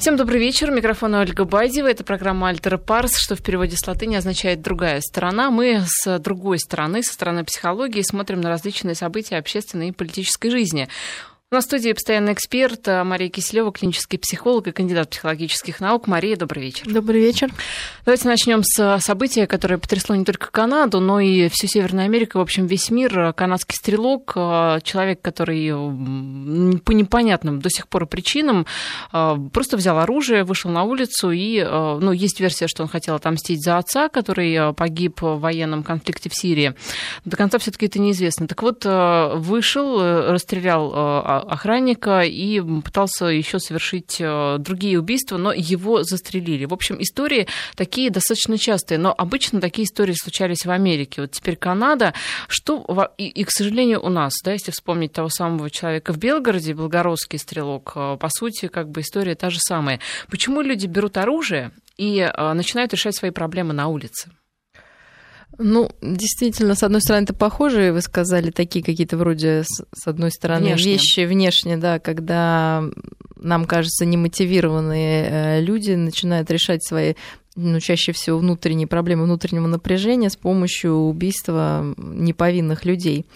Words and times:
Всем 0.00 0.16
добрый 0.16 0.40
вечер. 0.40 0.70
Микрофон 0.70 1.12
Ольга 1.12 1.44
Байдева. 1.44 1.86
Это 1.86 2.04
программа 2.04 2.48
«Альтера 2.48 2.78
Парс», 2.78 3.18
что 3.18 3.36
в 3.36 3.42
переводе 3.42 3.76
с 3.76 3.86
латыни 3.86 4.16
означает 4.16 4.62
«другая 4.62 5.02
сторона». 5.02 5.50
Мы 5.50 5.82
с 5.86 6.18
другой 6.20 6.58
стороны, 6.58 7.02
со 7.02 7.12
стороны 7.12 7.44
психологии, 7.44 8.00
смотрим 8.00 8.40
на 8.40 8.48
различные 8.48 8.94
события 8.94 9.36
общественной 9.36 9.88
и 9.88 9.92
политической 9.92 10.48
жизни. 10.48 10.88
У 11.52 11.56
нас 11.56 11.64
в 11.64 11.66
студии 11.66 11.92
постоянный 11.92 12.32
эксперт 12.32 12.86
э, 12.86 13.02
Мария 13.02 13.28
Киселева, 13.28 13.72
клинический 13.72 14.20
психолог 14.20 14.68
и 14.68 14.70
кандидат 14.70 15.10
психологических 15.10 15.80
наук. 15.80 16.06
Мария, 16.06 16.36
добрый 16.36 16.62
вечер. 16.62 16.88
Добрый 16.88 17.20
вечер. 17.20 17.50
Давайте 18.04 18.28
начнем 18.28 18.62
с 18.62 19.00
события, 19.00 19.48
которое 19.48 19.76
потрясло 19.76 20.14
не 20.14 20.24
только 20.24 20.52
Канаду, 20.52 21.00
но 21.00 21.18
и 21.18 21.48
всю 21.48 21.66
Северную 21.66 22.04
Америку, 22.04 22.38
в 22.38 22.42
общем, 22.42 22.66
весь 22.66 22.92
мир. 22.92 23.32
Канадский 23.32 23.74
стрелок, 23.74 24.34
э, 24.36 24.78
человек, 24.84 25.22
который 25.22 25.70
по 26.82 26.92
непонятным 26.92 27.58
до 27.58 27.68
сих 27.68 27.88
пор 27.88 28.06
причинам 28.06 28.64
э, 29.12 29.36
просто 29.52 29.76
взял 29.76 29.98
оружие, 29.98 30.44
вышел 30.44 30.70
на 30.70 30.84
улицу 30.84 31.32
и, 31.32 31.60
ну, 31.64 32.12
есть 32.12 32.38
версия, 32.38 32.68
что 32.68 32.84
он 32.84 32.88
хотел 32.88 33.16
отомстить 33.16 33.64
за 33.64 33.78
отца, 33.78 34.08
который 34.08 34.72
погиб 34.74 35.20
в 35.20 35.40
военном 35.40 35.82
конфликте 35.82 36.30
в 36.30 36.34
Сирии. 36.36 36.74
До 37.24 37.36
конца 37.36 37.58
все-таки 37.58 37.86
это 37.86 37.98
неизвестно. 37.98 38.46
Так 38.46 38.62
вот, 38.62 38.84
вышел, 38.84 40.00
расстрелял 40.30 41.39
охранника 41.40 42.22
и 42.22 42.60
пытался 42.80 43.26
еще 43.26 43.58
совершить 43.58 44.16
э, 44.20 44.56
другие 44.58 44.98
убийства, 44.98 45.36
но 45.36 45.52
его 45.52 46.02
застрелили. 46.02 46.64
В 46.64 46.72
общем, 46.72 47.00
истории 47.00 47.46
такие 47.76 48.10
достаточно 48.10 48.58
частые, 48.58 48.98
но 48.98 49.14
обычно 49.16 49.60
такие 49.60 49.86
истории 49.86 50.14
случались 50.14 50.64
в 50.64 50.70
Америке. 50.70 51.22
Вот 51.22 51.32
теперь 51.32 51.56
Канада, 51.56 52.14
что 52.48 52.84
и, 53.18 53.28
и 53.28 53.44
к 53.44 53.50
сожалению, 53.50 54.02
у 54.02 54.08
нас, 54.08 54.34
да, 54.44 54.52
если 54.52 54.70
вспомнить 54.70 55.12
того 55.12 55.28
самого 55.28 55.70
человека 55.70 56.12
в 56.12 56.18
Белгороде, 56.18 56.72
белгородский 56.72 57.38
стрелок, 57.38 57.92
э, 57.94 58.16
по 58.18 58.28
сути, 58.30 58.68
как 58.68 58.90
бы 58.90 59.00
история 59.00 59.34
та 59.34 59.50
же 59.50 59.58
самая. 59.60 60.00
Почему 60.30 60.60
люди 60.60 60.86
берут 60.86 61.16
оружие 61.16 61.72
и 61.96 62.18
э, 62.18 62.52
начинают 62.52 62.92
решать 62.92 63.16
свои 63.16 63.30
проблемы 63.30 63.72
на 63.72 63.88
улице? 63.88 64.30
Ну, 65.62 65.90
действительно, 66.00 66.74
с 66.74 66.82
одной 66.82 67.02
стороны, 67.02 67.24
это 67.24 67.34
похоже, 67.34 67.92
вы 67.92 68.00
сказали, 68.00 68.50
такие 68.50 68.82
какие-то 68.82 69.18
вроде, 69.18 69.64
с 69.64 70.06
одной 70.06 70.30
стороны, 70.30 70.68
внешне. 70.68 70.92
вещи 70.92 71.20
внешне, 71.20 71.76
да, 71.76 71.98
когда 71.98 72.82
нам 73.36 73.66
кажется, 73.66 74.06
немотивированные 74.06 75.28
э, 75.28 75.60
люди 75.60 75.92
начинают 75.92 76.50
решать 76.50 76.82
свои 76.84 77.14
ну, 77.56 77.78
чаще 77.80 78.12
всего 78.12 78.38
внутренние 78.38 78.86
проблемы 78.86 79.24
внутреннего 79.24 79.66
напряжения 79.66 80.30
с 80.30 80.36
помощью 80.36 80.94
убийства 80.94 81.94
неповинных 81.98 82.84
людей. 82.86 83.26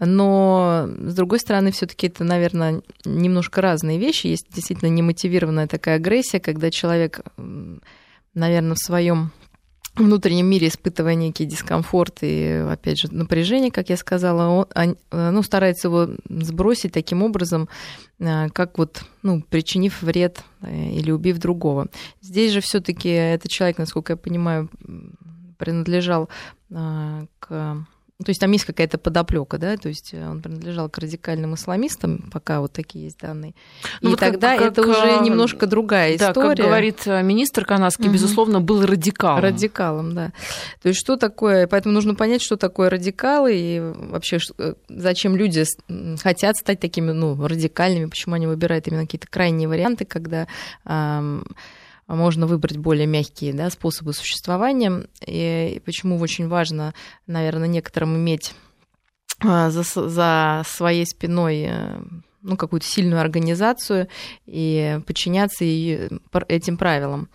Но, 0.00 0.88
с 0.98 1.14
другой 1.14 1.38
стороны, 1.38 1.70
все 1.70 1.86
таки 1.86 2.08
это, 2.08 2.24
наверное, 2.24 2.82
немножко 3.04 3.62
разные 3.62 3.98
вещи. 3.98 4.26
Есть 4.26 4.46
действительно 4.52 4.88
немотивированная 4.90 5.68
такая 5.68 5.96
агрессия, 5.96 6.40
когда 6.40 6.70
человек, 6.70 7.20
наверное, 8.34 8.74
в 8.74 8.84
своем 8.84 9.30
внутреннем 9.96 10.46
мире 10.46 10.68
испытывая 10.68 11.14
некий 11.14 11.44
дискомфорт 11.44 12.18
и, 12.22 12.64
опять 12.68 12.98
же, 12.98 13.12
напряжение, 13.12 13.70
как 13.70 13.90
я 13.90 13.96
сказала, 13.96 14.66
он 14.74 14.96
ну, 15.10 15.42
старается 15.42 15.88
его 15.88 16.08
сбросить 16.28 16.92
таким 16.92 17.22
образом, 17.22 17.68
э, 18.18 18.48
как 18.50 18.78
вот, 18.78 19.04
ну, 19.22 19.42
причинив 19.42 20.02
вред 20.02 20.42
э, 20.62 20.90
или 20.90 21.10
убив 21.10 21.38
другого. 21.38 21.88
Здесь 22.20 22.52
же 22.52 22.60
все 22.60 22.80
таки 22.80 23.08
этот 23.08 23.50
человек, 23.50 23.78
насколько 23.78 24.14
я 24.14 24.16
понимаю, 24.16 24.68
принадлежал 25.58 26.28
э, 26.70 27.26
к 27.38 27.86
то 28.22 28.30
есть 28.30 28.40
там 28.40 28.52
есть 28.52 28.64
какая-то 28.64 28.96
подоплека, 28.96 29.58
да, 29.58 29.76
то 29.76 29.88
есть 29.88 30.14
э, 30.14 30.28
он 30.28 30.40
принадлежал 30.40 30.88
к 30.88 30.98
радикальным 30.98 31.56
исламистам, 31.56 32.30
пока 32.32 32.60
вот 32.60 32.72
такие 32.72 33.06
есть 33.06 33.18
данные. 33.18 33.54
Ну, 34.02 34.10
и 34.10 34.12
вот 34.12 34.20
тогда 34.20 34.56
как, 34.56 34.68
это 34.68 34.82
как, 34.82 34.90
уже 34.90 35.18
э, 35.18 35.24
немножко 35.24 35.66
другая 35.66 36.16
да, 36.16 36.30
история. 36.30 36.54
как 36.54 36.64
говорит 36.64 37.02
э, 37.06 37.22
министр 37.24 37.64
канадский, 37.64 38.06
угу. 38.06 38.14
безусловно, 38.14 38.60
был 38.60 38.86
радикалом. 38.86 39.42
Радикалом, 39.42 40.14
да. 40.14 40.32
То 40.80 40.90
есть 40.90 41.00
что 41.00 41.16
такое, 41.16 41.66
поэтому 41.66 41.92
нужно 41.92 42.14
понять, 42.14 42.40
что 42.40 42.56
такое 42.56 42.88
радикалы 42.88 43.56
и 43.56 43.80
вообще 43.80 44.38
зачем 44.88 45.34
люди 45.34 45.64
хотят 46.22 46.56
стать 46.56 46.78
такими, 46.78 47.10
ну, 47.10 47.34
радикальными, 47.44 48.06
почему 48.06 48.36
они 48.36 48.46
выбирают 48.46 48.86
именно 48.86 49.02
какие-то 49.02 49.26
крайние 49.28 49.66
варианты, 49.66 50.04
когда 50.04 50.46
эм, 50.84 51.44
можно 52.06 52.46
выбрать 52.46 52.76
более 52.76 53.06
мягкие 53.06 53.52
да, 53.52 53.70
способы 53.70 54.12
существования. 54.12 55.06
И 55.26 55.80
почему 55.84 56.18
очень 56.18 56.48
важно, 56.48 56.94
наверное, 57.26 57.68
некоторым 57.68 58.16
иметь 58.16 58.54
а, 59.40 59.70
за, 59.70 59.82
за 59.82 60.62
своей 60.66 61.06
спиной 61.06 61.66
э, 61.68 62.02
ну, 62.42 62.56
какую-то 62.56 62.86
сильную 62.86 63.20
организацию 63.20 64.08
и 64.46 65.00
подчиняться 65.06 65.64
этим 65.64 66.76
правилам. 66.76 67.28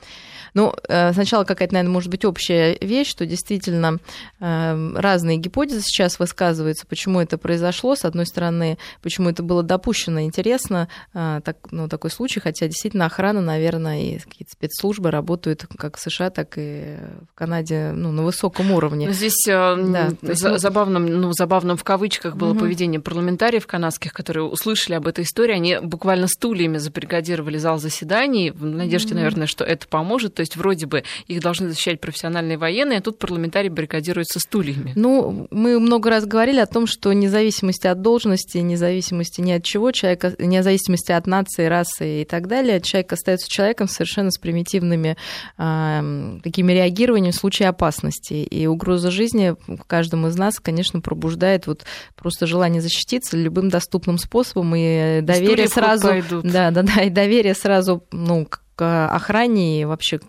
Ну, 0.54 0.74
э, 0.88 1.14
сначала 1.14 1.44
какая-то, 1.44 1.74
наверное, 1.74 1.94
может 1.94 2.10
быть 2.10 2.26
общая 2.26 2.78
вещь, 2.82 3.10
что 3.10 3.26
действительно 3.26 4.00
эм, 4.40 4.98
разные 4.98 5.38
гипотезы 5.38 5.82
сейчас 5.82 6.20
высказываются, 6.20 6.86
почему 6.88 7.20
это 7.20 7.38
произошло. 7.38 7.96
С 7.96 8.06
одной 8.06 8.26
стороны, 8.26 8.78
почему 9.02 9.30
это 9.30 9.44
было 9.44 9.64
допущено, 9.64 10.22
интересно, 10.22 10.88
э, 11.14 11.42
так, 11.44 11.58
ну, 11.72 11.88
такой 11.88 12.12
случай, 12.12 12.40
хотя 12.40 12.68
действительно 12.68 13.06
охрана, 13.06 13.42
наверное, 13.42 14.02
и 14.02 14.18
какие-то 14.20 14.52
спецслужбы 14.52 15.12
работают 15.12 15.66
как 15.78 15.98
в 15.98 16.02
США, 16.02 16.30
так 16.30 16.54
и 16.58 16.98
в 17.32 17.36
Канаде 17.36 17.92
ну, 17.94 18.12
на 18.12 18.24
высоком 18.24 18.72
уровне. 18.72 19.08
Но 19.08 19.14
здесь 19.14 19.48
э, 19.48 19.52
да, 19.52 20.10
есть, 20.22 20.44
ну, 20.44 20.58
забавным, 20.58 21.06
ну, 21.06 21.32
забавным 21.34 21.78
в 21.78 21.84
кавычках 21.84 22.36
было 22.36 22.52
угу. 22.52 22.60
поведение 22.60 23.00
парламентариев 23.00 23.68
канадских, 23.68 24.14
которые 24.14 24.46
услышали 24.46 24.96
об 24.96 25.08
этой 25.08 25.24
истории, 25.24 25.54
они 25.54 25.80
буквально 25.82 26.28
стульями 26.28 26.78
забригадировали 26.78 27.58
зал 27.58 27.80
заседаний 27.80 28.52
в 28.52 28.66
надежде, 28.66 29.10
угу. 29.10 29.16
наверное, 29.16 29.48
что 29.48 29.64
это 29.64 29.88
поможет. 29.88 30.39
То 30.40 30.42
есть 30.42 30.56
вроде 30.56 30.86
бы 30.86 31.04
их 31.28 31.42
должны 31.42 31.68
защищать 31.68 32.00
профессиональные 32.00 32.58
военные, 32.58 33.00
а 33.00 33.02
тут 33.02 33.20
парламентарии 33.20 33.68
баррикадируются 33.68 34.40
стульями. 34.40 34.94
Ну, 34.96 35.50
мы 35.52 35.78
много 35.82 36.10
раз 36.10 36.26
говорили 36.26 36.62
о 36.62 36.66
том, 36.66 36.88
что 36.88 37.12
независимости 37.12 37.88
от 37.88 38.02
должности, 38.02 38.60
независимости 38.60 39.42
ни 39.42 39.52
от 39.52 39.66
чего, 39.66 39.92
человек, 39.92 40.40
независимости 40.40 41.12
от 41.12 41.28
нации, 41.28 41.66
расы 41.66 42.22
и 42.22 42.24
так 42.24 42.48
далее, 42.48 42.80
человек 42.80 43.12
остается 43.12 43.50
человеком 43.50 43.90
совершенно 43.90 44.32
с 44.32 44.38
примитивными 44.38 45.18
э, 45.58 46.40
такими 46.42 46.72
реагированиями 46.72 47.32
в 47.32 47.36
случае 47.36 47.68
опасности. 47.68 48.36
И 48.36 48.66
угроза 48.66 49.12
жизни 49.12 49.58
в 49.68 49.84
каждом 49.88 50.26
из 50.28 50.38
нас, 50.38 50.62
конечно, 50.62 51.02
пробуждает 51.02 51.68
вот 51.68 51.84
просто 52.16 52.48
желание 52.48 52.82
защититься 52.82 53.36
любым 53.36 53.68
доступным 53.68 54.18
способом 54.18 54.74
и 54.74 55.20
доверие 55.20 55.68
сразу... 55.68 56.08
Да, 56.44 56.72
да, 56.72 56.84
да, 56.84 57.02
и 57.02 57.10
доверие 57.10 57.56
сразу, 57.56 58.06
ну, 58.14 58.48
к 58.80 59.08
охране 59.14 59.82
и 59.82 59.86
вообще 59.86 60.22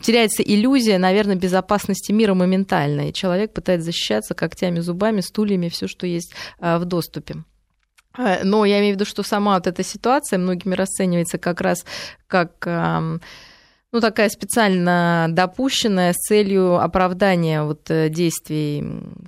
теряется 0.00 0.44
иллюзия, 0.44 0.96
наверное, 0.98 1.34
безопасности 1.34 2.12
мира 2.12 2.34
моментально, 2.34 3.08
и 3.08 3.12
человек 3.12 3.52
пытается 3.52 3.86
защищаться 3.86 4.34
когтями, 4.34 4.78
зубами, 4.78 5.20
стульями, 5.20 5.68
все, 5.68 5.88
что 5.88 6.06
есть 6.06 6.32
а, 6.60 6.78
в 6.78 6.84
доступе. 6.84 7.42
А, 8.16 8.44
но 8.44 8.64
я 8.64 8.78
имею 8.78 8.94
в 8.94 8.96
виду, 8.96 9.04
что 9.04 9.24
сама 9.24 9.54
вот 9.54 9.66
эта 9.66 9.82
ситуация 9.82 10.38
многими 10.38 10.76
расценивается 10.76 11.38
как 11.38 11.60
раз 11.60 11.84
как 12.28 12.52
ну, 13.92 14.00
такая 14.00 14.30
специально 14.30 15.26
допущенная 15.28 16.14
с 16.14 16.16
целью 16.16 16.80
оправдания 16.80 17.62
вот 17.62 17.90
э, 17.90 18.08
действий 18.08 18.82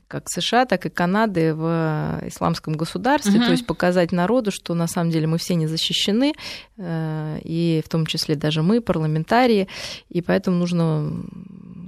как 0.08 0.30
США, 0.30 0.64
так 0.64 0.86
и 0.86 0.88
Канады 0.88 1.54
в 1.54 2.20
исламском 2.26 2.74
государстве, 2.74 3.38
угу. 3.38 3.44
то 3.44 3.50
есть 3.52 3.66
показать 3.66 4.10
народу, 4.10 4.50
что 4.50 4.72
на 4.74 4.86
самом 4.86 5.10
деле 5.10 5.26
мы 5.26 5.36
все 5.36 5.54
не 5.54 5.66
защищены, 5.66 6.32
э, 6.78 7.40
и 7.44 7.82
в 7.84 7.90
том 7.90 8.06
числе 8.06 8.36
даже 8.36 8.62
мы, 8.62 8.80
парламентарии, 8.80 9.68
и 10.08 10.22
поэтому 10.22 10.56
нужно, 10.56 11.12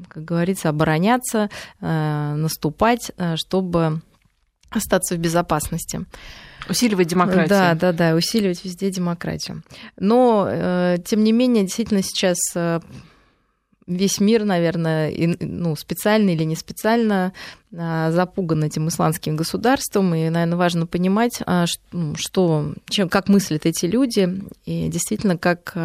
как 0.09 0.27
говорится, 0.27 0.69
обороняться, 0.69 1.49
э, 1.81 2.35
наступать, 2.37 3.11
чтобы 3.37 4.03
остаться 4.71 5.15
в 5.15 5.19
безопасности. 5.19 6.05
Усиливать 6.69 7.09
демократию. 7.09 7.49
Да, 7.49 7.75
да, 7.75 7.93
да, 7.93 8.15
усиливать 8.15 8.65
везде 8.65 8.91
демократию. 8.91 9.63
Но, 9.99 10.49
э, 10.51 10.97
тем 11.05 11.23
не 11.23 11.33
менее, 11.33 11.65
действительно 11.65 12.03
сейчас 12.03 12.39
э, 12.55 12.81
весь 13.87 14.21
мир, 14.21 14.45
наверное, 14.45 15.13
ну, 15.41 15.77
специально 15.77 16.31
или 16.31 16.43
не 16.45 16.57
специально 16.57 17.33
э, 17.73 18.11
запуган 18.11 18.65
этим 18.65 18.89
исландским 18.89 19.37
государством, 19.37 20.15
и, 20.15 20.29
наверное, 20.29 20.59
важно 20.59 20.87
понимать, 20.87 21.41
ну, 21.93 22.15
что, 22.17 22.75
чем, 22.89 23.09
как 23.09 23.29
мыслят 23.29 23.67
эти 23.67 23.87
люди, 23.87 24.43
и 24.65 24.89
действительно, 24.89 25.39
как, 25.39 25.77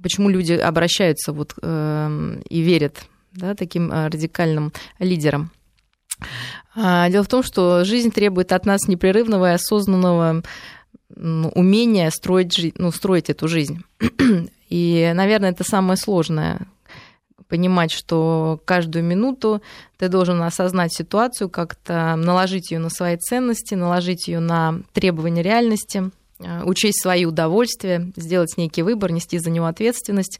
почему 0.00 0.28
люди 0.28 0.52
обращаются 0.52 1.32
вот, 1.32 1.54
и 1.62 2.60
верят 2.60 3.02
да, 3.32 3.54
таким 3.54 3.90
радикальным 3.90 4.72
лидерам. 4.98 5.50
А, 6.80 7.08
дело 7.10 7.24
в 7.24 7.28
том, 7.28 7.42
что 7.42 7.84
жизнь 7.84 8.12
требует 8.12 8.52
от 8.52 8.64
нас 8.64 8.86
непрерывного 8.86 9.50
и 9.50 9.54
осознанного 9.54 10.42
умения 11.16 12.10
строить, 12.10 12.72
ну, 12.76 12.92
строить 12.92 13.30
эту 13.30 13.48
жизнь. 13.48 13.82
И, 14.68 15.10
наверное, 15.14 15.50
это 15.50 15.64
самое 15.64 15.96
сложное 15.96 16.68
понимать, 17.48 17.90
что 17.90 18.60
каждую 18.64 19.04
минуту 19.04 19.62
ты 19.96 20.08
должен 20.08 20.40
осознать 20.42 20.92
ситуацию, 20.92 21.48
как-то 21.48 22.14
наложить 22.14 22.70
ее 22.70 22.78
на 22.78 22.90
свои 22.90 23.16
ценности, 23.16 23.74
наложить 23.74 24.28
ее 24.28 24.38
на 24.38 24.82
требования 24.92 25.42
реальности 25.42 26.10
учесть 26.64 27.02
свои 27.02 27.24
удовольствия, 27.24 28.12
сделать 28.16 28.56
некий 28.56 28.82
выбор, 28.82 29.10
нести 29.10 29.38
за 29.38 29.50
него 29.50 29.66
ответственность. 29.66 30.38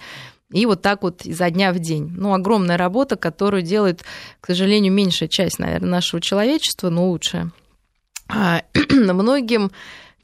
И 0.50 0.64
вот 0.64 0.80
так 0.80 1.02
вот 1.02 1.26
изо 1.26 1.50
дня 1.50 1.72
в 1.72 1.78
день. 1.78 2.10
Ну, 2.16 2.32
огромная 2.32 2.78
работа, 2.78 3.16
которую 3.16 3.62
делает, 3.62 4.04
к 4.40 4.46
сожалению, 4.46 4.92
меньшая 4.92 5.28
часть, 5.28 5.58
наверное, 5.58 5.90
нашего 5.90 6.22
человечества, 6.22 6.88
но 6.88 7.08
лучшая. 7.08 7.50
А, 8.28 8.62
многим 8.90 9.70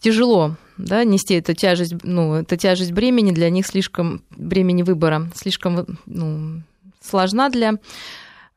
тяжело 0.00 0.56
да, 0.76 1.04
нести 1.04 1.34
эту 1.34 1.54
тяжесть, 1.54 1.94
ну, 2.02 2.34
эту 2.34 2.56
тяжесть 2.56 2.92
бремени, 2.92 3.32
для 3.32 3.50
них 3.50 3.66
слишком, 3.66 4.22
бремени 4.30 4.82
выбора, 4.82 5.30
слишком 5.34 5.98
ну, 6.06 6.62
сложна 7.00 7.48
для 7.48 7.74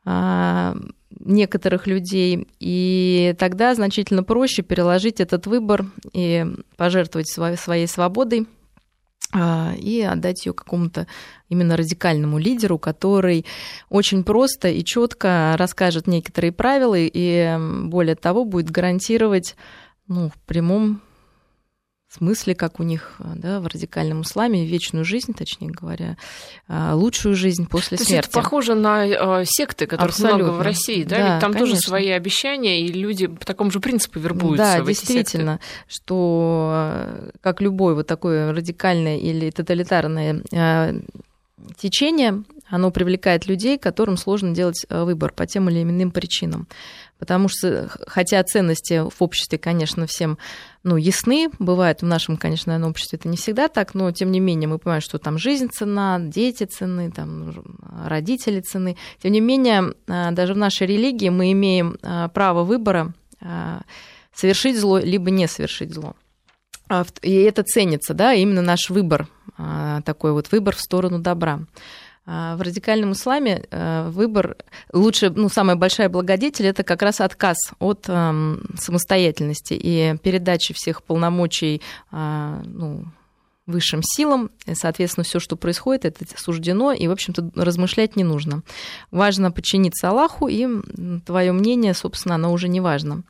а, 0.04 0.76
некоторых 1.20 1.86
людей, 1.86 2.48
и 2.60 3.34
тогда 3.38 3.74
значительно 3.74 4.22
проще 4.22 4.62
переложить 4.62 5.20
этот 5.20 5.46
выбор 5.46 5.86
и 6.12 6.46
пожертвовать 6.76 7.28
своей, 7.28 7.56
своей 7.56 7.86
свободой 7.86 8.46
и 9.34 10.00
отдать 10.00 10.46
ее 10.46 10.54
какому-то 10.54 11.06
именно 11.48 11.76
радикальному 11.76 12.38
лидеру, 12.38 12.78
который 12.78 13.44
очень 13.90 14.24
просто 14.24 14.68
и 14.68 14.82
четко 14.84 15.54
расскажет 15.58 16.06
некоторые 16.06 16.52
правила 16.52 16.96
и 16.96 17.58
более 17.84 18.16
того 18.16 18.44
будет 18.44 18.70
гарантировать 18.70 19.54
ну, 20.06 20.30
в 20.30 20.38
прямом 20.46 21.02
смысле, 22.14 22.54
как 22.54 22.80
у 22.80 22.82
них 22.82 23.16
да, 23.18 23.60
в 23.60 23.66
радикальном 23.66 24.22
исламе, 24.22 24.66
вечную 24.66 25.04
жизнь, 25.04 25.34
точнее 25.34 25.70
говоря, 25.70 26.16
а, 26.66 26.94
лучшую 26.94 27.34
жизнь 27.34 27.66
после 27.68 27.98
То 27.98 28.04
смерти. 28.04 28.26
Есть 28.26 28.28
это 28.28 28.42
похоже 28.42 28.74
на 28.74 29.06
э, 29.06 29.44
секты, 29.46 29.86
которые 29.86 30.10
Абсолютно. 30.10 30.44
много 30.44 30.56
в 30.56 30.62
России, 30.62 31.04
да? 31.04 31.16
Да, 31.16 31.32
Ведь 31.34 31.40
там 31.40 31.52
конечно. 31.52 31.74
тоже 31.74 31.86
свои 31.86 32.08
обещания, 32.10 32.82
и 32.82 32.88
люди 32.88 33.26
по 33.26 33.44
такому 33.44 33.70
же 33.70 33.80
принципу 33.80 34.20
вербуются 34.20 34.76
Да, 34.78 34.82
в 34.82 34.88
эти 34.88 35.00
действительно, 35.00 35.60
что 35.86 36.70
э, 36.72 37.30
как 37.42 37.60
любое 37.60 37.94
вот 37.94 38.06
такое 38.06 38.52
радикальное 38.52 39.18
или 39.18 39.50
тоталитарное 39.50 40.42
э, 40.52 41.00
течение, 41.76 42.42
оно 42.68 42.90
привлекает 42.90 43.46
людей, 43.46 43.78
которым 43.78 44.16
сложно 44.16 44.54
делать 44.54 44.84
э, 44.88 45.04
выбор 45.04 45.32
по 45.32 45.46
тем 45.46 45.68
или 45.68 45.82
иным 45.82 46.10
причинам. 46.10 46.68
Потому 47.18 47.48
что, 47.48 47.90
хотя 48.06 48.42
ценности 48.44 49.02
в 49.08 49.16
обществе, 49.20 49.58
конечно, 49.58 50.06
всем 50.06 50.38
ну, 50.82 50.96
ясны, 50.96 51.50
бывает 51.58 52.02
в 52.02 52.06
нашем, 52.06 52.36
конечно, 52.36 52.72
наверное, 52.72 52.90
обществе 52.90 53.18
это 53.18 53.28
не 53.28 53.36
всегда 53.36 53.68
так, 53.68 53.94
но 53.94 54.10
тем 54.12 54.30
не 54.30 54.40
менее 54.40 54.68
мы 54.68 54.78
понимаем, 54.78 55.02
что 55.02 55.18
там 55.18 55.38
жизнь 55.38 55.68
цена, 55.70 56.18
дети 56.20 56.64
цены, 56.64 57.10
там, 57.10 57.64
родители 58.06 58.60
цены. 58.60 58.96
Тем 59.22 59.32
не 59.32 59.40
менее, 59.40 59.94
э, 60.06 60.30
даже 60.32 60.54
в 60.54 60.56
нашей 60.56 60.86
религии 60.86 61.28
мы 61.28 61.52
имеем 61.52 61.96
э, 62.02 62.28
право 62.32 62.64
выбора 62.64 63.14
совершить 64.34 64.76
зло, 64.76 64.98
либо 64.98 65.30
не 65.30 65.46
совершить 65.46 65.94
зло. 65.94 66.16
А 66.88 67.04
и 67.22 67.32
это 67.34 67.62
ценится, 67.62 68.12
да, 68.12 68.32
именно 68.32 68.62
наш 68.62 68.90
выбор, 68.90 69.28
такой 70.04 70.32
вот 70.32 70.50
выбор 70.50 70.74
в 70.74 70.80
сторону 70.80 71.20
добра. 71.20 71.60
А, 72.30 72.56
в 72.56 72.60
радикальном 72.60 73.12
исламе 73.12 73.64
э, 73.70 74.10
выбор 74.10 74.58
лучше, 74.92 75.30
ну, 75.30 75.48
самая 75.48 75.76
большая 75.76 76.10
благодетель 76.10 76.66
это 76.66 76.82
как 76.82 77.00
раз 77.00 77.22
отказ 77.22 77.56
от 77.78 78.04
самостоятельности 78.04 79.72
и 79.72 80.14
передачи 80.22 80.74
всех 80.74 81.02
полномочий 81.02 81.80
а, 82.10 82.60
ну, 82.66 83.04
высшим 83.64 84.02
силам. 84.02 84.50
И, 84.66 84.74
соответственно, 84.74 85.24
все, 85.24 85.40
что 85.40 85.56
происходит, 85.56 86.04
это 86.04 86.26
суждено, 86.36 86.92
и, 86.92 87.08
в 87.08 87.12
общем-то, 87.12 87.50
размышлять 87.54 88.14
не 88.14 88.24
нужно. 88.24 88.62
Важно 89.10 89.50
подчиниться 89.50 90.10
Аллаху, 90.10 90.48
и 90.48 90.68
твое 91.24 91.52
мнение, 91.52 91.94
собственно, 91.94 92.34
оно 92.34 92.52
уже 92.52 92.68
не 92.68 92.82
важно. 92.82 93.22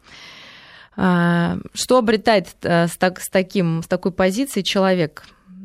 А, 0.96 1.58
что 1.72 1.98
обретает 1.98 2.48
с, 2.62 2.98
таким, 3.30 3.84
с 3.84 3.86
такой 3.86 4.10
позицией 4.10 4.64
человек? 4.64 5.22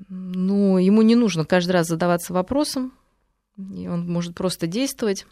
Ну, 0.07 0.77
ему 0.77 1.01
не 1.01 1.15
нужно 1.15 1.45
каждый 1.45 1.71
раз 1.71 1.87
задаваться 1.87 2.31
вопросом, 2.31 2.91
и 3.57 3.87
он 3.87 4.07
может 4.09 4.35
просто 4.35 4.67
действовать. 4.67 5.25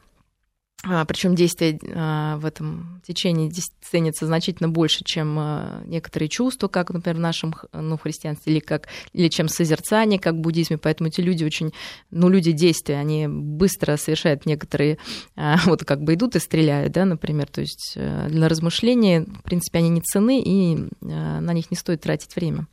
А, 0.83 1.05
Причем 1.05 1.35
действие 1.35 1.79
а, 1.93 2.37
в 2.37 2.45
этом 2.45 3.01
течении 3.05 3.51
ценится 3.81 4.25
значительно 4.25 4.67
больше, 4.67 5.03
чем 5.03 5.37
а, 5.37 5.83
некоторые 5.85 6.27
чувства, 6.27 6.69
как, 6.69 6.89
например, 6.89 7.17
в 7.17 7.21
нашем 7.21 7.53
ну, 7.71 7.97
христианстве, 7.99 8.53
или, 8.53 8.59
как, 8.59 8.87
или 9.13 9.27
чем 9.27 9.47
созерцание, 9.47 10.19
как 10.19 10.33
в 10.33 10.39
буддизме. 10.39 10.79
Поэтому 10.79 11.09
эти 11.09 11.21
люди 11.21 11.43
очень, 11.43 11.71
ну, 12.09 12.29
люди 12.29 12.51
действия, 12.51 12.97
они 12.97 13.27
быстро 13.27 13.95
совершают 13.97 14.47
некоторые, 14.47 14.97
вот 15.65 15.85
как 15.85 16.01
бы 16.01 16.15
идут 16.15 16.35
и 16.35 16.39
стреляют, 16.39 16.93
да, 16.93 17.05
например. 17.05 17.47
То 17.47 17.61
есть 17.61 17.93
э, 17.95 18.27
для 18.29 18.49
размышления, 18.49 19.21
в 19.21 19.43
принципе, 19.43 19.79
они 19.79 19.89
не 19.89 20.01
цены, 20.01 20.41
и 20.41 20.87
на 21.01 21.53
них 21.53 21.69
не 21.69 21.77
стоит 21.77 22.01
тратить 22.01 22.35
время. 22.35 22.65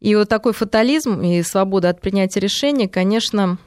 И 0.00 0.14
вот 0.14 0.30
такой 0.30 0.54
фатализм 0.54 1.20
и 1.20 1.42
свобода 1.42 1.90
от 1.90 2.00
принятия 2.00 2.40
решений, 2.40 2.88
конечно, 2.88 3.58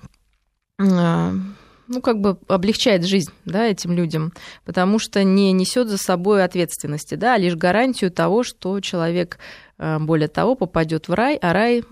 ну, 0.79 2.01
как 2.01 2.19
бы 2.19 2.37
облегчает 2.47 3.05
жизнь 3.05 3.31
да, 3.45 3.65
этим 3.65 3.91
людям, 3.91 4.33
потому 4.65 4.99
что 4.99 5.23
не 5.23 5.51
несет 5.51 5.89
за 5.89 5.97
собой 5.97 6.43
ответственности, 6.43 7.15
да, 7.15 7.35
а 7.35 7.37
лишь 7.37 7.55
гарантию 7.55 8.11
того, 8.11 8.43
что 8.43 8.79
человек, 8.79 9.37
а, 9.77 9.99
более 9.99 10.29
того, 10.29 10.55
попадет 10.55 11.07
в 11.07 11.13
рай, 11.13 11.35
а 11.35 11.53
рай, 11.53 11.83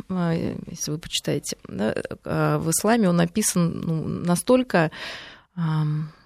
если 0.68 0.92
вы 0.92 0.98
почитаете, 0.98 1.58
да, 1.68 1.94
в 2.60 2.70
исламе 2.72 3.10
он 3.10 3.18
написан 3.18 3.82
ну, 3.82 4.08
настолько 4.08 4.92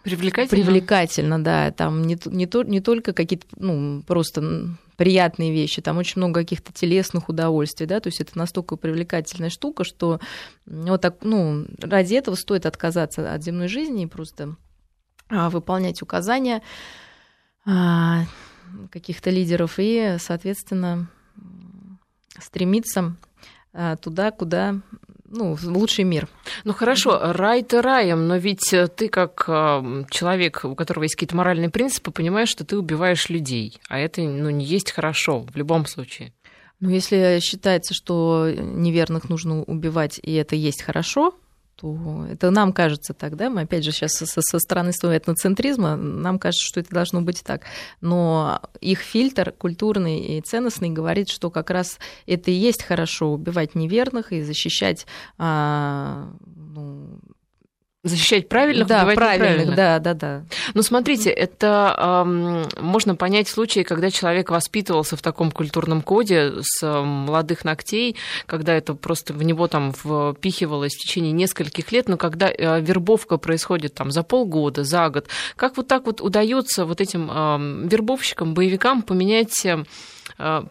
Привлекательно. 0.06 0.63
Привлекательно, 0.63 1.44
да. 1.44 1.72
Там 1.72 2.04
не, 2.04 2.16
не, 2.25 2.46
то, 2.46 2.62
не 2.62 2.80
только 2.80 3.12
какие-то, 3.12 3.48
ну, 3.57 4.04
просто 4.04 4.78
приятные 4.98 5.52
вещи, 5.52 5.81
там 5.81 5.98
очень 5.98 6.19
много 6.19 6.42
каких-то 6.42 6.72
телесных 6.72 7.28
удовольствий, 7.28 7.88
да, 7.88 8.00
то 8.00 8.07
есть 8.07 8.22
это 8.22 8.38
настолько 8.38 8.75
привлекательная 8.75 9.50
штука, 9.50 9.84
что 9.84 10.19
вот 10.68 11.02
так, 11.02 11.18
ну, 11.22 11.66
ради 11.80 12.13
этого 12.13 12.36
стоит 12.36 12.68
отказаться 12.68 13.34
от 13.34 13.44
земной 13.44 13.68
жизни 13.68 14.04
и 14.04 14.07
просто 14.07 14.56
а, 15.28 15.50
выполнять 15.50 16.04
указания 16.04 16.62
а, 17.66 18.25
каких-то 18.92 19.31
лидеров 19.31 19.75
и, 19.80 20.18
соответственно, 20.19 21.10
стремиться 22.40 23.18
а, 23.74 23.96
туда, 23.98 24.30
куда 24.30 24.81
ну, 25.36 25.58
лучший 25.64 26.06
мир. 26.06 26.28
Ну 26.64 26.74
хорошо, 26.74 27.20
рай-то 27.34 27.82
раем, 27.82 28.28
но 28.28 28.38
ведь 28.38 28.74
ты 28.96 29.10
как 29.10 29.46
э, 29.48 30.04
человек, 30.10 30.62
у 30.64 30.76
которого 30.76 31.04
есть 31.04 31.16
какие-то 31.16 31.36
моральные 31.36 31.70
принципы, 31.70 32.12
понимаешь, 32.12 32.50
что 32.50 32.66
ты 32.66 32.78
убиваешь 32.78 33.30
людей, 33.30 33.80
а 33.88 34.00
это 34.00 34.22
ну, 34.22 34.50
не 34.50 34.66
есть 34.66 34.92
хорошо 34.92 35.42
в 35.42 35.56
любом 35.56 35.86
случае. 35.86 36.34
Ну, 36.80 36.90
если 36.90 37.40
считается, 37.42 37.94
что 37.94 38.52
неверных 38.52 39.30
нужно 39.30 39.64
убивать, 39.64 40.20
и 40.22 40.34
это 40.34 40.56
есть 40.56 40.84
хорошо, 40.84 41.34
то 41.75 42.26
это 42.30 42.52
нам 42.52 42.71
кажется 42.71 43.14
так, 43.14 43.35
да, 43.35 43.50
мы 43.50 43.61
опять 43.61 43.83
же 43.83 43.92
сейчас 43.92 44.14
со, 44.14 44.26
со 44.26 44.59
стороны 44.59 44.94
своего 44.94 45.18
этноцентризма, 45.18 45.95
нам 45.95 46.40
кажется, 46.40 46.66
что 46.66 46.80
это 46.80 46.94
должно 46.94 47.21
быть 47.21 47.44
так. 47.44 47.64
Но 48.02 48.61
их 48.81 49.00
фильтр 49.00 49.52
культурный 49.52 50.38
и 50.38 50.42
ценностный 50.42 50.90
говорит, 50.90 51.30
что 51.30 51.50
как 51.50 51.69
раз 51.69 52.00
это 52.28 52.52
и 52.52 52.54
есть 52.54 52.83
хорошо, 52.83 53.33
убивать 53.33 53.76
неверных 53.76 54.31
и 54.31 54.42
защищать 54.42 55.06
а, 55.38 56.30
Защищать 58.06 58.47
правильных, 58.47 58.85
да, 58.85 59.04
правильных, 59.04 59.76
да, 59.76 59.97
да, 59.97 60.14
да. 60.14 60.44
Ну, 60.76 60.83
смотрите, 60.83 61.31
это 61.31 62.24
эм, 62.24 62.64
можно 62.80 63.16
понять 63.16 63.47
в 63.47 63.52
случае, 63.52 63.83
когда 63.83 64.12
человек 64.12 64.52
воспитывался 64.52 65.18
в 65.18 65.24
таком 65.24 65.50
культурном 65.50 66.04
коде 66.04 66.54
с 66.62 66.85
молодых 66.85 67.66
ногтей, 67.66 68.16
когда 68.45 68.76
это 68.76 68.94
просто 68.94 69.33
в 69.33 69.42
него 69.42 69.68
там 69.68 69.92
впихивалось 69.92 70.94
в 70.94 71.00
течение 71.00 71.31
нескольких 71.31 71.92
лет, 71.92 72.07
но 72.07 72.18
когда 72.18 72.52
э, 72.52 72.80
вербовка 72.80 73.40
происходит 73.40 73.95
там 73.95 74.12
за 74.12 74.21
полгода, 74.21 74.83
за 74.83 75.09
год, 75.09 75.28
как 75.56 75.76
вот 75.76 75.88
так 75.88 76.06
вот 76.06 76.21
удается 76.21 76.85
вот 76.85 77.02
этим 77.02 77.31
э, 77.31 77.88
вербовщикам, 77.90 78.54
боевикам 78.54 79.02
поменять 79.02 79.66
э, 79.66 79.83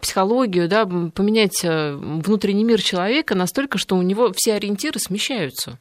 психологию, 0.01 0.69
да, 0.69 0.85
поменять 0.85 1.65
э, 1.65 1.95
внутренний 1.95 2.63
мир 2.63 2.81
человека 2.81 3.35
настолько, 3.35 3.77
что 3.77 3.97
у 3.97 4.01
него 4.01 4.31
все 4.33 4.53
ориентиры 4.53 4.99
смещаются? 4.99 5.79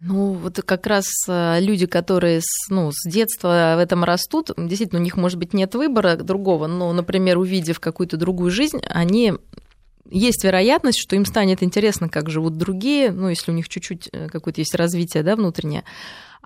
Ну, 0.00 0.34
вот 0.34 0.62
как 0.64 0.86
раз 0.86 1.06
э, 1.26 1.58
люди, 1.60 1.86
которые 1.86 2.40
с, 2.40 2.68
ну, 2.70 2.92
с 2.92 3.02
детства 3.04 3.74
в 3.76 3.80
этом 3.80 4.04
растут, 4.04 4.52
действительно, 4.56 5.00
у 5.00 5.04
них, 5.04 5.16
может 5.16 5.38
быть, 5.40 5.52
нет 5.52 5.74
выбора 5.74 6.14
другого, 6.14 6.68
но, 6.68 6.92
например, 6.92 7.36
увидев 7.36 7.80
какую-то 7.80 8.16
другую 8.16 8.52
жизнь, 8.52 8.80
они 8.88 9.34
есть 10.08 10.44
вероятность, 10.44 11.00
что 11.00 11.16
им 11.16 11.24
станет 11.24 11.64
интересно, 11.64 12.08
как 12.08 12.30
живут 12.30 12.56
другие, 12.56 13.10
ну, 13.10 13.28
если 13.28 13.50
у 13.50 13.54
них 13.54 13.68
чуть-чуть 13.68 14.08
э, 14.12 14.28
какое-то 14.28 14.60
есть 14.60 14.76
развитие 14.76 15.24
да, 15.24 15.34
внутреннее. 15.34 15.82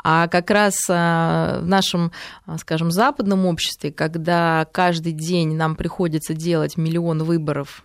А 0.02 0.28
как 0.28 0.50
раз 0.50 0.74
э, 0.88 1.60
в 1.60 1.66
нашем, 1.66 2.10
скажем, 2.56 2.90
западном 2.90 3.44
обществе, 3.44 3.92
когда 3.92 4.66
каждый 4.72 5.12
день 5.12 5.56
нам 5.56 5.76
приходится 5.76 6.32
делать 6.32 6.78
миллион 6.78 7.22
выборов 7.22 7.84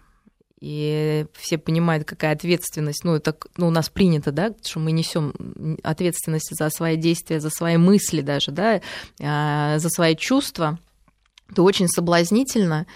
и 0.60 1.26
все 1.34 1.58
понимают, 1.58 2.06
какая 2.06 2.34
ответственность, 2.34 3.04
ну, 3.04 3.16
это 3.16 3.36
ну, 3.58 3.68
у 3.68 3.72
нас 3.72 3.90
принято, 3.90 4.32
да, 4.32 4.54
что 4.66 4.80
мы 4.80 4.92
несем 4.92 5.78
ответственность 5.84 6.56
за 6.56 6.70
свои 6.70 6.98
действия, 6.98 7.40
за 7.40 7.50
свои 7.50 7.78
мысли 7.78 8.22
даже, 8.22 8.52
да, 8.52 8.82
а, 9.22 9.78
за 9.78 9.90
свои 9.90 10.16
чувства, 10.16 10.80
то 11.56 11.64
очень 11.64 11.88
соблазнительно 11.88 12.88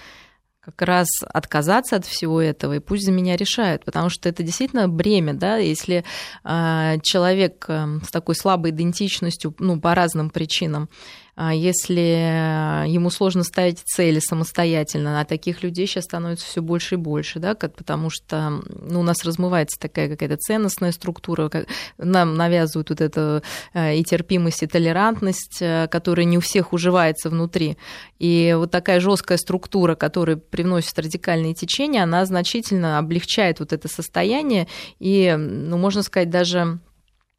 как 0.62 0.82
раз 0.84 1.08
отказаться 1.27 1.96
от 1.96 2.06
всего 2.06 2.39
этого, 2.39 2.74
и 2.74 2.80
пусть 2.80 3.06
за 3.06 3.12
меня 3.12 3.36
решают, 3.36 3.84
потому 3.84 4.10
что 4.10 4.30
это 4.30 4.44
действительно 4.44 4.88
бремя, 4.88 5.34
да, 5.34 5.58
если 5.58 6.03
э, 6.44 6.98
человек 7.01 7.65
э, 7.68 8.00
с 8.06 8.12
такой 8.12 8.36
слабой 8.36 8.70
идентичностью, 8.70 9.56
ну, 9.58 9.82
по 9.82 9.96
разным 9.96 10.30
причинам, 10.30 10.88
а 11.30 11.30
если 11.50 12.88
ему 12.88 13.10
сложно 13.10 13.43
ставить 13.43 13.79
цели 13.79 14.19
самостоятельно, 14.19 15.19
а 15.19 15.25
таких 15.25 15.63
людей 15.63 15.88
сейчас 15.88 16.05
становится 16.05 16.45
все 16.45 16.62
больше 16.62 16.95
и 16.95 16.98
больше, 16.98 17.39
да, 17.39 17.55
потому 17.55 18.10
что 18.10 18.62
ну, 18.69 19.00
у 19.00 19.03
нас 19.03 19.24
размывается 19.24 19.79
такая 19.79 20.10
какая-то 20.10 20.38
ценностная 20.38 20.91
структура, 20.91 21.50
нам 21.98 22.36
навязывают 22.36 22.89
вот 22.89 23.01
эту 23.01 23.41
э, 23.74 23.98
и 23.98 24.03
терпимость, 24.03 24.63
и 24.63 24.67
толерантность, 24.67 25.62
э, 25.62 25.88
которая 25.89 26.25
не 26.25 26.38
у 26.38 26.41
всех 26.41 26.74
уживается 26.74 27.29
внутри. 27.29 27.77
И 28.19 28.53
вот 28.57 28.71
такая 28.71 29.00
жесткая 29.00 29.38
структура, 29.38 29.95
которая 29.95 30.38
привносит 30.38 30.98
радикальные 31.00 31.53
течения, 31.53 32.03
она 32.03 32.25
значительно 32.25 32.98
облегчает 33.00 33.60
вот 33.60 33.74
это 33.74 33.88
состояние 33.88 34.67
и, 35.00 35.36
ну, 35.38 35.77
можно 35.77 36.03
сказать, 36.03 36.29
даже 36.29 36.60
а, 36.60 36.77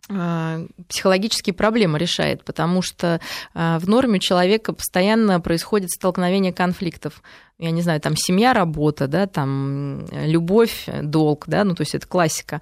психологические 0.08 1.54
проблемы 1.54 1.98
решает, 1.98 2.44
потому 2.44 2.82
что 2.82 3.20
а, 3.54 3.78
в 3.78 3.88
норме 3.88 4.18
у 4.18 4.20
человека 4.20 4.72
постоянно 4.72 5.40
происходит 5.40 5.90
столкновение 5.90 6.52
конфликтов. 6.52 7.22
Я 7.58 7.70
не 7.70 7.82
знаю, 7.82 8.00
там 8.00 8.16
семья, 8.16 8.52
работа, 8.52 9.06
да, 9.06 9.26
там 9.26 10.04
любовь, 10.10 10.86
долг, 11.02 11.44
да, 11.46 11.62
ну 11.62 11.74
то 11.74 11.82
есть 11.82 11.94
это 11.94 12.06
классика. 12.06 12.60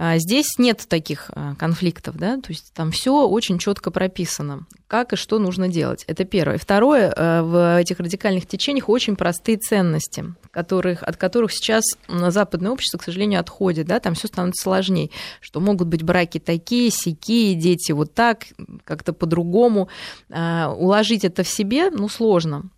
А 0.00 0.16
здесь 0.18 0.58
нет 0.58 0.86
таких 0.88 1.28
а, 1.34 1.56
конфликтов, 1.56 2.16
да, 2.16 2.36
то 2.36 2.50
есть 2.50 2.72
там 2.72 2.92
все 2.92 3.26
очень 3.26 3.58
четко 3.58 3.90
прописано, 3.90 4.64
как 4.86 5.12
и 5.12 5.16
что 5.16 5.40
нужно 5.40 5.66
делать. 5.66 6.04
Это 6.06 6.24
первое. 6.24 6.56
Второе, 6.56 7.10
э, 7.10 7.42
в 7.42 7.80
этих 7.80 7.98
радикальных 7.98 8.46
течениях 8.46 8.88
очень 8.88 9.16
простые 9.16 9.58
ценности, 9.58 10.34
которых, 10.52 11.02
от 11.02 11.16
которых 11.16 11.50
сейчас 11.50 11.82
западное 12.06 12.70
общество, 12.70 12.98
к 12.98 13.02
сожалению, 13.02 13.40
отходит, 13.40 13.88
да, 13.88 13.98
там 13.98 14.14
все 14.14 14.28
становится 14.28 14.62
сложнее, 14.62 15.10
что 15.40 15.58
могут 15.58 15.88
быть 15.88 16.04
браки 16.04 16.38
такие, 16.38 16.92
сякие, 16.92 17.56
дети 17.56 17.90
вот 17.90 18.14
так, 18.14 18.44
как-то 18.84 19.12
по-другому. 19.12 19.88
А, 20.30 20.72
уложить 20.78 21.24
это 21.24 21.42
в 21.42 21.48
себе, 21.48 21.90
ну, 21.90 22.08
сложно. 22.08 22.70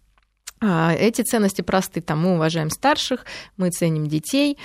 Эти 0.63 1.23
ценности 1.23 1.61
просты, 1.61 2.01
там 2.01 2.21
мы 2.21 2.35
уважаем 2.35 2.71
старших, 2.71 3.25
мы 3.57 3.71
ценим 3.71 4.07
детей, 4.07 4.59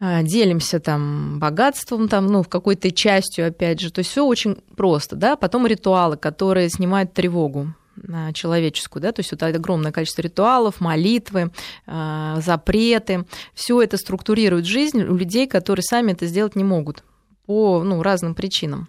делимся 0.00 0.80
там 0.80 1.38
богатством, 1.38 2.08
там, 2.08 2.26
ну, 2.26 2.42
в 2.42 2.48
какой-то 2.48 2.90
частью, 2.90 3.48
опять 3.48 3.80
же. 3.80 3.90
То 3.90 4.00
есть 4.00 4.10
все 4.10 4.24
очень 4.24 4.56
просто, 4.76 5.16
да. 5.16 5.36
Потом 5.36 5.66
ритуалы, 5.66 6.16
которые 6.16 6.68
снимают 6.68 7.14
тревогу 7.14 7.74
а, 8.12 8.32
человеческую, 8.32 9.02
да, 9.02 9.12
то 9.12 9.20
есть 9.20 9.30
вот 9.30 9.42
огромное 9.42 9.92
количество 9.92 10.22
ритуалов, 10.22 10.80
молитвы, 10.80 11.52
а, 11.86 12.40
запреты, 12.40 13.24
все 13.54 13.80
это 13.80 13.96
структурирует 13.96 14.66
жизнь 14.66 15.02
у 15.02 15.14
людей, 15.14 15.46
которые 15.46 15.84
сами 15.84 16.12
это 16.12 16.26
сделать 16.26 16.56
не 16.56 16.64
могут 16.64 17.04
по 17.46 17.82
ну, 17.84 18.02
разным 18.02 18.34
причинам. 18.34 18.88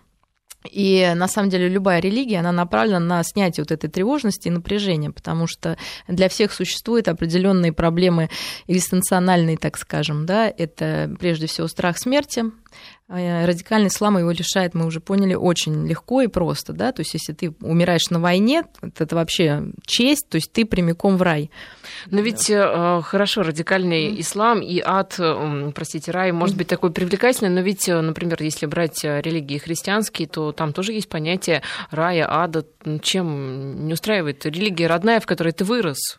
И 0.72 1.14
на 1.16 1.28
самом 1.28 1.50
деле 1.50 1.68
любая 1.68 2.00
религия, 2.00 2.40
она 2.40 2.52
направлена 2.52 3.00
на 3.00 3.24
снятие 3.24 3.64
вот 3.64 3.72
этой 3.72 3.90
тревожности 3.90 4.48
и 4.48 4.52
напряжения, 4.52 5.12
потому 5.12 5.48
что 5.48 5.78
для 6.08 6.30
всех 6.30 6.54
существуют 6.54 7.08
определенные 7.08 7.74
проблемы 7.74 8.30
экзистенциональные, 8.68 9.58
так 9.58 9.78
скажем, 9.78 10.26
да, 10.26 10.48
это 10.48 11.14
прежде 11.20 11.48
всего 11.48 11.68
страх 11.68 11.98
смерти, 11.98 12.46
радикальный 13.08 13.90
ислам 13.90 14.18
его 14.18 14.32
лишает, 14.32 14.74
мы 14.74 14.86
уже 14.86 15.00
поняли, 15.00 15.36
очень 15.36 15.88
легко 15.88 16.22
и 16.22 16.28
просто, 16.28 16.74
да, 16.74 16.92
то 16.92 17.02
есть 17.02 17.14
если 17.14 17.34
ты 17.34 17.54
умираешь 17.62 18.10
на 18.10 18.20
войне, 18.20 18.64
это 18.82 19.16
вообще 19.16 19.64
честь, 19.86 20.28
то 20.28 20.36
есть 20.36 20.52
ты 20.52 20.66
прямиком 20.66 21.18
в 21.18 21.22
рай. 21.22 21.52
Но 22.08 22.22
ведь 22.22 22.50
э, 22.50 23.02
хорошо, 23.04 23.44
радикальный 23.44 24.20
ислам 24.20 24.62
и 24.62 24.82
ад, 24.84 25.16
э, 25.20 25.72
простите, 25.76 26.12
рай 26.12 26.32
может 26.32 26.58
быть 26.58 26.68
такой 26.68 26.92
привлекательный, 26.92 27.52
но 27.52 27.62
ведь, 27.62 27.88
э, 27.88 28.02
например, 28.02 28.42
если 28.42 28.66
брать 28.66 29.06
э, 29.06 29.22
религии 29.22 29.60
христианские, 29.60 30.28
то 30.28 30.52
там 30.52 30.74
тоже 30.74 30.94
есть 30.94 31.10
понятие 31.10 31.62
рая, 31.92 32.28
ада. 32.28 32.66
Чем 33.02 33.88
не 33.88 33.94
устраивает 33.94 34.46
религия 34.46 34.88
родная, 34.88 35.20
в 35.20 35.26
которой 35.26 35.54
ты 35.54 35.64
вырос? 35.64 36.18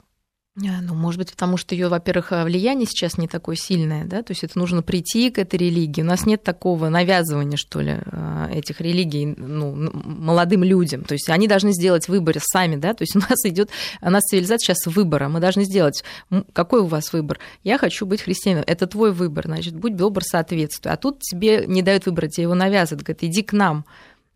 А, 0.58 0.80
ну, 0.80 0.94
может 0.94 1.18
быть, 1.18 1.30
потому 1.30 1.58
что 1.58 1.74
ее, 1.74 1.88
во-первых, 1.88 2.32
а, 2.32 2.44
влияние 2.44 2.86
сейчас 2.86 3.18
не 3.18 3.28
такое 3.28 3.56
сильное, 3.56 4.06
да, 4.06 4.22
то 4.22 4.30
есть 4.30 4.42
это 4.42 4.58
нужно 4.58 4.82
прийти 4.82 5.30
к 5.30 5.38
этой 5.38 5.58
религии. 5.58 6.00
У 6.00 6.06
нас 6.06 6.24
нет 6.24 6.42
такого 6.42 6.88
навязывания, 6.88 7.58
что 7.58 7.80
ли, 7.80 7.98
а, 8.06 8.48
этих 8.50 8.80
религий 8.80 9.26
ну, 9.26 9.74
молодым 9.74 10.64
людям. 10.64 11.04
То 11.04 11.12
есть 11.12 11.28
они 11.28 11.46
должны 11.46 11.72
сделать 11.72 12.08
выбор 12.08 12.36
сами, 12.40 12.76
да, 12.76 12.94
то 12.94 13.02
есть 13.02 13.14
у 13.16 13.18
нас 13.18 13.44
идет, 13.44 13.68
у 14.00 14.08
нас 14.08 14.22
цивилизация 14.22 14.74
сейчас 14.74 14.86
выбора. 14.86 15.28
Мы 15.28 15.40
должны 15.40 15.64
сделать, 15.64 16.02
какой 16.54 16.80
у 16.80 16.86
вас 16.86 17.12
выбор? 17.12 17.38
Я 17.62 17.76
хочу 17.76 18.06
быть 18.06 18.22
христианином. 18.22 18.64
Это 18.66 18.86
твой 18.86 19.12
выбор, 19.12 19.44
значит, 19.46 19.74
будь 19.74 19.94
добр, 19.94 20.22
соответствуй. 20.24 20.90
А 20.90 20.96
тут 20.96 21.20
тебе 21.20 21.66
не 21.66 21.82
дают 21.82 22.06
выбора, 22.06 22.28
тебе 22.28 22.44
его 22.44 22.54
навязывают, 22.54 23.04
говорят, 23.04 23.22
иди 23.22 23.42
к 23.42 23.52
нам 23.52 23.84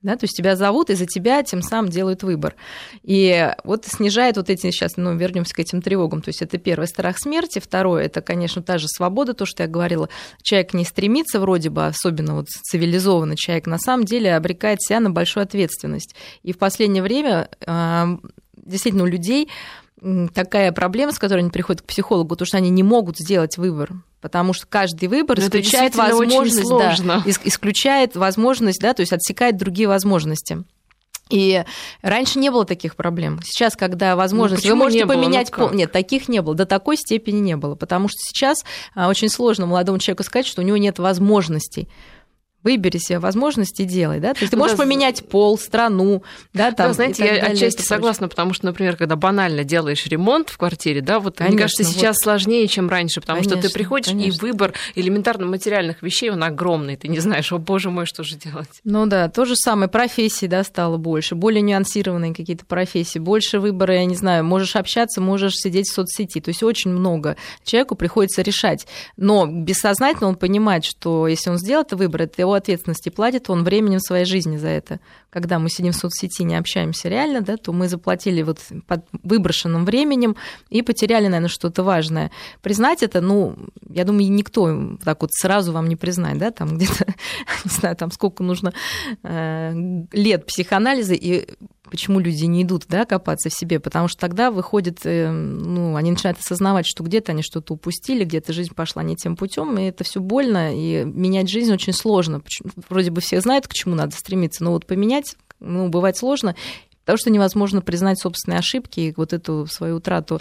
да, 0.02 0.16
то 0.16 0.24
есть 0.24 0.36
тебя 0.36 0.56
зовут, 0.56 0.90
и 0.90 0.94
за 0.94 1.06
тебя 1.06 1.42
тем 1.42 1.60
самым 1.62 1.90
делают 1.90 2.22
выбор. 2.22 2.54
И 3.02 3.52
вот 3.64 3.84
снижает 3.86 4.36
вот 4.36 4.48
эти, 4.48 4.70
сейчас, 4.70 4.96
ну, 4.96 5.14
вернемся 5.16 5.54
к 5.54 5.58
этим 5.58 5.82
тревогам, 5.82 6.22
то 6.22 6.30
есть 6.30 6.40
это 6.40 6.56
первое, 6.58 6.86
страх 6.86 7.18
смерти, 7.18 7.58
второе, 7.58 8.04
это, 8.04 8.22
конечно, 8.22 8.62
та 8.62 8.78
же 8.78 8.88
свобода, 8.88 9.34
то, 9.34 9.44
что 9.44 9.62
я 9.62 9.68
говорила, 9.68 10.08
человек 10.42 10.72
не 10.72 10.84
стремится 10.84 11.38
вроде 11.38 11.68
бы, 11.68 11.86
особенно 11.86 12.34
вот 12.36 12.48
цивилизованный 12.48 13.36
человек, 13.36 13.66
на 13.66 13.78
самом 13.78 14.04
деле 14.04 14.34
обрекает 14.34 14.82
себя 14.82 15.00
на 15.00 15.10
большую 15.10 15.44
ответственность. 15.44 16.14
И 16.42 16.52
в 16.52 16.58
последнее 16.58 17.02
время 17.02 17.48
а, 17.66 18.18
действительно 18.56 19.04
у 19.04 19.06
людей 19.06 19.48
такая 20.34 20.72
проблема, 20.72 21.12
с 21.12 21.18
которой 21.18 21.40
они 21.40 21.50
приходят 21.50 21.82
к 21.82 21.86
психологу, 21.86 22.30
потому 22.30 22.46
что 22.46 22.56
они 22.56 22.70
не 22.70 22.82
могут 22.82 23.18
сделать 23.18 23.56
выбор 23.56 23.92
потому 24.20 24.52
что 24.52 24.66
каждый 24.66 25.08
выбор 25.08 25.38
Но 25.38 25.46
исключает 25.46 25.94
возможность, 25.94 26.68
да, 26.68 27.22
исключает 27.24 28.16
возможность, 28.16 28.78
да, 28.78 28.92
то 28.92 29.00
есть 29.00 29.14
отсекает 29.14 29.56
другие 29.56 29.88
возможности. 29.88 30.62
И 31.30 31.64
раньше 32.02 32.38
не 32.38 32.50
было 32.50 32.66
таких 32.66 32.96
проблем. 32.96 33.40
Сейчас, 33.44 33.76
когда 33.76 34.16
возможность, 34.16 34.64
ну, 34.64 34.70
вы 34.70 34.76
можете 34.76 35.06
поменять 35.06 35.50
пол. 35.52 35.70
Нет, 35.70 35.92
таких 35.92 36.28
не 36.28 36.42
было, 36.42 36.54
до 36.54 36.66
такой 36.66 36.96
степени 36.96 37.38
не 37.38 37.56
было. 37.56 37.76
Потому 37.76 38.08
что 38.08 38.18
сейчас 38.18 38.64
а, 38.94 39.08
очень 39.08 39.28
сложно 39.28 39.66
молодому 39.66 39.98
человеку 39.98 40.24
сказать, 40.24 40.46
что 40.46 40.60
у 40.60 40.64
него 40.64 40.76
нет 40.76 40.98
возможностей 40.98 41.88
выбери 42.62 42.98
себе 42.98 43.18
возможности 43.18 43.82
и 43.82 43.84
делай, 43.84 44.20
да, 44.20 44.34
то 44.34 44.40
есть 44.40 44.50
ты 44.50 44.56
можешь 44.56 44.76
да, 44.76 44.84
поменять 44.84 45.26
пол, 45.28 45.58
страну, 45.58 46.22
да, 46.52 46.72
там. 46.72 46.88
Да, 46.88 46.92
знаете, 46.92 47.24
я 47.24 47.40
далее, 47.40 47.52
отчасти 47.52 47.82
согласна, 47.82 48.28
потому 48.28 48.52
что, 48.52 48.66
например, 48.66 48.96
когда 48.96 49.16
банально 49.16 49.64
делаешь 49.64 50.06
ремонт 50.06 50.50
в 50.50 50.58
квартире, 50.58 51.00
да, 51.00 51.20
вот 51.20 51.36
конечно, 51.36 51.54
мне 51.54 51.62
кажется, 51.62 51.84
сейчас 51.84 52.16
вот... 52.16 52.24
сложнее, 52.24 52.68
чем 52.68 52.90
раньше, 52.90 53.20
потому 53.20 53.38
конечно, 53.38 53.58
что 53.58 53.68
ты 53.68 53.74
приходишь 53.74 54.08
конечно. 54.08 54.36
и 54.36 54.38
выбор 54.40 54.74
элементарно 54.94 55.46
материальных 55.46 56.02
вещей 56.02 56.30
он 56.30 56.42
огромный, 56.42 56.96
ты 56.96 57.08
не 57.08 57.18
знаешь, 57.18 57.50
о 57.52 57.58
боже 57.58 57.90
мой, 57.90 58.06
что 58.06 58.24
же 58.24 58.36
делать. 58.36 58.80
Ну 58.84 59.06
да, 59.06 59.28
то 59.28 59.44
же 59.44 59.56
самое, 59.56 59.88
профессии, 59.88 60.46
да, 60.46 60.62
стало 60.62 60.98
больше, 60.98 61.34
более 61.34 61.62
нюансированные 61.62 62.34
какие-то 62.34 62.66
профессии, 62.66 63.18
больше 63.18 63.58
выбора, 63.58 63.94
я 63.94 64.04
не 64.04 64.16
знаю, 64.16 64.44
можешь 64.44 64.76
общаться, 64.76 65.20
можешь 65.20 65.54
сидеть 65.54 65.88
в 65.88 65.94
соцсети, 65.94 66.40
то 66.40 66.50
есть 66.50 66.62
очень 66.62 66.90
много 66.90 67.36
человеку 67.64 67.94
приходится 67.94 68.42
решать, 68.42 68.86
но 69.16 69.46
бессознательно 69.46 70.28
он 70.28 70.36
понимает, 70.36 70.84
что 70.84 71.26
если 71.26 71.50
он 71.50 71.58
сделает 71.58 71.92
выбор, 71.92 72.22
это 72.22 72.36
его 72.50 72.54
ответственности 72.54 73.08
платит 73.08 73.48
он 73.48 73.64
временем 73.64 74.00
своей 74.00 74.24
жизни 74.24 74.56
за 74.56 74.68
это. 74.68 75.00
Когда 75.30 75.58
мы 75.58 75.70
сидим 75.70 75.92
в 75.92 75.96
соцсети, 75.96 76.42
не 76.42 76.56
общаемся 76.56 77.08
реально, 77.08 77.40
да, 77.40 77.56
то 77.56 77.72
мы 77.72 77.88
заплатили 77.88 78.42
вот 78.42 78.58
под 78.86 79.04
выброшенным 79.22 79.84
временем 79.84 80.36
и 80.68 80.82
потеряли, 80.82 81.24
наверное, 81.24 81.48
что-то 81.48 81.82
важное. 81.82 82.30
Признать 82.62 83.02
это, 83.02 83.20
ну, 83.20 83.56
я 83.88 84.04
думаю, 84.04 84.30
никто 84.30 84.96
так 85.04 85.22
вот 85.22 85.32
сразу 85.32 85.72
вам 85.72 85.88
не 85.88 85.96
признает, 85.96 86.38
да, 86.38 86.50
там 86.50 86.76
где-то, 86.76 87.06
не 87.64 87.70
знаю, 87.70 87.96
там 87.96 88.10
сколько 88.10 88.42
нужно 88.42 88.72
э, 89.22 89.72
лет 90.12 90.46
психоанализа, 90.46 91.14
и 91.14 91.46
почему 91.90 92.20
люди 92.20 92.44
не 92.44 92.62
идут 92.62 92.84
да, 92.88 93.04
копаться 93.04 93.50
в 93.50 93.54
себе, 93.54 93.80
потому 93.80 94.08
что 94.08 94.18
тогда 94.20 94.50
выходит, 94.50 95.00
э, 95.04 95.30
ну, 95.30 95.96
они 95.96 96.10
начинают 96.10 96.38
осознавать, 96.38 96.86
что 96.86 97.02
где-то 97.04 97.32
они 97.32 97.42
что-то 97.42 97.74
упустили, 97.74 98.24
где-то 98.24 98.52
жизнь 98.52 98.74
пошла 98.74 99.02
не 99.02 99.16
тем 99.16 99.36
путем, 99.36 99.76
и 99.78 99.84
это 99.84 100.04
все 100.04 100.20
больно, 100.20 100.74
и 100.74 101.04
менять 101.04 101.50
жизнь 101.50 101.72
очень 101.72 101.92
сложно. 101.92 102.39
Вроде 102.88 103.10
бы 103.10 103.20
все 103.20 103.40
знают, 103.40 103.68
к 103.68 103.72
чему 103.72 103.94
надо 103.94 104.16
стремиться, 104.16 104.64
но 104.64 104.72
вот 104.72 104.86
поменять, 104.86 105.36
ну, 105.60 105.88
бывает 105.88 106.16
сложно, 106.16 106.54
Потому 107.10 107.18
что 107.18 107.30
невозможно 107.30 107.80
признать 107.80 108.20
собственные 108.20 108.60
ошибки 108.60 109.00
и 109.00 109.14
вот 109.16 109.32
эту 109.32 109.66
свою 109.66 109.96
утрату. 109.96 110.40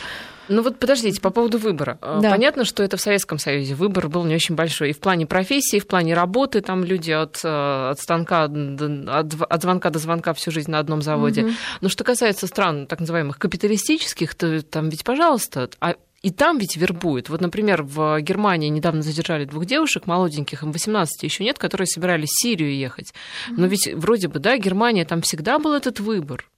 Ну 0.50 0.62
вот 0.62 0.78
подождите, 0.78 1.20
по 1.20 1.32
поводу 1.32 1.58
выбора. 1.58 1.98
А, 2.00 2.20
да. 2.20 2.30
Понятно, 2.30 2.64
что 2.64 2.84
это 2.84 2.96
в 2.96 3.02
Советском 3.02 3.40
Союзе 3.40 3.74
выбор 3.74 4.08
был 4.08 4.24
не 4.26 4.36
очень 4.36 4.54
большой. 4.54 4.92
И 4.92 4.94
в 4.94 5.00
плане 5.00 5.26
профессии, 5.26 5.78
и 5.78 5.80
в 5.80 5.88
плане 5.88 6.14
работы, 6.14 6.62
там 6.62 6.84
люди 6.84 7.12
от, 7.12 7.40
э, 7.44 7.90
от 7.90 8.00
станка, 8.00 8.44
от, 8.44 9.34
от 9.50 9.62
звонка 9.64 9.90
до 9.90 9.98
звонка 9.98 10.34
всю 10.34 10.52
жизнь 10.52 10.70
на 10.70 10.78
одном 10.78 11.02
заводе. 11.02 11.46
Угу. 11.46 11.52
Но 11.82 11.90
что 11.90 12.04
касается 12.04 12.46
стран 12.46 12.86
так 12.86 13.00
называемых 13.00 13.40
капиталистических, 13.40 14.36
то 14.36 14.62
там 14.62 14.90
ведь, 14.90 15.04
пожалуйста, 15.04 15.72
а 15.80 15.96
и 16.22 16.32
там 16.32 16.58
ведь 16.58 16.76
вербуют. 16.78 17.30
Вот, 17.30 17.42
например, 17.42 17.84
в 17.84 18.20
Германии 18.22 18.70
недавно 18.70 19.02
задержали 19.02 19.46
двух 19.46 19.66
девушек, 19.66 20.08
молоденьких, 20.08 20.64
им 20.64 20.72
18 20.72 21.24
еще 21.24 21.44
нет, 21.44 21.58
которые 21.58 21.88
собирались 21.88 22.30
в 22.30 22.42
Сирию 22.42 22.76
ехать. 22.76 23.14
Но 23.50 23.68
ведь 23.68 23.90
вроде 23.94 24.28
бы, 24.28 24.40
да, 24.40 24.58
Германия, 24.58 25.06
там 25.06 25.22
всегда 25.22 25.60
был 25.60 25.74
этот 25.74 26.00
выбор. 26.00 26.50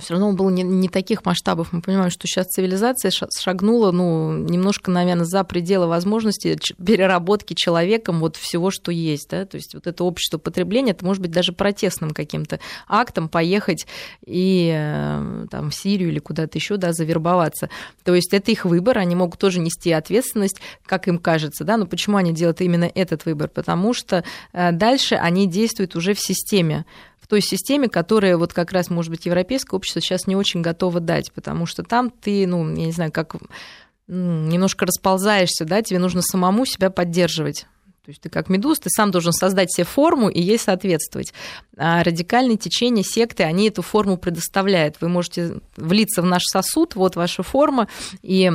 Все 0.00 0.14
равно 0.14 0.28
он 0.28 0.36
был 0.36 0.50
не, 0.50 0.62
не 0.62 0.88
таких 0.88 1.24
масштабов. 1.24 1.72
Мы 1.72 1.82
понимаем, 1.82 2.10
что 2.10 2.26
сейчас 2.26 2.46
цивилизация 2.48 3.10
шагнула, 3.10 3.90
ну, 3.92 4.32
немножко, 4.32 4.90
наверное, 4.90 5.24
за 5.24 5.44
пределы 5.44 5.86
возможностей 5.86 6.58
переработки 6.84 7.54
человеком 7.54 8.20
вот 8.20 8.36
всего, 8.36 8.70
что 8.70 8.90
есть, 8.90 9.28
да, 9.30 9.44
то 9.46 9.56
есть 9.56 9.74
вот 9.74 9.86
это 9.86 10.04
общество 10.04 10.38
потребления, 10.38 10.92
это 10.92 11.04
может 11.04 11.22
быть 11.22 11.30
даже 11.30 11.52
протестным 11.52 12.10
каким-то 12.10 12.60
актом 12.88 13.28
поехать 13.28 13.86
и 14.26 14.72
э, 14.74 15.46
там 15.50 15.70
в 15.70 15.74
Сирию 15.74 16.10
или 16.10 16.18
куда-то 16.18 16.58
еще, 16.58 16.76
да, 16.76 16.92
завербоваться. 16.92 17.70
То 18.04 18.14
есть 18.14 18.32
это 18.32 18.50
их 18.50 18.64
выбор, 18.64 18.98
они 18.98 19.14
могут 19.14 19.38
тоже 19.38 19.60
нести 19.60 19.92
ответственность, 19.92 20.60
как 20.86 21.08
им 21.08 21.18
кажется, 21.18 21.64
да, 21.64 21.76
но 21.76 21.86
почему 21.86 22.16
они 22.16 22.32
делают 22.32 22.60
именно 22.60 22.90
этот 22.94 23.24
выбор? 23.24 23.48
Потому 23.48 23.92
что 23.94 24.24
э, 24.52 24.72
дальше 24.72 25.14
они 25.14 25.46
действуют 25.46 25.96
уже 25.96 26.14
в 26.14 26.20
системе, 26.20 26.84
той 27.30 27.40
системе, 27.40 27.88
которая 27.88 28.36
вот 28.36 28.52
как 28.52 28.72
раз, 28.72 28.90
может 28.90 29.10
быть, 29.10 29.24
европейское 29.24 29.78
общество 29.78 30.02
сейчас 30.02 30.26
не 30.26 30.36
очень 30.36 30.60
готово 30.60 31.00
дать, 31.00 31.32
потому 31.32 31.64
что 31.64 31.82
там 31.82 32.10
ты, 32.10 32.46
ну, 32.46 32.68
я 32.68 32.86
не 32.86 32.92
знаю, 32.92 33.12
как 33.12 33.36
немножко 34.08 34.84
расползаешься, 34.84 35.64
да, 35.64 35.82
тебе 35.82 36.00
нужно 36.00 36.20
самому 36.20 36.66
себя 36.66 36.90
поддерживать. 36.90 37.66
То 38.04 38.10
есть 38.10 38.22
ты 38.22 38.28
как 38.28 38.48
медуз, 38.48 38.80
ты 38.80 38.90
сам 38.90 39.10
должен 39.12 39.32
создать 39.32 39.72
себе 39.72 39.84
форму 39.84 40.28
и 40.28 40.40
ей 40.40 40.58
соответствовать. 40.58 41.32
А 41.76 42.02
радикальные 42.02 42.56
течения, 42.56 43.04
секты, 43.04 43.44
они 43.44 43.68
эту 43.68 43.82
форму 43.82 44.16
предоставляют. 44.16 44.96
Вы 45.00 45.08
можете 45.08 45.60
влиться 45.76 46.22
в 46.22 46.24
наш 46.24 46.42
сосуд, 46.44 46.96
вот 46.96 47.14
ваша 47.14 47.42
форма, 47.42 47.86
и 48.22 48.50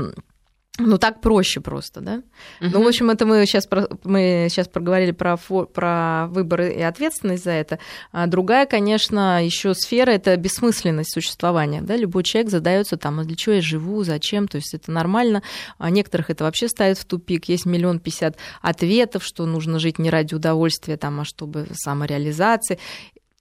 ну, 0.77 0.97
так 0.97 1.21
проще 1.21 1.61
просто, 1.61 2.01
да? 2.01 2.15
Uh-huh. 2.59 2.69
Ну, 2.73 2.83
в 2.83 2.87
общем, 2.87 3.09
это 3.09 3.25
мы 3.25 3.45
сейчас, 3.45 3.67
мы 4.03 4.47
сейчас 4.49 4.67
проговорили 4.67 5.11
про, 5.11 5.37
про 5.37 6.27
выборы 6.27 6.73
и 6.73 6.81
ответственность 6.81 7.43
за 7.45 7.51
это. 7.51 7.79
А 8.11 8.27
другая, 8.27 8.65
конечно, 8.65 9.43
еще 9.43 9.73
сфера– 9.73 10.11
это 10.11 10.35
бессмысленность 10.35 11.13
существования, 11.13 11.81
да? 11.81 11.95
Любой 11.95 12.23
человек 12.23 12.51
задается 12.51 12.97
там, 12.97 13.19
а 13.19 13.23
для 13.23 13.35
чего 13.35 13.55
я 13.55 13.61
живу, 13.61 14.03
зачем, 14.03 14.47
то 14.47 14.57
есть 14.57 14.73
это 14.73 14.91
нормально. 14.91 15.43
А 15.77 15.89
некоторых 15.89 16.29
это 16.29 16.43
вообще 16.43 16.67
ставит 16.67 16.97
в 16.97 17.05
тупик. 17.05 17.45
Есть 17.45 17.65
миллион 17.65 17.99
пятьдесят 17.99 18.37
ответов, 18.61 19.23
что 19.23 19.45
нужно 19.45 19.79
жить 19.79 19.97
не 19.99 20.09
ради 20.09 20.35
удовольствия, 20.35 20.97
там, 20.97 21.21
а 21.21 21.25
чтобы 21.25 21.67
самореализации. 21.73 22.79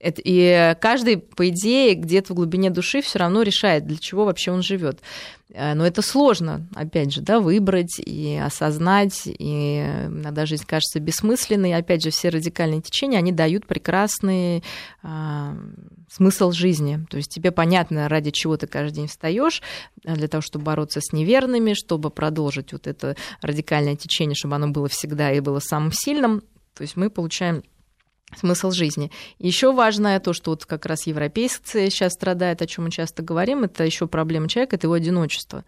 И 0.05 0.77
каждый, 0.81 1.19
по 1.19 1.49
идее, 1.49 1.95
где-то 1.95 2.33
в 2.33 2.37
глубине 2.37 2.71
души 2.71 3.01
все 3.01 3.19
равно 3.19 3.43
решает, 3.43 3.87
для 3.87 3.97
чего 3.97 4.25
вообще 4.25 4.51
он 4.51 4.63
живет. 4.63 5.01
Э, 5.55 5.75
но 5.75 5.87
это 5.87 6.03
сложно, 6.03 6.67
опять 6.75 7.13
же, 7.13 7.21
да, 7.21 7.41
выбрать 7.41 7.99
и 7.99 8.37
осознать, 8.37 9.23
и 9.27 9.79
иногда 10.07 10.47
жизнь 10.47 10.65
кажется 10.67 11.01
бессмысленной. 11.01 11.75
Опять 11.75 12.03
же, 12.03 12.11
все 12.11 12.29
радикальные 12.29 12.83
течения, 12.83 13.19
они 13.19 13.33
дают 13.33 13.67
прекрасный 13.67 14.63
а, 15.03 15.57
смысл 16.11 16.51
жизни. 16.53 17.07
То 17.09 17.17
есть 17.17 17.31
тебе 17.31 17.51
понятно, 17.51 18.09
ради 18.09 18.31
чего 18.31 18.57
ты 18.57 18.67
каждый 18.67 18.97
день 18.97 19.07
встаешь, 19.07 19.63
э, 20.05 20.15
для 20.15 20.29
того, 20.29 20.41
чтобы 20.41 20.65
бороться 20.65 21.01
с 21.01 21.13
неверными, 21.13 21.75
чтобы 21.75 22.11
продолжить 22.11 22.73
вот 22.73 22.87
это 22.87 23.17
радикальное 23.41 23.97
течение, 23.97 24.35
чтобы 24.35 24.57
оно 24.57 24.69
было 24.69 24.89
всегда 24.89 25.33
и 25.33 25.41
было 25.41 25.61
самым 25.61 25.93
сильным. 25.93 26.43
То 26.75 26.83
есть 26.83 26.97
мы 26.97 27.09
получаем 27.09 27.63
смысл 28.35 28.71
жизни. 28.71 29.11
Еще 29.39 29.73
важное 29.73 30.21
то, 30.21 30.33
что 30.33 30.51
вот 30.51 30.67
как 30.67 30.87
раз 30.87 31.07
европейцы 31.07 31.91
сейчас 31.91 32.15
страдают, 32.15 32.63
о 32.63 32.67
чем 32.67 32.85
мы 32.85 32.91
часто 32.91 33.23
говорим, 33.23 33.65
это 33.65 33.85
еще 33.85 34.07
проблема 34.07 34.49
человека, 34.49 34.77
это 34.77 34.87
его 34.87 34.95
одиночество. 34.95 35.65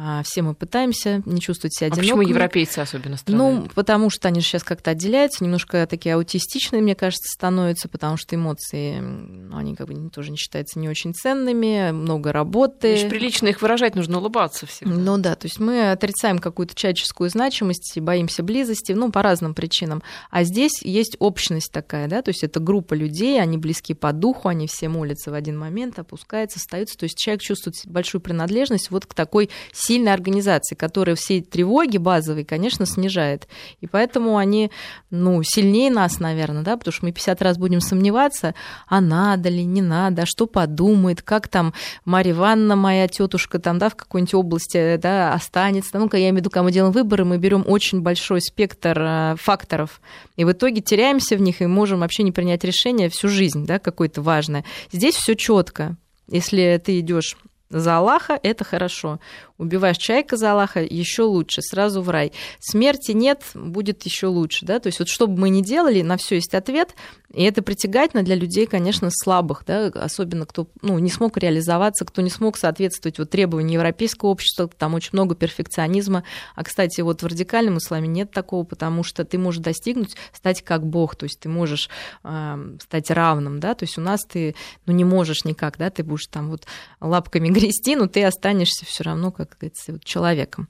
А, 0.00 0.22
все 0.22 0.42
мы 0.42 0.54
пытаемся 0.54 1.22
не 1.26 1.40
чувствовать 1.40 1.74
себя 1.74 1.88
одинокими. 1.88 2.12
А 2.12 2.16
почему 2.18 2.28
европейцы 2.28 2.78
особенно 2.78 3.16
страдают? 3.16 3.64
Ну, 3.64 3.68
потому 3.74 4.10
что 4.10 4.28
они 4.28 4.40
же 4.40 4.46
сейчас 4.46 4.62
как-то 4.62 4.92
отделяются, 4.92 5.42
немножко 5.42 5.88
такие 5.88 6.14
аутистичные, 6.14 6.80
мне 6.80 6.94
кажется, 6.94 7.28
становятся, 7.28 7.88
потому 7.88 8.16
что 8.16 8.36
эмоции, 8.36 9.00
ну, 9.00 9.56
они 9.56 9.74
как 9.74 9.88
бы 9.88 10.08
тоже 10.10 10.30
не 10.30 10.36
считаются 10.36 10.78
не 10.78 10.88
очень 10.88 11.14
ценными, 11.14 11.90
много 11.90 12.30
работы. 12.30 12.92
Значит, 12.92 13.10
прилично 13.10 13.48
их 13.48 13.60
выражать, 13.60 13.96
нужно 13.96 14.18
улыбаться 14.18 14.66
всегда. 14.66 14.94
Ну 14.94 15.18
да, 15.18 15.34
то 15.34 15.46
есть 15.46 15.58
мы 15.58 15.90
отрицаем 15.90 16.38
какую-то 16.38 16.76
человеческую 16.76 17.28
значимость, 17.28 17.98
боимся 17.98 18.44
близости, 18.44 18.92
ну, 18.92 19.10
по 19.10 19.20
разным 19.24 19.52
причинам. 19.52 20.04
А 20.30 20.44
здесь 20.44 20.80
есть 20.82 21.16
общность 21.18 21.72
такая, 21.72 22.06
да, 22.06 22.22
то 22.22 22.28
есть 22.28 22.44
это 22.44 22.60
группа 22.60 22.94
людей, 22.94 23.42
они 23.42 23.58
близки 23.58 23.94
по 23.94 24.12
духу, 24.12 24.46
они 24.46 24.68
все 24.68 24.88
молятся 24.88 25.32
в 25.32 25.34
один 25.34 25.58
момент, 25.58 25.98
опускаются, 25.98 26.60
остаются, 26.60 26.96
то 26.96 27.02
есть 27.02 27.18
человек 27.18 27.42
чувствует 27.42 27.74
большую 27.86 28.20
принадлежность 28.20 28.92
вот 28.92 29.04
к 29.04 29.14
такой 29.14 29.50
сильной 29.88 30.12
организации, 30.12 30.74
которая 30.74 31.16
все 31.16 31.40
тревоги 31.40 31.96
базовые, 31.96 32.44
конечно, 32.44 32.84
снижает. 32.84 33.48
И 33.80 33.86
поэтому 33.86 34.36
они, 34.36 34.70
ну, 35.10 35.42
сильнее 35.42 35.90
нас, 35.90 36.20
наверное, 36.20 36.62
да, 36.62 36.76
потому 36.76 36.92
что 36.92 37.06
мы 37.06 37.12
50 37.12 37.40
раз 37.40 37.56
будем 37.56 37.80
сомневаться, 37.80 38.54
а 38.86 39.00
надо 39.00 39.48
ли, 39.48 39.64
не 39.64 39.80
надо, 39.80 40.22
а 40.22 40.26
что 40.26 40.46
подумает, 40.46 41.22
как 41.22 41.48
там 41.48 41.72
Марья 42.04 42.32
Ивановна, 42.32 42.76
моя 42.76 43.08
тетушка, 43.08 43.58
там, 43.58 43.78
да, 43.78 43.88
в 43.88 43.96
какой-нибудь 43.96 44.34
области, 44.34 44.96
да, 44.98 45.32
останется. 45.32 45.98
Ну-ка, 45.98 46.18
я 46.18 46.24
имею 46.24 46.36
в 46.36 46.38
виду, 46.40 46.50
когда 46.50 46.64
мы 46.64 46.72
делаем 46.72 46.92
выборы, 46.92 47.24
мы 47.24 47.38
берем 47.38 47.64
очень 47.66 48.02
большой 48.02 48.42
спектр 48.42 48.98
э, 49.00 49.36
факторов, 49.38 50.02
и 50.36 50.44
в 50.44 50.52
итоге 50.52 50.82
теряемся 50.82 51.36
в 51.36 51.40
них 51.40 51.62
и 51.62 51.66
можем 51.66 52.00
вообще 52.00 52.24
не 52.24 52.32
принять 52.32 52.62
решение 52.62 53.08
всю 53.08 53.28
жизнь, 53.28 53.64
да, 53.64 53.78
какое-то 53.78 54.20
важное. 54.20 54.64
Здесь 54.92 55.14
все 55.14 55.34
четко. 55.34 55.96
Если 56.30 56.78
ты 56.84 57.00
идешь 57.00 57.36
за 57.70 57.98
Аллаха 57.98 58.38
это 58.42 58.64
хорошо. 58.64 59.20
Убиваешь 59.58 59.98
человека 59.98 60.36
за 60.36 60.52
Аллаха 60.52 60.84
еще 60.84 61.22
лучше, 61.22 61.62
сразу 61.62 62.00
в 62.00 62.08
рай. 62.10 62.32
Смерти 62.60 63.10
нет, 63.10 63.42
будет 63.54 64.04
еще 64.04 64.28
лучше. 64.28 64.64
Да? 64.64 64.78
То 64.78 64.86
есть 64.86 65.00
вот 65.00 65.08
что 65.08 65.26
бы 65.26 65.36
мы 65.36 65.48
ни 65.48 65.62
делали, 65.62 66.00
на 66.02 66.16
все 66.16 66.36
есть 66.36 66.54
ответ. 66.54 66.94
И 67.34 67.42
это 67.42 67.60
притягательно 67.60 68.22
для 68.22 68.36
людей, 68.36 68.66
конечно, 68.66 69.10
слабых, 69.10 69.64
да? 69.66 69.88
особенно 69.88 70.46
кто 70.46 70.68
ну, 70.80 70.98
не 71.00 71.10
смог 71.10 71.36
реализоваться, 71.36 72.04
кто 72.04 72.22
не 72.22 72.30
смог 72.30 72.56
соответствовать 72.56 73.18
вот, 73.18 73.30
требованиям 73.30 73.80
европейского 73.80 74.28
общества. 74.30 74.68
Там 74.68 74.94
очень 74.94 75.10
много 75.12 75.34
перфекционизма. 75.34 76.22
А, 76.54 76.62
кстати, 76.62 77.00
вот 77.00 77.22
в 77.22 77.26
радикальном 77.26 77.78
исламе 77.78 78.06
нет 78.06 78.30
такого, 78.30 78.62
потому 78.62 79.02
что 79.02 79.24
ты 79.24 79.38
можешь 79.38 79.60
достигнуть, 79.60 80.14
стать 80.32 80.62
как 80.62 80.86
Бог. 80.86 81.16
То 81.16 81.24
есть 81.24 81.40
ты 81.40 81.48
можешь 81.48 81.90
э, 82.22 82.76
стать 82.80 83.10
равным. 83.10 83.58
Да? 83.58 83.74
То 83.74 83.86
есть 83.86 83.98
у 83.98 84.02
нас 84.02 84.20
ты 84.24 84.54
ну, 84.86 84.92
не 84.92 85.04
можешь 85.04 85.44
никак, 85.44 85.78
да? 85.78 85.90
ты 85.90 86.04
будешь 86.04 86.28
там 86.28 86.48
вот 86.48 86.66
лапками 87.00 87.48
грести, 87.48 87.96
но 87.96 88.06
ты 88.06 88.22
останешься 88.24 88.86
все 88.86 89.02
равно, 89.02 89.32
как 89.32 89.47
говорится, 89.56 89.92
вот 89.92 90.04
человеком. 90.04 90.68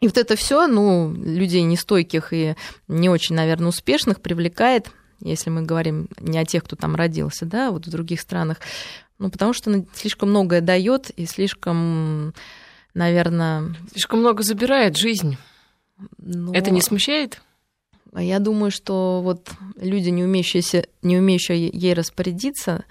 И 0.00 0.06
вот 0.06 0.18
это 0.18 0.36
все, 0.36 0.66
ну, 0.66 1.14
людей 1.14 1.62
нестойких 1.62 2.32
и 2.32 2.56
не 2.88 3.08
очень, 3.08 3.34
наверное, 3.34 3.68
успешных 3.68 4.20
привлекает, 4.20 4.90
если 5.20 5.48
мы 5.50 5.62
говорим 5.62 6.08
не 6.20 6.38
о 6.38 6.44
тех, 6.44 6.64
кто 6.64 6.76
там 6.76 6.94
родился, 6.94 7.46
да, 7.46 7.70
вот 7.70 7.86
в 7.86 7.90
других 7.90 8.20
странах, 8.20 8.58
ну, 9.18 9.30
потому 9.30 9.52
что 9.52 9.70
она 9.70 9.84
слишком 9.94 10.30
многое 10.30 10.60
дает 10.60 11.10
и 11.10 11.24
слишком, 11.24 12.34
наверное... 12.92 13.74
Слишком 13.92 14.20
много 14.20 14.42
забирает 14.42 14.96
жизнь. 14.96 15.38
Но... 16.18 16.52
Это 16.52 16.70
не 16.70 16.82
смущает? 16.82 17.40
Я 18.12 18.38
думаю, 18.38 18.70
что 18.70 19.22
вот 19.22 19.50
люди, 19.76 20.10
не 20.10 20.24
умеющие, 20.24 20.86
не 21.02 21.16
умеющие 21.16 21.68
ей 21.68 21.94
распорядиться, 21.94 22.84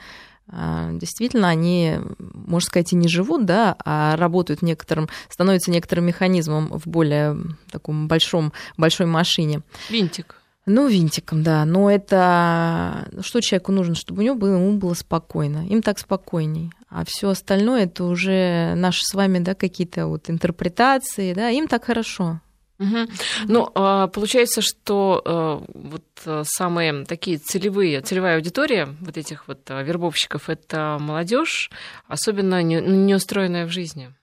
действительно, 0.48 1.50
они, 1.50 1.98
можно 2.20 2.68
сказать, 2.68 2.94
и 2.94 2.96
не 2.96 3.08
живут, 3.08 3.46
да, 3.46 3.76
а 3.84 4.16
работают 4.18 4.62
некоторым, 4.62 5.10
становятся 5.30 5.72
некоторым 5.72 6.06
механизмом 6.06 6.78
в 6.78 6.88
более 6.88 7.38
таком 7.72 8.08
большом, 8.08 8.54
большой 8.78 9.06
машине. 9.06 9.62
Винтик. 9.90 10.36
Ну, 10.66 10.88
винтиком, 10.88 11.44
да. 11.44 11.66
Но 11.66 11.92
это 11.92 13.10
что 13.22 13.42
человеку 13.42 13.72
нужно, 13.72 13.96
чтобы 13.96 14.22
у 14.22 14.26
него 14.26 14.36
было, 14.36 14.56
ему 14.56 14.78
было 14.78 14.94
спокойно. 14.94 15.68
Им 15.68 15.82
так 15.82 16.00
спокойней. 16.00 16.72
А 16.90 17.04
все 17.06 17.30
остальное 17.30 17.86
это 17.86 18.06
уже 18.06 18.74
наши 18.76 19.04
с 19.04 19.14
вами, 19.14 19.40
да, 19.40 19.56
какие-то 19.56 20.08
вот 20.08 20.30
интерпретации, 20.30 21.34
да, 21.34 21.50
им 21.50 21.68
так 21.68 21.86
хорошо. 21.86 22.40
Угу. 22.84 23.08
Ну, 23.48 23.70
а, 23.76 24.08
получается, 24.08 24.62
что 24.62 25.22
э, 25.26 25.74
вот 25.74 26.04
э, 26.26 26.44
самые 26.46 27.06
такие 27.06 27.38
целевые, 27.38 28.02
целевая 28.02 28.36
аудитория 28.36 28.90
вот 29.02 29.18
этих 29.18 29.48
вот 29.48 29.60
э, 29.70 29.84
вербовщиков 29.84 30.50
это 30.50 30.98
молодежь, 31.00 31.72
особенно 32.08 32.62
не, 32.62 32.82
не 32.82 33.16
устроенная 33.16 33.66
в 33.66 33.70
жизни. 33.70 34.14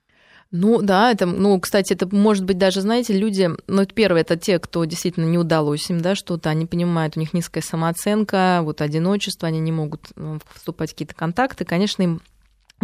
Ну 0.51 0.81
да, 0.81 1.11
это, 1.11 1.25
ну, 1.25 1.57
кстати, 1.61 1.93
это 1.93 2.13
может 2.13 2.43
быть 2.43 2.57
даже, 2.57 2.81
знаете, 2.81 3.17
люди, 3.17 3.49
ну, 3.67 3.85
первое, 3.85 4.21
это 4.21 4.35
те, 4.35 4.59
кто 4.59 4.83
действительно 4.83 5.25
не 5.25 5.37
удалось 5.37 5.89
им, 5.89 6.01
да, 6.01 6.13
что-то, 6.13 6.49
они 6.49 6.65
понимают, 6.65 7.15
у 7.15 7.21
них 7.21 7.33
низкая 7.33 7.63
самооценка, 7.63 8.59
вот 8.61 8.81
одиночество, 8.81 9.47
они 9.47 9.61
не 9.61 9.71
могут 9.71 10.09
вступать 10.53 10.89
в 10.89 10.93
какие-то 10.93 11.15
контакты, 11.15 11.63
конечно, 11.63 12.03
им 12.03 12.21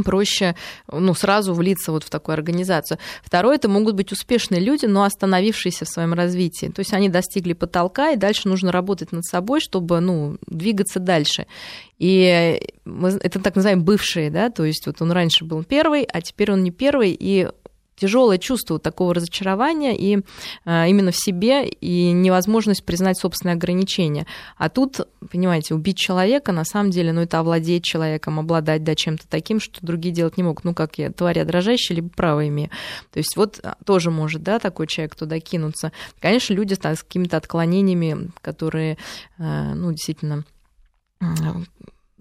проще 0.04 0.56
ну, 0.92 1.14
сразу 1.14 1.54
влиться 1.54 1.92
вот 1.92 2.04
в 2.04 2.10
такую 2.10 2.34
организацию. 2.34 2.98
Второе, 3.24 3.56
это 3.56 3.70
могут 3.70 3.96
быть 3.96 4.12
успешные 4.12 4.62
люди, 4.62 4.86
но 4.86 5.04
остановившиеся 5.04 5.86
в 5.86 5.90
своем 5.90 6.14
развитии. 6.14 6.68
То 6.68 6.80
есть 6.80 6.94
они 6.94 7.10
достигли 7.10 7.54
потолка, 7.54 8.12
и 8.12 8.18
дальше 8.18 8.48
нужно 8.48 8.72
работать 8.72 9.12
над 9.12 9.26
собой, 9.26 9.60
чтобы 9.60 10.00
ну, 10.00 10.38
двигаться 10.48 11.00
дальше. 11.00 11.48
И 11.98 12.60
это 12.86 13.40
так 13.40 13.56
называемые 13.56 13.84
бывшие, 13.84 14.30
да, 14.30 14.50
то 14.50 14.64
есть 14.66 14.86
вот 14.86 15.02
он 15.02 15.12
раньше 15.12 15.46
был 15.46 15.64
первый, 15.64 16.04
а 16.04 16.22
теперь 16.22 16.52
он 16.52 16.64
не 16.64 16.72
первый, 16.72 17.16
и 17.20 17.48
тяжелое 17.98 18.38
чувство 18.38 18.80
такого 18.80 19.14
разочарования 19.14 19.98
и 19.98 20.20
а, 20.66 20.88
именно 20.88 21.12
в 21.12 21.18
себе 21.18 21.68
и 21.68 22.12
невозможность 22.12 22.84
признать 22.84 23.18
собственные 23.18 23.54
ограничения. 23.54 24.26
А 24.58 24.70
тут, 24.70 25.02
понимаете, 25.30 25.74
убить 25.74 25.98
человека 25.98 26.52
на 26.52 26.64
самом 26.64 26.92
деле, 26.92 27.12
ну 27.12 27.22
это 27.22 27.40
овладеть 27.40 27.84
человеком, 27.84 28.40
обладать 28.40 28.84
да, 28.84 28.96
чем-то 28.96 29.28
таким, 29.28 29.60
что 29.60 29.86
другие 29.86 30.14
делать 30.14 30.38
не 30.38 30.44
могут. 30.44 30.64
Ну 30.64 30.74
как 30.74 30.98
я, 30.98 31.12
тварь 31.12 31.44
дрожащая, 31.44 31.96
либо 31.96 32.10
право 32.10 32.48
имею. 32.48 32.70
То 33.12 33.18
есть 33.18 33.36
вот 33.36 33.60
а, 33.64 33.76
тоже 33.84 34.12
может, 34.12 34.44
да, 34.44 34.60
такой 34.60 34.88
человек 34.88 35.16
туда 35.16 35.40
кинуться. 35.40 35.92
Конечно, 36.20 36.54
люди 36.54 36.76
с 36.76 37.04
какими-то 37.04 37.38
отклонениями, 37.38 38.32
которые, 38.42 38.98
а, 39.40 39.74
ну, 39.74 39.92
действительно 39.92 40.44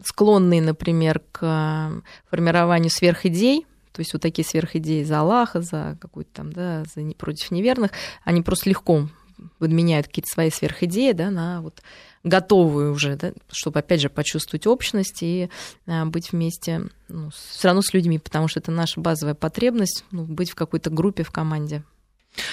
склонные, 0.03 0.63
например, 0.63 1.21
к 1.33 2.03
формированию 2.31 2.91
сверхидей, 2.91 3.67
то 3.97 4.01
есть 4.01 4.13
вот 4.13 4.21
такие 4.21 4.45
сверхидеи 4.45 5.05
за 5.05 5.21
Аллаха, 5.21 5.63
за 5.63 5.97
какую-то 6.03 6.31
там, 6.35 6.53
да, 6.53 6.85
за 6.95 7.01
не, 7.01 7.15
против 7.15 7.51
неверных, 7.51 7.93
они 8.25 8.43
просто 8.43 8.69
легко 8.69 9.09
подменяют 9.59 10.07
какие-то 10.07 10.29
свои 10.31 10.51
сверхидеи, 10.51 11.13
да, 11.13 11.31
на 11.31 11.63
вот 11.63 11.81
готовую 12.23 12.93
уже, 12.93 13.17
да, 13.17 13.33
чтобы, 13.51 13.79
опять 13.79 14.03
же, 14.03 14.11
почувствовать 14.11 14.67
общность 14.67 15.23
и 15.23 15.49
а, 15.87 16.05
быть 16.05 16.31
вместе 16.31 16.91
ну, 17.09 17.31
все 17.31 17.69
равно 17.69 17.81
с 17.81 17.95
людьми, 17.95 18.19
потому 18.19 18.49
что 18.49 18.61
это 18.61 18.71
наша 18.71 19.01
базовая 19.01 19.35
потребность, 19.35 20.05
ну, 20.11 20.25
быть 20.25 20.51
в 20.51 20.55
какой-то 20.55 20.91
группе, 20.91 21.23
в 21.23 21.31
команде. 21.31 21.83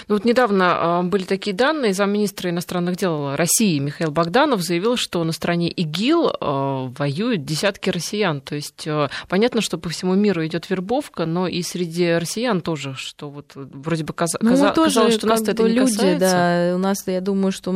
Ну 0.08 0.16
вот 0.16 0.26
недавно 0.26 1.00
а, 1.00 1.04
были 1.04 1.24
такие 1.24 1.56
данные. 1.56 1.94
Замминистра 1.94 2.50
иностранных 2.50 2.98
дел 2.98 3.36
России 3.36 3.80
Михаил 3.80 4.12
Богданов 4.12 4.62
заявил, 4.62 4.98
что 4.98 5.24
на 5.24 5.32
стороне 5.32 5.70
ИГИЛ 5.70 6.34
а, 6.40 6.92
воюют 6.98 7.46
десятки 7.46 7.90
россиян. 7.90 8.42
То 8.42 8.56
есть 8.56 8.88
а, 8.88 9.10
понятно, 9.28 9.62
что 9.62 9.78
по 9.78 9.90
всему 9.90 10.16
миру 10.16 10.46
идет 10.46 10.70
вербовка, 10.70 11.26
но 11.26 11.48
и 11.48 11.62
среди 11.62 12.14
россиян 12.14 12.62
тоже, 12.62 12.96
что 12.96 13.30
вот 13.30 13.52
вроде 13.56 14.04
бы 14.04 14.14
казалось, 14.14 14.42
ну, 14.42 14.74
тоже, 14.74 14.96
казалось, 14.96 15.16
что 15.16 15.28
нас 15.28 15.42
это 15.42 15.64
не 15.64 15.70
люди, 15.70 15.92
касается. 15.92 16.20
Да, 16.20 16.76
у 16.76 16.78
нас, 16.78 17.08
я 17.08 17.22
думаю, 17.22 17.52
что 17.52 17.72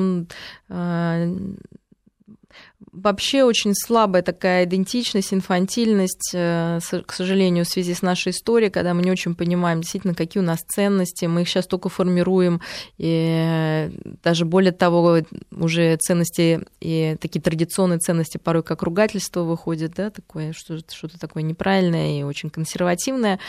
вообще 2.97 3.43
очень 3.43 3.73
слабая 3.75 4.21
такая 4.21 4.65
идентичность, 4.65 5.33
инфантильность, 5.33 6.31
э, 6.33 6.79
к 7.05 7.13
сожалению, 7.13 7.65
в 7.65 7.67
связи 7.67 7.93
с 7.93 8.01
нашей 8.01 8.31
историей, 8.31 8.69
когда 8.69 8.93
мы 8.93 9.03
не 9.03 9.11
очень 9.11 9.35
понимаем 9.35 9.81
действительно, 9.81 10.15
какие 10.15 10.41
у 10.41 10.45
нас 10.45 10.61
ценности, 10.61 11.25
мы 11.25 11.41
их 11.41 11.49
сейчас 11.49 11.67
только 11.67 11.89
формируем, 11.89 12.61
и 12.97 13.91
даже 14.23 14.45
более 14.45 14.71
того, 14.71 15.19
уже 15.51 15.95
ценности 15.97 16.65
и 16.79 17.15
такие 17.19 17.41
традиционные 17.41 17.99
ценности 17.99 18.37
порой 18.37 18.63
как 18.63 18.83
ругательство 18.83 19.43
выходит, 19.43 19.93
да, 19.95 20.09
такое, 20.09 20.53
что-то, 20.53 20.93
что-то 20.93 21.19
такое 21.19 21.43
неправильное 21.43 22.19
и 22.19 22.23
очень 22.23 22.49
консервативное, 22.49 23.39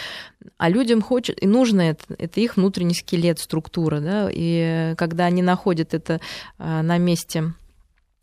а 0.58 0.68
людям 0.68 1.02
хочет, 1.02 1.42
и 1.42 1.46
нужно 1.46 1.82
это, 1.82 2.04
это 2.18 2.40
их 2.40 2.56
внутренний 2.56 2.94
скелет, 2.94 3.38
структура, 3.38 4.00
да, 4.00 4.28
и 4.30 4.94
когда 4.96 5.24
они 5.26 5.42
находят 5.42 5.94
это 5.94 6.20
э, 6.58 6.82
на 6.82 6.98
месте 6.98 7.52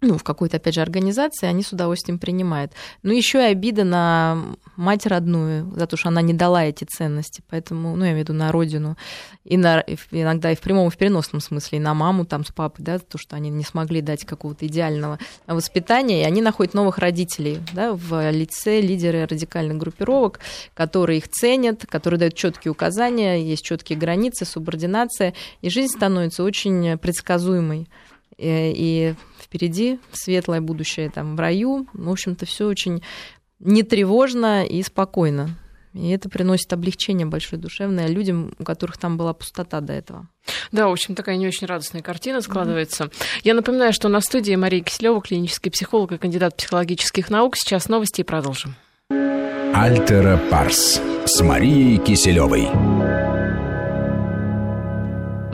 ну, 0.06 0.18
в 0.18 0.24
какой-то, 0.24 0.58
опять 0.58 0.76
же, 0.76 0.82
организации, 0.82 1.48
они 1.48 1.64
с 1.64 1.72
удовольствием 1.72 2.20
принимают. 2.20 2.72
Но 3.04 3.12
еще 3.12 3.40
и 3.40 3.52
обида 3.52 3.84
на 3.84 4.56
мать 4.76 5.06
родную 5.06 5.72
за 5.76 5.88
то, 5.88 5.98
что 5.98 6.10
она 6.10 6.22
не 6.22 6.34
дала 6.34 6.64
эти 6.64 6.84
ценности. 6.86 7.42
Поэтому, 7.50 7.96
ну, 7.96 8.06
я 8.06 8.12
имею 8.12 8.26
в 8.26 8.30
виду 8.30 8.34
на 8.38 8.52
родину. 8.52 8.98
И 9.44 9.58
на, 9.58 9.84
иногда 10.12 10.52
и 10.52 10.56
в 10.56 10.62
прямом, 10.62 10.88
и 10.88 10.92
в 10.92 10.98
переносном 10.98 11.42
смысле. 11.42 11.80
И 11.80 11.82
на 11.82 11.94
маму 11.94 12.26
там 12.26 12.46
с 12.46 12.52
папой, 12.52 12.84
да, 12.84 13.00
то, 13.00 13.18
что 13.18 13.36
они 13.36 13.50
не 13.50 13.64
смогли 13.64 14.02
дать 14.02 14.26
какого-то 14.26 14.68
идеального 14.68 15.20
воспитания. 15.48 16.22
И 16.22 16.26
они 16.26 16.42
находят 16.42 16.74
новых 16.74 17.00
родителей, 17.00 17.60
да, 17.74 17.94
в 17.94 18.32
лице 18.32 18.82
лидеры 18.82 19.26
радикальных 19.26 19.78
группировок, 19.78 20.40
которые 20.74 21.18
их 21.18 21.30
ценят, 21.30 21.86
которые 21.88 22.20
дают 22.20 22.36
четкие 22.36 22.72
указания, 22.72 23.44
есть 23.44 23.64
четкие 23.64 23.98
границы, 23.98 24.46
субординация. 24.46 25.34
И 25.62 25.70
жизнь 25.70 25.94
становится 25.94 26.44
очень 26.44 26.98
предсказуемой. 26.98 27.88
Э, 28.38 28.72
и 28.72 29.16
впереди 29.40 30.00
светлое 30.12 30.62
будущее 30.62 31.10
там 31.10 31.36
в 31.36 31.40
раю. 31.40 31.88
В 31.94 32.10
общем-то, 32.10 32.46
все 32.46 32.68
очень 32.68 33.02
нетревожно 33.60 34.66
и 34.66 34.82
спокойно. 34.82 35.58
И 35.94 36.10
это 36.10 36.28
приносит 36.28 36.72
облегчение 36.74 37.26
большое 37.26 37.62
душевное 37.62 38.08
людям, 38.08 38.54
у 38.60 38.66
которых 38.66 38.98
там 38.98 39.16
была 39.16 39.34
пустота 39.34 39.80
до 39.80 39.94
этого. 39.94 40.28
Да, 40.74 40.90
в 40.90 40.92
общем, 40.92 41.16
такая 41.16 41.38
не 41.38 41.48
очень 41.48 41.68
радостная 41.68 42.02
картина 42.02 42.42
складывается. 42.42 43.06
Mm-hmm. 43.06 43.42
Я 43.46 43.54
напоминаю, 43.54 43.94
что 43.94 44.10
на 44.10 44.20
студии 44.20 44.56
Мария 44.56 44.84
Киселева, 44.84 45.22
клинический 45.22 45.72
психолог 45.72 46.12
и 46.12 46.18
кандидат 46.18 46.58
психологических 46.58 47.30
наук. 47.30 47.56
Сейчас 47.56 47.88
новости 47.88 48.22
и 48.22 48.24
продолжим. 48.26 48.76
Альтера 49.74 50.38
Парс 50.52 51.02
с 51.26 51.42
Марией 51.42 51.98
Киселевой. 51.98 53.35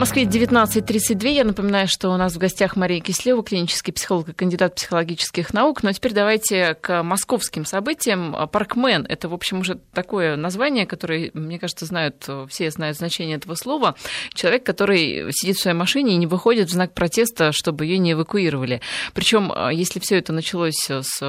Москве 0.02 0.24
19.32. 0.24 1.28
Я 1.28 1.44
напоминаю, 1.44 1.86
что 1.86 2.10
у 2.10 2.16
нас 2.16 2.34
в 2.34 2.38
гостях 2.38 2.74
Мария 2.74 3.00
Кислева, 3.00 3.44
клинический 3.44 3.92
психолог 3.92 4.30
и 4.30 4.32
кандидат 4.32 4.74
психологических 4.74 5.54
наук. 5.54 5.84
Но 5.84 5.86
ну, 5.86 5.90
а 5.90 5.92
теперь 5.92 6.12
давайте 6.12 6.74
к 6.74 7.04
московским 7.04 7.64
событиям. 7.64 8.34
Паркмен– 8.50 9.06
это, 9.08 9.28
в 9.28 9.32
общем, 9.32 9.60
уже 9.60 9.78
такое 9.94 10.34
название, 10.34 10.86
которое, 10.86 11.30
мне 11.34 11.60
кажется, 11.60 11.86
знают, 11.86 12.28
все 12.48 12.72
знают 12.72 12.96
значение 12.96 13.36
этого 13.36 13.54
слова. 13.54 13.94
Человек, 14.34 14.66
который 14.66 15.28
сидит 15.30 15.54
в 15.58 15.62
своей 15.62 15.76
машине 15.76 16.14
и 16.14 16.16
не 16.16 16.26
выходит 16.26 16.68
в 16.68 16.72
знак 16.72 16.94
протеста, 16.94 17.52
чтобы 17.52 17.86
ее 17.86 17.98
не 17.98 18.14
эвакуировали. 18.14 18.80
Причем, 19.14 19.52
если 19.70 20.00
все 20.00 20.18
это 20.18 20.32
началось 20.32 20.84
с 20.88 21.22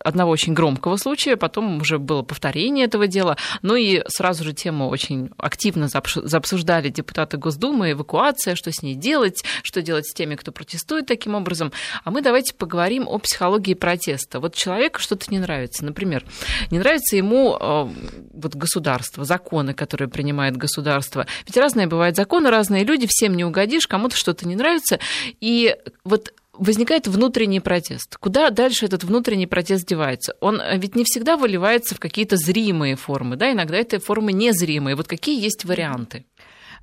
одного 0.00 0.32
очень 0.32 0.54
громкого 0.54 0.96
случая, 0.96 1.36
потом 1.36 1.82
уже 1.82 2.00
было 2.00 2.22
повторение 2.22 2.86
этого 2.86 3.06
дела, 3.06 3.36
ну 3.62 3.76
и 3.76 4.02
сразу 4.08 4.42
же 4.42 4.54
тему 4.54 4.88
очень 4.88 5.30
активно 5.38 5.86
заобсуждали 5.86 6.88
депутаты 6.88 7.36
Госдумы, 7.36 7.94
эвакуация, 8.08 8.54
что 8.54 8.72
с 8.72 8.82
ней 8.82 8.94
делать, 8.94 9.44
что 9.62 9.82
делать 9.82 10.06
с 10.06 10.14
теми, 10.14 10.34
кто 10.34 10.52
протестует 10.52 11.06
таким 11.06 11.34
образом. 11.34 11.72
А 12.04 12.10
мы 12.10 12.22
давайте 12.22 12.54
поговорим 12.54 13.06
о 13.06 13.18
психологии 13.18 13.74
протеста. 13.74 14.40
Вот 14.40 14.54
человеку 14.54 15.00
что-то 15.00 15.30
не 15.30 15.38
нравится. 15.38 15.84
Например, 15.84 16.24
не 16.70 16.78
нравится 16.78 17.16
ему 17.16 17.56
э, 17.56 17.88
вот 18.32 18.54
государство, 18.54 19.24
законы, 19.24 19.74
которые 19.74 20.08
принимает 20.08 20.56
государство. 20.56 21.26
Ведь 21.46 21.56
разные 21.56 21.86
бывают 21.86 22.16
законы, 22.16 22.50
разные 22.50 22.84
люди, 22.84 23.06
всем 23.08 23.36
не 23.36 23.44
угодишь, 23.44 23.86
кому-то 23.86 24.16
что-то 24.16 24.48
не 24.48 24.56
нравится. 24.56 24.98
И 25.40 25.76
вот 26.04 26.32
возникает 26.58 27.06
внутренний 27.06 27.60
протест. 27.60 28.16
Куда 28.16 28.50
дальше 28.50 28.86
этот 28.86 29.04
внутренний 29.04 29.46
протест 29.46 29.86
девается? 29.86 30.34
Он 30.40 30.60
ведь 30.76 30.96
не 30.96 31.04
всегда 31.04 31.36
выливается 31.36 31.94
в 31.94 32.00
какие-то 32.00 32.36
зримые 32.36 32.96
формы, 32.96 33.36
да, 33.36 33.52
иногда 33.52 33.76
это 33.76 34.00
формы 34.00 34.32
незримые. 34.32 34.96
Вот 34.96 35.06
какие 35.06 35.40
есть 35.40 35.64
варианты? 35.64 36.24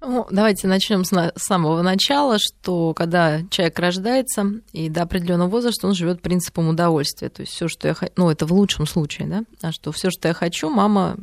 Ну, 0.02 0.28
давайте 0.30 0.68
начнем 0.68 1.04
с, 1.04 1.34
самого 1.36 1.82
начала, 1.82 2.38
что 2.40 2.94
когда 2.94 3.42
человек 3.50 3.80
рождается 3.80 4.54
и 4.72 4.90
до 4.90 5.04
определенного 5.04 5.50
возраста 5.50 5.88
он 5.88 5.94
живет 5.94 6.22
принципом 6.22 6.70
удовольствия. 6.70 7.30
То 7.30 7.42
есть 7.42 7.54
все, 7.54 7.68
что 7.68 7.88
я 7.88 7.94
хочу, 7.94 8.12
ну 8.16 8.30
это 8.30 8.46
в 8.46 8.54
лучшем 8.54 8.86
случае, 8.86 9.28
да, 9.28 9.44
а 9.62 9.72
что 9.72 9.92
все, 9.92 10.10
что 10.10 10.28
я 10.28 10.34
хочу, 10.34 10.70
мама 10.70 11.18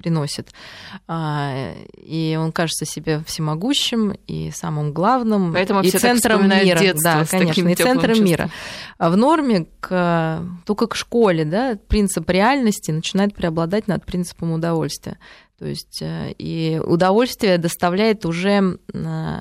приносит. 0.00 0.48
А, 1.06 1.74
и 1.96 2.36
он 2.40 2.52
кажется 2.52 2.84
себе 2.84 3.22
всемогущим 3.26 4.16
и 4.26 4.50
самым 4.50 4.92
главным, 4.92 5.52
Поэтому 5.52 5.82
и 5.82 5.90
центром 5.90 6.48
мира. 6.48 6.80
Да, 7.02 7.24
конечно, 7.26 7.68
и 7.68 7.74
центром 7.74 8.14
чувством. 8.14 8.26
мира. 8.26 8.50
А 8.98 9.10
в 9.10 9.16
норме 9.16 9.66
к, 9.80 10.42
только 10.64 10.86
к 10.86 10.96
школе, 10.96 11.44
да, 11.44 11.78
принцип 11.88 12.28
реальности 12.30 12.90
начинает 12.90 13.34
преобладать 13.34 13.88
над 13.88 14.04
принципом 14.04 14.52
удовольствия. 14.52 15.18
То 15.60 15.66
есть 15.66 16.00
э, 16.00 16.32
и 16.38 16.80
удовольствие 16.82 17.58
доставляет 17.58 18.24
уже 18.24 18.78
э, 18.94 19.38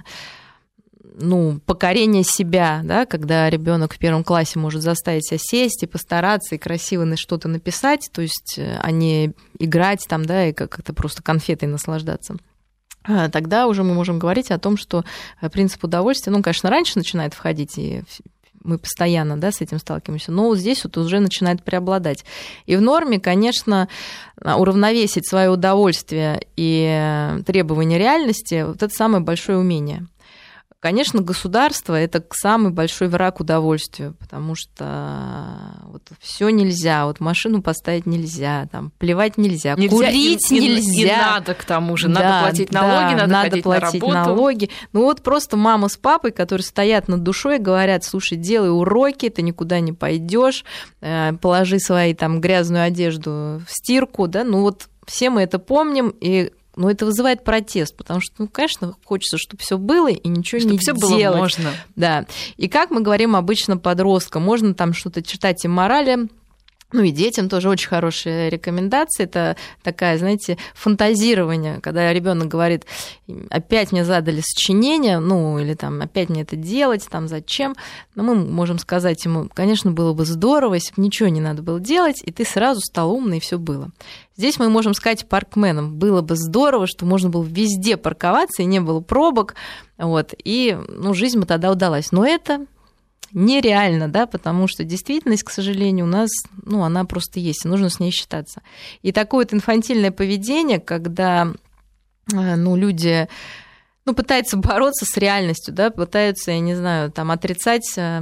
ну, 1.21 1.61
покорение 1.65 2.23
себя, 2.23 2.81
да, 2.83 3.05
когда 3.05 3.49
ребенок 3.49 3.93
в 3.93 3.97
первом 3.97 4.25
классе 4.25 4.59
может 4.59 4.81
заставить 4.81 5.25
себя 5.25 5.37
сесть 5.41 5.81
и 5.81 5.87
постараться 5.87 6.55
и 6.55 6.57
красиво 6.57 7.05
на 7.05 7.15
что-то 7.15 7.47
написать, 7.47 8.09
то 8.11 8.21
есть, 8.21 8.55
э, 8.57 8.77
а 8.81 8.91
не 8.91 9.31
играть 9.59 10.05
там, 10.09 10.25
да, 10.25 10.47
и 10.47 10.51
как-то 10.51 10.93
просто 10.93 11.23
конфетой 11.23 11.69
наслаждаться. 11.69 12.35
А 13.05 13.29
тогда 13.29 13.67
уже 13.67 13.83
мы 13.83 13.93
можем 13.93 14.19
говорить 14.19 14.51
о 14.51 14.59
том, 14.59 14.75
что 14.75 15.05
принцип 15.53 15.85
удовольствия, 15.85 16.33
ну, 16.33 16.43
конечно, 16.43 16.69
раньше 16.69 16.97
начинает 16.97 17.33
входить, 17.33 17.77
и 17.77 18.03
мы 18.63 18.77
постоянно 18.77 19.37
да, 19.37 19.51
с 19.51 19.61
этим 19.61 19.79
сталкиваемся, 19.79 20.31
но 20.31 20.45
вот 20.45 20.57
здесь 20.57 20.83
вот 20.83 20.97
уже 20.97 21.19
начинает 21.19 21.63
преобладать. 21.63 22.25
И 22.65 22.75
в 22.75 22.81
норме, 22.81 23.19
конечно, 23.19 23.87
уравновесить 24.41 25.27
свое 25.27 25.49
удовольствие 25.49 26.41
и 26.55 27.37
требования 27.45 27.97
реальности, 27.97 28.65
вот 28.67 28.83
это 28.83 28.93
самое 28.93 29.23
большое 29.23 29.57
умение– 29.57 30.05
Конечно, 30.81 31.21
государство 31.21 31.93
это 31.93 32.23
самый 32.31 32.71
большой 32.71 33.09
враг 33.09 33.41
удовольствию, 33.41 34.15
потому 34.17 34.55
что 34.55 35.73
вот 35.83 36.03
все 36.21 36.47
нельзя, 36.49 37.05
вот 37.05 37.19
машину 37.19 37.61
поставить 37.61 38.05
нельзя, 38.05 38.65
там 38.71 38.93
плевать 38.97 39.37
нельзя, 39.37 39.75
нельзя 39.75 39.89
курить 39.89 40.49
и, 40.49 40.59
нельзя. 40.59 41.01
И, 41.01 41.05
и 41.05 41.07
надо 41.07 41.53
к 41.53 41.65
тому 41.65 41.97
же, 41.97 42.07
надо 42.07 42.21
да, 42.21 42.41
платить 42.43 42.71
налоги, 42.71 43.13
да, 43.13 43.27
надо, 43.27 43.27
надо 43.27 43.61
платить 43.61 44.01
на 44.01 44.25
налоги. 44.25 44.69
Ну 44.93 45.03
вот 45.03 45.21
просто 45.21 45.57
мама 45.57 45.89
с 45.89 45.97
папой, 45.97 46.31
которые 46.31 46.63
стоят 46.63 47.09
над 47.09 47.23
душой, 47.23 47.59
говорят, 47.59 48.05
слушай, 48.05 48.37
делай 48.37 48.71
уроки, 48.71 49.27
ты 49.27 49.41
никуда 49.41 49.81
не 49.81 49.91
пойдешь, 49.91 50.63
э, 51.01 51.33
положи 51.41 51.79
свои 51.79 52.13
там 52.13 52.39
грязную 52.39 52.85
одежду 52.85 53.61
в 53.67 53.67
стирку, 53.67 54.29
да, 54.29 54.45
ну 54.45 54.61
вот 54.61 54.87
все 55.05 55.29
мы 55.29 55.41
это 55.41 55.59
помним, 55.59 56.13
и 56.21 56.53
но 56.79 56.89
это 56.89 57.05
вызывает 57.05 57.43
протест, 57.43 57.95
потому 57.97 58.21
что, 58.21 58.33
ну, 58.37 58.47
конечно, 58.47 58.95
хочется, 59.03 59.37
чтобы 59.37 59.61
все 59.61 59.77
было 59.77 60.07
и 60.07 60.27
ничего 60.29 60.61
чтобы 60.61 60.71
не 60.71 60.77
все 60.79 60.93
делать. 60.93 61.11
было 61.11 61.37
можно. 61.37 61.71
Да. 61.97 62.25
И 62.55 62.69
как 62.69 62.89
мы 62.89 63.01
говорим 63.01 63.35
обычно 63.35 63.75
подросткам, 63.75 64.43
можно 64.43 64.73
там 64.73 64.93
что-то 64.93 65.21
читать 65.21 65.63
им 65.65 65.71
морали, 65.71 66.29
ну 66.91 67.03
и 67.03 67.11
детям 67.11 67.49
тоже 67.49 67.69
очень 67.69 67.87
хорошая 67.87 68.49
рекомендация. 68.49 69.25
Это 69.25 69.55
такая, 69.83 70.17
знаете, 70.17 70.57
фантазирование, 70.73 71.79
когда 71.81 72.11
ребенок 72.11 72.47
говорит, 72.47 72.85
опять 73.49 73.91
мне 73.91 74.03
задали 74.03 74.41
сочинение, 74.41 75.19
ну 75.19 75.59
или 75.59 75.75
там 75.75 76.01
опять 76.01 76.29
мне 76.29 76.41
это 76.41 76.55
делать, 76.55 77.07
там 77.09 77.27
зачем. 77.27 77.75
Но 78.15 78.23
мы 78.23 78.35
можем 78.35 78.79
сказать 78.79 79.23
ему, 79.25 79.49
конечно, 79.53 79.91
было 79.91 80.13
бы 80.13 80.25
здорово, 80.25 80.75
если 80.75 80.93
бы 80.95 81.03
ничего 81.03 81.29
не 81.29 81.41
надо 81.41 81.61
было 81.61 81.79
делать, 81.79 82.21
и 82.23 82.31
ты 82.31 82.43
сразу 82.43 82.81
стал 82.81 83.11
умный, 83.11 83.37
и 83.37 83.41
все 83.41 83.59
было. 83.59 83.89
Здесь 84.35 84.57
мы 84.57 84.69
можем 84.69 84.93
сказать 84.93 85.27
паркменам, 85.27 85.95
было 85.95 86.21
бы 86.21 86.35
здорово, 86.35 86.87
что 86.87 87.05
можно 87.05 87.29
было 87.29 87.43
везде 87.43 87.97
парковаться, 87.97 88.63
и 88.63 88.65
не 88.65 88.79
было 88.79 88.99
пробок, 89.01 89.55
вот, 89.97 90.33
и 90.43 90.77
ну, 90.87 91.13
жизнь 91.13 91.39
бы 91.39 91.45
тогда 91.45 91.71
удалась. 91.71 92.11
Но 92.11 92.25
это 92.25 92.65
нереально, 93.33 94.07
да, 94.07 94.25
потому 94.25 94.67
что 94.67 94.83
действительность, 94.83 95.43
к 95.43 95.49
сожалению, 95.49 96.05
у 96.05 96.09
нас, 96.09 96.29
ну, 96.63 96.83
она 96.83 97.05
просто 97.05 97.39
есть, 97.39 97.65
и 97.65 97.67
нужно 97.67 97.89
с 97.89 97.99
ней 97.99 98.11
считаться. 98.11 98.61
И 99.01 99.11
такое 99.11 99.45
вот 99.45 99.53
инфантильное 99.53 100.11
поведение, 100.11 100.79
когда, 100.79 101.53
э, 102.33 102.55
ну, 102.55 102.75
люди 102.75 103.27
ну, 104.05 104.13
пытаются 104.13 104.57
бороться 104.57 105.05
с 105.05 105.17
реальностью, 105.17 105.73
да, 105.73 105.91
пытаются, 105.91 106.51
я 106.51 106.59
не 106.59 106.75
знаю, 106.75 107.11
там, 107.11 107.31
отрицать 107.31 107.93
э, 107.97 108.21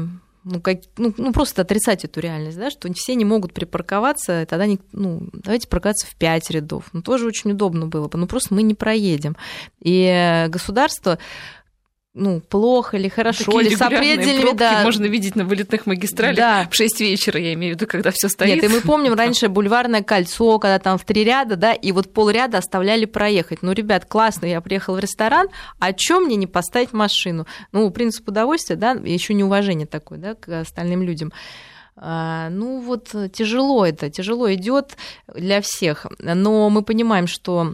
ну, 0.50 0.62
как, 0.62 0.80
ну, 0.98 1.14
ну, 1.18 1.34
просто 1.34 1.62
отрицать 1.62 2.06
эту 2.06 2.20
реальность, 2.22 2.58
да, 2.58 2.70
что 2.70 2.92
все 2.94 3.16
не 3.16 3.26
могут 3.26 3.54
припарковаться, 3.54 4.46
тогда 4.50 4.66
не, 4.66 4.80
ну, 4.94 5.28
давайте 5.34 5.68
парковаться 5.68 6.08
в 6.08 6.16
пять 6.16 6.50
рядов. 6.50 6.86
Ну, 6.94 7.02
тоже 7.02 7.28
очень 7.28 7.52
удобно 7.52 7.88
было 7.88 8.08
бы, 8.08 8.18
но 8.18 8.28
просто 8.28 8.54
мы 8.54 8.64
не 8.64 8.74
проедем. 8.74 9.36
И 9.82 10.46
государство 10.50 11.20
ну, 12.18 12.42
плохо 12.42 12.98
или 12.98 13.08
хорошо, 13.08 13.52
Такие 13.52 13.68
или 13.68 13.76
с 13.76 13.82
определенными, 13.82 14.58
да. 14.58 14.84
можно 14.84 15.06
видеть 15.06 15.36
на 15.36 15.46
вылетных 15.46 15.86
магистралях 15.86 16.36
да. 16.36 16.68
в 16.70 16.76
6 16.76 17.00
вечера, 17.02 17.40
я 17.40 17.54
имею 17.54 17.74
в 17.74 17.78
виду, 17.78 17.88
когда 17.88 18.12
все 18.12 18.28
стоит. 18.28 18.56
Нет, 18.56 18.64
и 18.64 18.68
мы 18.68 18.82
помним 18.82 19.14
раньше 19.14 19.48
бульварное 19.48 20.02
кольцо, 20.02 20.58
когда 20.60 20.80
там 20.80 20.98
в 20.98 21.06
три 21.06 21.24
ряда, 21.24 21.56
да, 21.56 21.74
и 21.74 21.92
вот 21.92 22.12
полряда 22.12 22.58
оставляли 22.58 23.06
проехать. 23.06 23.60
Ну, 23.62 23.72
ребят, 23.72 24.06
классно, 24.06 24.46
я 24.48 24.60
приехал 24.62 24.96
в 24.96 25.00
ресторан, 25.00 25.48
а 25.80 25.94
чем 25.94 26.24
мне 26.24 26.36
не 26.36 26.48
поставить 26.48 26.92
машину? 26.92 27.46
Ну, 27.72 27.90
принцип 27.92 28.28
удовольствия, 28.28 28.76
да, 28.76 28.92
еще 28.92 29.34
неуважение 29.34 29.88
такое, 29.88 30.18
да, 30.18 30.34
к 30.34 30.62
остальным 30.62 31.04
людям. 31.04 31.32
А, 32.00 32.50
ну 32.50 32.80
вот 32.80 33.10
тяжело 33.34 33.86
это, 33.86 34.10
тяжело 34.12 34.54
идет 34.54 34.98
для 35.34 35.62
всех, 35.62 36.06
но 36.20 36.70
мы 36.70 36.84
понимаем, 36.84 37.26
что 37.26 37.74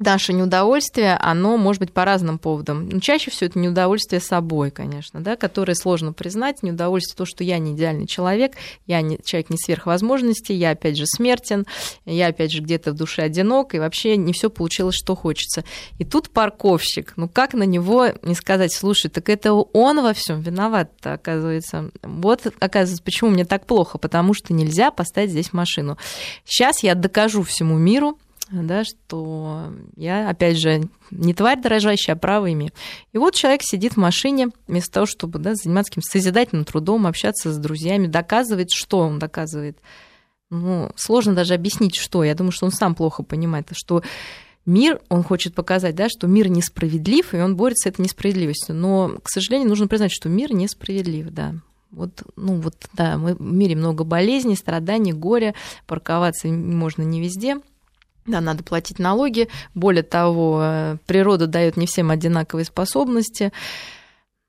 наше 0.00 0.32
неудовольствие, 0.32 1.14
оно 1.14 1.56
может 1.56 1.80
быть 1.80 1.92
по 1.92 2.04
разным 2.04 2.38
поводам. 2.38 2.88
Но 2.88 3.00
чаще 3.00 3.30
всего 3.30 3.48
это 3.48 3.58
неудовольствие 3.58 4.20
собой, 4.20 4.70
конечно, 4.70 5.20
да, 5.20 5.36
которое 5.36 5.74
сложно 5.74 6.12
признать. 6.12 6.62
Неудовольствие 6.62 7.16
то, 7.16 7.24
что 7.26 7.44
я 7.44 7.58
не 7.58 7.72
идеальный 7.72 8.06
человек, 8.06 8.54
я 8.86 9.02
не, 9.02 9.18
человек 9.22 9.50
не 9.50 9.58
сверхвозможностей, 9.58 10.56
я 10.56 10.70
опять 10.70 10.96
же 10.96 11.04
смертен, 11.06 11.66
я 12.06 12.28
опять 12.28 12.50
же 12.50 12.62
где-то 12.62 12.92
в 12.92 12.94
душе 12.94 13.22
одинок, 13.22 13.74
и 13.74 13.78
вообще 13.78 14.16
не 14.16 14.32
все 14.32 14.48
получилось, 14.48 14.96
что 14.96 15.14
хочется. 15.14 15.64
И 15.98 16.04
тут 16.04 16.30
парковщик, 16.30 17.12
ну 17.16 17.28
как 17.28 17.52
на 17.52 17.64
него 17.64 18.08
не 18.22 18.34
сказать, 18.34 18.72
слушай, 18.72 19.10
так 19.10 19.28
это 19.28 19.52
он 19.52 20.02
во 20.02 20.14
всем 20.14 20.40
виноват, 20.40 20.90
оказывается. 21.02 21.90
Вот, 22.02 22.46
оказывается, 22.58 23.02
почему 23.04 23.30
мне 23.30 23.44
так 23.44 23.66
плохо, 23.66 23.98
потому 23.98 24.32
что 24.32 24.54
нельзя 24.54 24.90
поставить 24.90 25.30
здесь 25.30 25.52
машину. 25.52 25.98
Сейчас 26.44 26.82
я 26.82 26.94
докажу 26.94 27.42
всему 27.42 27.76
миру, 27.76 28.18
да, 28.50 28.84
что 28.84 29.72
я, 29.96 30.28
опять 30.28 30.58
же, 30.58 30.88
не 31.10 31.34
тварь 31.34 31.60
дорожащая, 31.60 32.16
а 32.16 32.18
право 32.18 32.52
имею. 32.52 32.72
И 33.12 33.18
вот 33.18 33.34
человек 33.34 33.62
сидит 33.62 33.94
в 33.94 33.98
машине, 33.98 34.48
вместо 34.66 34.92
того, 34.92 35.06
чтобы 35.06 35.38
да, 35.38 35.54
заниматься 35.54 35.92
каким-то 35.92 36.10
созидательным 36.10 36.64
трудом, 36.64 37.06
общаться 37.06 37.52
с 37.52 37.58
друзьями, 37.58 38.06
доказывает, 38.06 38.70
что 38.70 38.98
он 38.98 39.18
доказывает. 39.18 39.78
Ну, 40.50 40.90
сложно 40.96 41.34
даже 41.34 41.54
объяснить, 41.54 41.94
что. 41.94 42.24
Я 42.24 42.34
думаю, 42.34 42.50
что 42.50 42.66
он 42.66 42.72
сам 42.72 42.96
плохо 42.96 43.22
понимает, 43.22 43.68
что 43.72 44.02
мир, 44.66 45.00
он 45.08 45.22
хочет 45.22 45.54
показать, 45.54 45.94
да, 45.94 46.08
что 46.08 46.26
мир 46.26 46.48
несправедлив, 46.48 47.34
и 47.34 47.38
он 47.38 47.56
борется 47.56 47.88
с 47.88 47.92
этой 47.92 48.02
несправедливостью. 48.02 48.74
Но, 48.74 49.18
к 49.22 49.28
сожалению, 49.28 49.68
нужно 49.68 49.86
признать, 49.86 50.12
что 50.12 50.28
мир 50.28 50.52
несправедлив, 50.52 51.30
да. 51.30 51.54
Вот, 51.92 52.22
ну 52.36 52.60
вот, 52.60 52.74
да, 52.92 53.16
мы, 53.16 53.34
в 53.34 53.40
мире 53.40 53.74
много 53.74 54.04
болезней, 54.04 54.54
страданий, 54.54 55.12
горя, 55.12 55.54
парковаться 55.86 56.48
можно 56.48 57.02
не 57.02 57.20
везде. 57.20 57.58
Да, 58.30 58.40
надо 58.40 58.62
платить 58.62 58.98
налоги. 58.98 59.48
Более 59.74 60.02
того, 60.02 60.60
э, 60.62 60.96
природа 61.06 61.46
дает 61.46 61.76
не 61.76 61.86
всем 61.86 62.10
одинаковые 62.10 62.64
способности. 62.64 63.52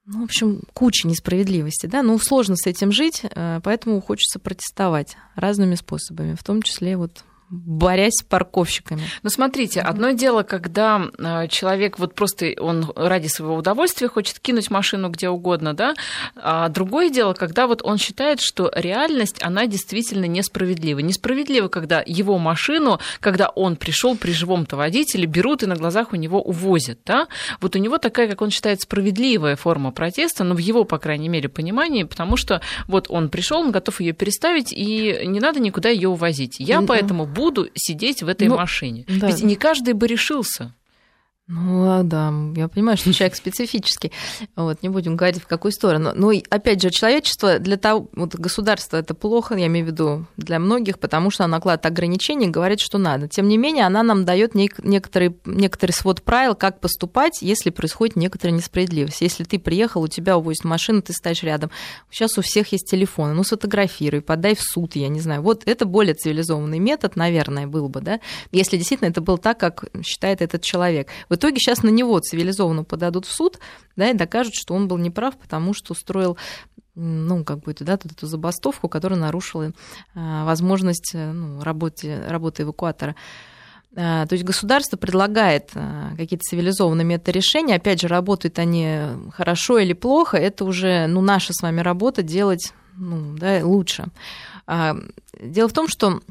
Ну, 0.06 0.22
в 0.22 0.24
общем, 0.24 0.62
куча 0.74 1.08
несправедливости, 1.08 1.86
да, 1.86 2.02
ну, 2.02 2.18
сложно 2.18 2.56
с 2.56 2.66
этим 2.66 2.92
жить, 2.92 3.22
э, 3.24 3.62
поэтому 3.64 4.02
хочется 4.02 4.40
протестовать 4.40 5.16
разными 5.36 5.76
способами, 5.76 6.36
в 6.36 6.44
том 6.44 6.64
числе 6.64 6.98
вот 6.98 7.24
борясь 7.52 8.14
с 8.14 8.24
парковщиками. 8.24 9.04
Ну, 9.24 9.30
смотрите, 9.30 9.82
одно 9.82 10.12
дело, 10.12 10.44
когда 10.44 11.02
э, 11.18 11.48
человек 11.50 12.00
вот 12.00 12.16
просто 12.16 12.54
он 12.58 12.92
ради 12.96 13.28
своего 13.28 13.56
удовольствия 13.56 14.08
хочет 14.08 14.40
кинуть 14.40 14.72
машину 14.72 15.10
где 15.10 15.30
угодно, 15.30 15.74
да, 15.74 15.94
а 16.36 16.70
другое 16.70 17.10
дело, 17.10 17.34
когда 17.34 17.68
вот 17.68 17.82
он 17.84 17.98
считает, 17.98 18.40
что 18.40 18.72
реальность, 18.74 19.44
она 19.44 19.68
действительно 19.68 20.26
несправедлива. 20.26 21.00
Несправедливо, 21.00 21.68
когда 21.68 22.02
его 22.06 22.38
машину, 22.38 23.00
когда 23.20 23.50
он 23.50 23.76
пришел 23.76 24.16
при 24.16 24.32
живом-то 24.32 24.78
водителе, 24.78 25.26
берут 25.26 25.64
и 25.64 25.66
на 25.66 25.76
глазах 25.76 26.14
у 26.14 26.16
него 26.16 26.42
увозят, 26.42 27.00
да. 27.06 27.28
Вот 27.60 27.76
у 27.76 27.80
него 27.80 27.98
такая, 27.98 28.30
как 28.30 28.42
он 28.42 28.50
считает, 28.50 28.82
справедливая 28.82 29.58
форма 29.58 29.92
протеста, 29.92 30.46
но 30.46 30.56
в 30.56 30.60
его, 30.60 30.86
по 30.86 31.00
крайней 31.00 31.28
мере, 31.28 31.50
понимании, 31.50 32.04
потому 32.04 32.38
что 32.38 32.62
вот 32.88 33.08
он 33.10 33.30
пришел, 33.30 33.60
он 33.60 33.72
готов 33.72 34.00
ее 34.00 34.14
переставить, 34.14 34.72
и 34.72 35.24
не 35.26 35.42
надо 35.42 35.60
никуда 35.60 35.90
ее 35.90 36.08
увозить. 36.08 36.56
Я 36.60 36.82
поэтому 36.82 37.26
буду 37.26 37.41
сидеть 37.76 38.24
в 38.24 38.28
этой 38.28 38.48
ну, 38.48 38.56
машине. 38.56 39.06
Да. 39.08 39.28
Ведь 39.28 39.42
не 39.42 39.56
каждый 39.56 39.94
бы 39.94 40.08
решился. 40.08 40.76
Ну, 41.54 41.84
а, 41.92 42.04
да, 42.04 42.34
я 42.56 42.70
понимаю, 42.70 42.96
что 42.96 43.12
человек 43.12 43.36
специфический. 43.36 44.14
Вот, 44.56 44.82
не 44.84 44.88
будем 44.90 45.18
говорить, 45.18 45.42
в 45.42 45.48
какую 45.48 45.74
сторону. 45.74 46.14
Но, 46.16 46.32
опять 46.50 46.82
же, 46.82 46.92
человечество 46.92 47.60
для 47.60 47.76
того, 47.76 48.08
вот 48.14 48.36
государство 48.36 48.96
это 48.96 49.14
плохо, 49.14 49.56
я 49.56 49.68
имею 49.68 49.86
в 49.86 49.90
виду 49.90 50.26
для 50.38 50.60
многих, 50.60 50.98
потому 50.98 51.30
что 51.30 51.44
оно 51.44 51.58
накладывает 51.58 51.86
ограничения, 51.86 52.48
говорит, 52.48 52.80
что 52.80 52.98
надо. 52.98 53.28
Тем 53.28 53.50
не 53.50 53.58
менее, 53.58 53.86
она 53.86 54.02
нам 54.02 54.24
дает 54.24 54.56
некоторый, 54.56 55.36
некоторый 55.44 55.92
свод 55.92 56.22
правил, 56.22 56.56
как 56.56 56.80
поступать, 56.80 57.42
если 57.42 57.70
происходит 57.70 58.16
некоторая 58.16 58.56
несправедливость. 58.56 59.20
Если 59.20 59.44
ты 59.44 59.60
приехал, 59.60 60.04
у 60.04 60.08
тебя 60.08 60.38
увозят 60.38 60.64
машину, 60.64 61.02
ты 61.02 61.12
стоишь 61.12 61.44
рядом. 61.44 61.70
Сейчас 62.10 62.38
у 62.38 62.42
всех 62.42 62.72
есть 62.72 62.90
телефоны, 62.90 63.34
ну, 63.34 63.44
сфотографируй, 63.44 64.22
подай 64.22 64.56
в 64.56 64.62
суд, 64.62 64.96
я 64.96 65.10
не 65.10 65.20
знаю. 65.20 65.42
Вот 65.42 65.64
это 65.66 65.86
более 65.86 66.14
цивилизованный 66.14 66.80
метод, 66.80 67.18
наверное, 67.18 67.68
был 67.68 67.90
бы, 67.90 68.00
да, 68.00 68.22
если 68.54 68.78
действительно 68.78 69.10
это 69.10 69.20
было 69.20 69.38
так, 69.38 69.60
как 69.60 69.84
считает 70.02 70.42
этот 70.42 70.62
человек. 70.62 71.10
В 71.28 71.41
итоге 71.42 71.58
сейчас 71.58 71.84
на 71.84 71.90
него 71.90 72.20
цивилизованно 72.20 72.84
подадут 72.84 73.26
в 73.26 73.32
суд, 73.32 73.60
да, 73.96 74.10
и 74.10 74.14
докажут, 74.14 74.54
что 74.56 74.74
он 74.74 74.88
был 74.88 74.98
неправ, 74.98 75.38
потому 75.38 75.74
что 75.74 75.94
устроил 75.94 76.38
ну, 76.96 77.44
как 77.44 77.60
бы, 77.60 77.74
да, 77.80 77.94
эту 77.94 78.28
забастовку, 78.28 78.90
которая 78.90 79.20
нарушила 79.20 79.72
а, 80.14 80.46
возможность 80.46 81.12
э, 81.14 81.32
ну, 81.32 81.64
работы, 81.64 82.22
работы 82.28 82.64
эвакуатора. 82.64 83.16
А, 83.96 84.26
то 84.26 84.34
есть 84.34 84.44
государство 84.44 84.98
предлагает 84.98 85.72
а, 85.74 86.12
какие-то 86.18 86.44
цивилизованные 86.44 87.06
методы. 87.06 87.40
Опять 87.74 88.02
же, 88.02 88.08
работают 88.08 88.60
они 88.60 89.00
хорошо 89.32 89.80
или 89.80 89.94
плохо, 89.94 90.38
это 90.38 90.66
уже 90.66 91.08
ну, 91.08 91.22
наша 91.22 91.54
с 91.54 91.62
вами 91.62 91.80
работа 91.80 92.24
делать 92.24 92.74
ну, 92.98 93.38
да, 93.38 93.62
лучше. 93.64 94.08
Дело 95.40 95.70
в 95.70 95.74
том, 95.74 95.88
что 95.88 96.22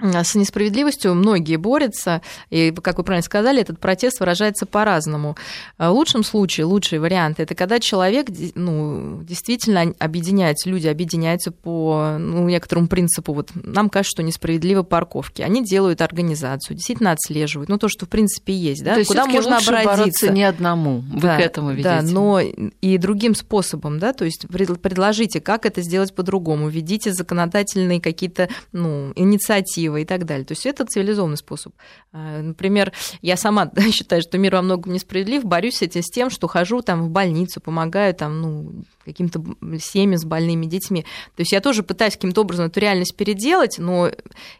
с 0.00 0.34
несправедливостью 0.34 1.14
многие 1.14 1.56
борются, 1.56 2.22
и, 2.50 2.72
как 2.82 2.98
вы 2.98 3.04
правильно 3.04 3.24
сказали, 3.24 3.60
этот 3.60 3.78
протест 3.78 4.20
выражается 4.20 4.66
по-разному. 4.66 5.36
В 5.78 5.88
лучшем 5.88 6.24
случае, 6.24 6.66
лучший 6.66 6.98
вариант– 6.98 7.30
это 7.40 7.54
когда 7.54 7.80
человек 7.80 8.28
ну, 8.54 9.22
действительно 9.22 9.94
объединяется, 9.98 10.68
люди 10.68 10.88
объединяются 10.88 11.50
по 11.52 12.16
ну, 12.18 12.48
некоторому 12.48 12.88
принципу, 12.88 13.32
вот 13.32 13.50
нам 13.54 13.90
кажется, 13.90 14.10
что 14.10 14.22
несправедливо 14.22 14.82
парковки. 14.82 15.42
Они 15.42 15.64
делают 15.64 16.00
организацию, 16.00 16.76
действительно 16.76 17.12
отслеживают, 17.12 17.68
ну, 17.68 17.78
то, 17.78 17.88
что 17.88 18.06
в 18.06 18.08
принципе 18.08 18.54
есть, 18.54 18.82
да, 18.82 18.94
то 18.94 18.98
есть 19.00 19.08
куда 19.08 19.26
можно 19.26 19.56
лучше 19.56 19.72
обратиться. 19.72 20.30
не 20.30 20.44
одному, 20.44 21.04
вы 21.12 21.20
да, 21.20 21.36
к 21.36 21.40
этому 21.40 21.70
ведете. 21.70 21.88
Да, 21.88 22.02
но 22.02 22.40
и 22.40 22.98
другим 22.98 23.34
способом, 23.34 23.98
да, 23.98 24.12
то 24.12 24.24
есть 24.24 24.46
предложите, 24.48 25.40
как 25.40 25.66
это 25.66 25.82
сделать 25.82 26.14
по-другому, 26.14 26.68
введите 26.68 27.12
законодательные 27.12 28.00
какие-то 28.00 28.48
ну, 28.72 29.12
инициативы, 29.16 29.89
справедливо 29.90 29.96
и 29.98 30.04
так 30.04 30.24
далее. 30.24 30.44
То 30.44 30.52
есть 30.52 30.66
это 30.66 30.84
цивилизованный 30.84 31.36
способ. 31.36 31.74
А, 32.12 32.40
например, 32.40 32.92
я 33.22 33.36
сама 33.36 33.70
считаю, 33.92 34.22
что 34.22 34.38
мир 34.38 34.54
во 34.54 34.62
многом 34.62 34.92
несправедлив, 34.92 35.44
борюсь 35.44 35.76
с 35.76 35.82
этим 35.82 36.02
с 36.02 36.10
тем, 36.10 36.30
что 36.30 36.48
хожу 36.48 36.82
там 36.82 37.02
в 37.02 37.10
больницу, 37.10 37.60
помогаю 37.60 38.14
там, 38.14 38.40
ну, 38.40 38.72
каким-то 39.04 39.42
семьям 39.80 40.18
с 40.18 40.24
больными 40.24 40.66
детьми. 40.66 41.02
То 41.36 41.40
есть 41.40 41.52
я 41.52 41.60
тоже 41.60 41.82
пытаюсь 41.82 42.14
каким-то 42.14 42.42
образом 42.42 42.66
эту 42.66 42.80
реальность 42.80 43.16
переделать, 43.16 43.76
но 43.78 44.10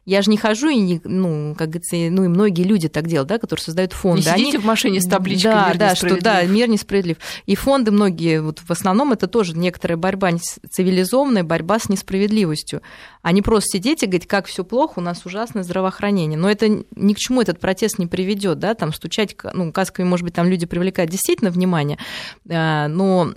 я 0.06 0.22
же 0.22 0.30
не 0.30 0.36
хожу 0.36 0.68
и 0.68 0.76
не, 0.76 1.00
ну, 1.04 1.54
как 1.56 1.68
говорится, 1.68 1.96
ну 1.96 2.24
и 2.24 2.28
многие 2.28 2.62
люди 2.62 2.88
так 2.88 3.06
делают, 3.06 3.28
да, 3.28 3.38
которые 3.38 3.62
создают 3.62 3.92
фонды. 3.92 4.22
Не 4.22 4.36
сидите 4.36 4.56
Они... 4.56 4.58
в 4.58 4.64
машине 4.64 5.00
с 5.00 5.06
табличкой 5.06 5.52
да, 5.52 5.68
«Мир 5.68 5.78
да, 5.78 5.94
что 5.94 6.20
да, 6.20 6.42
мир 6.44 6.68
несправедлив. 6.68 7.16
И 7.46 7.54
фонды 7.54 7.90
многие, 7.90 8.42
вот 8.42 8.60
в 8.60 8.70
основном 8.70 9.12
это 9.12 9.26
тоже 9.26 9.56
некоторая 9.56 9.96
борьба 9.96 10.30
цивилизованная, 10.70 11.44
борьба 11.44 11.78
с 11.78 11.88
несправедливостью. 11.88 12.82
А 13.22 13.32
не 13.32 13.42
просто 13.42 13.78
сидеть 13.78 14.02
и 14.02 14.06
говорить, 14.06 14.26
как 14.26 14.46
все 14.46 14.64
плохо, 14.64 14.94
у 14.96 15.02
нас 15.02 15.19
ужасное 15.26 15.62
здравоохранение. 15.62 16.38
Но 16.38 16.50
это 16.50 16.68
ни 16.68 17.14
к 17.14 17.18
чему 17.18 17.42
этот 17.42 17.60
протест 17.60 17.98
не 17.98 18.06
приведет, 18.06 18.58
да, 18.58 18.74
там 18.74 18.92
стучать, 18.92 19.36
ну, 19.52 19.72
касками, 19.72 20.06
может 20.06 20.24
быть, 20.24 20.34
там 20.34 20.48
люди 20.48 20.66
привлекают 20.66 21.10
действительно 21.10 21.50
внимание, 21.50 21.98
а, 22.48 22.88
но 22.88 23.32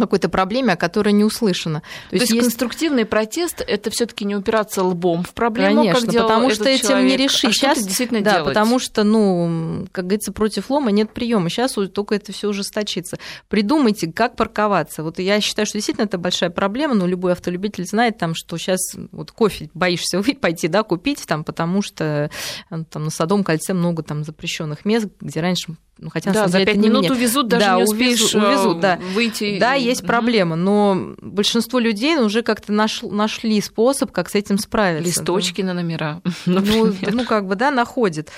какой-то 0.00 0.28
проблеме, 0.28 0.72
о 0.72 0.76
которой 0.76 1.12
не 1.12 1.24
услышано. 1.24 1.82
То, 2.10 2.10
То 2.10 2.16
есть, 2.16 2.30
есть 2.30 2.42
конструктивный 2.42 3.04
протест 3.04 3.62
это 3.66 3.90
все-таки 3.90 4.24
не 4.24 4.34
упираться 4.36 4.82
лбом 4.82 5.22
в 5.22 5.32
проблему, 5.34 5.82
Конечно, 5.82 6.12
как 6.12 6.22
потому 6.22 6.50
что 6.50 6.68
этим 6.68 6.88
человек. 6.88 7.10
не 7.10 7.16
решить. 7.16 7.50
А 7.50 7.52
Сейчас 7.52 7.84
действительно 7.84 8.20
да, 8.20 8.32
делать? 8.34 8.48
потому 8.48 8.78
что, 8.78 9.04
ну, 9.04 9.86
как 9.92 10.06
говорится, 10.06 10.32
против 10.32 10.70
лома 10.70 10.90
нет 10.90 11.12
приема. 11.12 11.48
Сейчас 11.48 11.72
только 11.72 12.14
это 12.14 12.32
все 12.32 12.48
ужесточится. 12.48 13.18
Придумайте, 13.48 14.10
как 14.10 14.36
парковаться. 14.36 15.02
Вот 15.02 15.18
я 15.18 15.40
считаю, 15.40 15.66
что 15.66 15.78
действительно 15.78 16.06
это 16.06 16.18
большая 16.18 16.50
проблема, 16.50 16.94
но 16.94 17.06
любой 17.06 17.32
автолюбитель 17.32 17.86
знает, 17.86 18.18
там, 18.18 18.34
что 18.34 18.56
сейчас 18.58 18.80
вот 19.12 19.30
кофе 19.30 19.70
боишься 19.74 20.18
вы 20.22 20.34
пойти, 20.34 20.68
да, 20.68 20.82
купить, 20.82 21.24
там, 21.26 21.44
потому 21.44 21.82
что 21.82 22.30
э, 22.70 22.84
там 22.90 23.04
на 23.04 23.10
Садовом 23.10 23.44
кольце 23.44 23.74
много 23.74 24.02
там 24.02 24.24
запрещенных 24.24 24.84
мест, 24.84 25.06
где 25.20 25.40
раньше 25.40 25.76
ну, 25.98 26.10
хотя 26.10 26.32
да, 26.32 26.48
за 26.48 26.64
пять 26.64 26.76
минут 26.76 27.04
меня. 27.04 27.12
увезут, 27.12 27.48
даже 27.48 27.66
да, 27.66 27.76
не 27.76 27.84
успеешь 27.84 28.20
увезут, 28.20 28.42
увезут, 28.42 28.80
да. 28.80 28.98
выйти. 29.14 29.58
Да, 29.60 29.74
есть 29.74 30.04
проблема, 30.04 30.56
но 30.56 31.14
большинство 31.20 31.78
людей 31.78 32.16
уже 32.16 32.42
как-то 32.42 32.72
наш, 32.72 33.02
нашли 33.02 33.60
способ, 33.60 34.10
как 34.10 34.28
с 34.28 34.34
этим 34.34 34.58
справиться. 34.58 35.06
Листочки 35.06 35.62
да. 35.62 35.68
на 35.68 35.74
номера, 35.74 36.20
ну, 36.46 36.92
ну, 37.00 37.24
как 37.24 37.46
бы, 37.46 37.54
да, 37.54 37.70
находит. 37.70 38.30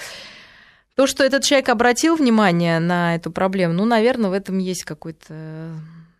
То, 0.96 1.06
что 1.06 1.24
этот 1.24 1.44
человек 1.44 1.68
обратил 1.68 2.16
внимание 2.16 2.78
на 2.78 3.14
эту 3.16 3.30
проблему, 3.30 3.74
ну, 3.74 3.84
наверное, 3.84 4.30
в 4.30 4.32
этом 4.34 4.58
есть 4.58 4.84
какой-то 4.84 5.74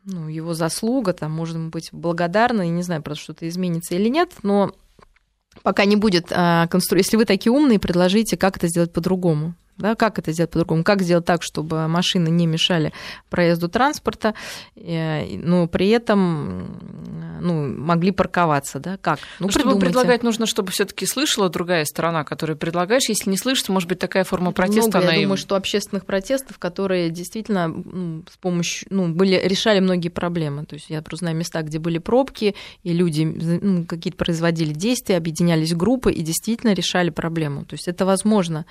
ну, 0.05 0.29
его 0.29 0.55
заслуга, 0.55 1.13
там, 1.13 1.33
можно 1.33 1.69
быть 1.69 1.91
благодарны, 1.93 2.63
я 2.63 2.71
не 2.71 2.83
знаю, 2.83 3.03
просто 3.03 3.25
что-то 3.25 3.49
изменится 3.49 3.95
или 3.95 4.09
нет, 4.09 4.33
но 4.43 4.73
пока 5.63 5.85
не 5.85 5.97
будет 5.97 6.27
а, 6.31 6.67
констру... 6.69 6.99
Если 6.99 7.17
вы 7.17 7.25
такие 7.25 7.53
умные, 7.53 7.79
предложите, 7.79 8.37
как 8.37 8.57
это 8.57 8.69
сделать 8.69 8.93
по-другому. 8.93 9.55
Да, 9.79 9.95
как 9.95 10.19
это 10.19 10.33
сделать 10.33 10.51
по-другому? 10.51 10.85
Как 10.85 11.03
сделать 11.03 11.27
так, 11.27 11.43
чтобы 11.43 11.87
машины 11.87 12.29
не 12.29 12.47
мешали 12.47 12.93
проезду 13.29 13.69
транспорта, 13.69 14.35
э, 14.75 15.37
но 15.37 15.67
при 15.69 15.91
этом 15.91 16.79
ну, 17.41 17.69
могли 17.69 18.11
парковаться? 18.11 18.81
Да? 18.81 18.97
Как? 18.97 19.19
Ну, 19.39 19.51
чтобы 19.51 19.79
предлагать, 19.79 20.23
нужно, 20.23 20.47
чтобы 20.47 20.71
все 20.71 20.87
таки 20.87 21.05
слышала 21.05 21.51
другая 21.51 21.85
сторона, 21.85 22.25
которую 22.25 22.57
предлагаешь. 22.57 23.09
Если 23.09 23.29
не 23.29 23.37
слышит, 23.37 23.69
может 23.69 23.89
быть, 23.89 23.99
такая 23.99 24.25
форма 24.25 24.53
протеста. 24.53 24.99
Много, 24.99 24.99
она 24.99 25.13
я 25.13 25.23
думаю, 25.23 25.37
что 25.37 25.57
общественных 25.57 26.07
протестов, 26.07 26.59
которые 26.59 27.11
действительно 27.11 27.69
ну, 27.69 28.25
с 28.31 28.37
помощью, 28.39 28.89
ну, 28.91 29.09
были, 29.09 29.41
решали 29.45 29.81
многие 29.81 30.09
проблемы. 30.09 30.65
То 30.65 30.75
есть 30.75 30.89
я 30.89 31.03
просто 31.03 31.25
знаю 31.25 31.37
места, 31.37 31.61
где 31.63 31.79
были 31.79 31.99
пробки, 31.99 32.55
и 32.83 32.93
люди 32.93 33.23
ну, 33.25 33.85
какие-то 33.85 34.17
производили 34.17 34.73
действия, 34.73 35.17
объединялись 35.17 35.75
группы 35.75 36.13
и 36.13 36.23
действительно 36.23 36.73
решали 36.73 37.11
проблему. 37.11 37.65
То 37.65 37.75
есть 37.75 37.89
это 37.89 38.07
возможно 38.07 38.65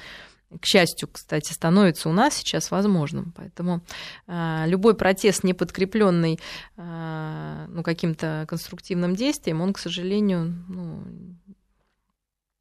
к 0.59 0.65
счастью, 0.65 1.09
кстати, 1.11 1.51
становится 1.51 2.09
у 2.09 2.13
нас 2.13 2.35
сейчас 2.35 2.71
возможным. 2.71 3.33
Поэтому 3.35 3.81
э, 4.27 4.63
любой 4.67 4.95
протест, 4.95 5.43
не 5.43 5.53
подкрепленный 5.53 6.39
э, 6.77 7.65
ну, 7.69 7.83
каким-то 7.83 8.45
конструктивным 8.47 9.15
действием, 9.15 9.61
он, 9.61 9.73
к 9.73 9.79
сожалению, 9.79 10.53
ну, 10.67 11.03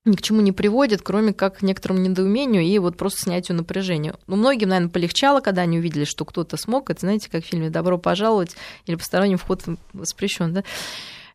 ни 0.04 0.16
к 0.16 0.22
чему 0.22 0.40
не 0.40 0.52
приводит, 0.52 1.02
кроме 1.02 1.32
как 1.32 1.58
к 1.58 1.62
некоторому 1.62 2.00
недоумению 2.00 2.62
и 2.62 2.78
вот 2.78 2.96
просто 2.96 3.22
снятию 3.22 3.56
напряжения. 3.56 4.14
Ну, 4.26 4.36
многим, 4.36 4.68
наверное, 4.68 4.90
полегчало, 4.90 5.40
когда 5.40 5.62
они 5.62 5.78
увидели, 5.78 6.04
что 6.04 6.24
кто-то 6.24 6.56
смог. 6.56 6.90
Это, 6.90 7.00
знаете, 7.00 7.30
как 7.30 7.44
в 7.44 7.46
фильме 7.46 7.70
«Добро 7.70 7.96
пожаловать» 7.96 8.54
или 8.86 8.96
«Посторонним 8.96 9.38
вход 9.38 9.62
воспрещен», 9.92 10.52
да? 10.52 10.64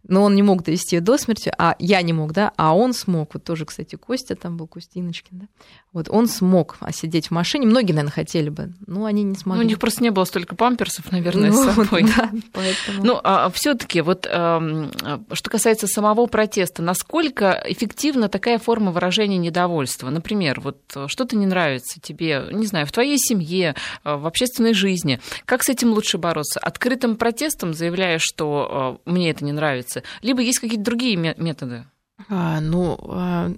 Но 0.08 0.24
он 0.24 0.36
не 0.36 0.44
мог 0.44 0.64
довести 0.64 0.96
ее 0.96 1.02
до 1.02 1.18
смерти, 1.18 1.52
а 1.58 1.76
я 1.80 2.02
не 2.02 2.14
мог, 2.14 2.32
да, 2.32 2.52
а 2.58 2.76
он 2.76 2.94
смог. 2.94 3.34
Вот 3.34 3.44
тоже, 3.44 3.66
кстати, 3.66 3.96
Костя 3.96 4.36
там 4.36 4.58
был, 4.58 4.68
Кустиночкин, 4.68 5.40
да. 5.40 5.48
Вот 5.92 6.08
он 6.08 6.28
смог 6.28 6.78
сидеть 6.92 7.30
в 7.30 7.32
машине. 7.32 7.66
Многие, 7.66 7.94
наверное, 7.94 8.12
хотели 8.12 8.50
бы, 8.50 8.74
но 8.86 9.06
они 9.06 9.24
не 9.24 9.34
смогли. 9.34 9.62
Ну, 9.62 9.66
у 9.66 9.68
них 9.68 9.80
просто 9.80 10.04
не 10.04 10.12
было 10.12 10.24
столько 10.24 10.56
памперсов, 10.56 11.12
наверное, 11.12 11.50
ну, 11.50 11.64
с 11.64 11.76
собой. 11.76 12.04
Да, 12.04 12.30
поэтому... 12.54 13.04
Ну, 13.04 13.20
а 13.24 13.50
все 13.50 13.74
таки 13.74 14.02
вот 14.02 14.28
э, 14.30 14.90
что 15.34 15.50
касается 15.50 15.88
самого 15.88 16.28
протеста, 16.28 16.84
насколько 16.84 17.60
эффективна 17.66 18.30
такая 18.30 18.60
форма 18.60 18.92
выражения 18.92 19.38
недовольства? 19.38 20.12
Например, 20.12 20.60
вот 20.60 20.78
что-то 21.08 21.36
не 21.36 21.48
нравится 21.48 22.00
тебе, 22.00 22.46
не 22.52 22.68
знаю, 22.68 22.86
в 22.86 22.92
твоей 22.92 23.18
семье, 23.18 23.74
э, 24.04 24.16
в 24.16 24.28
общественной 24.28 24.76
жизни. 24.76 25.20
Как 25.46 25.64
с 25.64 25.70
этим 25.70 25.94
лучше 25.94 26.20
бороться? 26.20 26.60
Открытым 26.60 27.16
протестом, 27.16 27.74
заявляя, 27.74 28.20
что 28.20 29.00
э, 29.06 29.10
мне 29.10 29.32
это 29.32 29.44
не 29.44 29.54
нравится, 29.54 29.89
либо 30.22 30.42
есть 30.42 30.60
какие-то 30.60 30.84
другие 30.84 31.16
методы? 31.16 31.86
А, 32.28 32.60
ну, 32.60 32.98
а, 33.04 33.52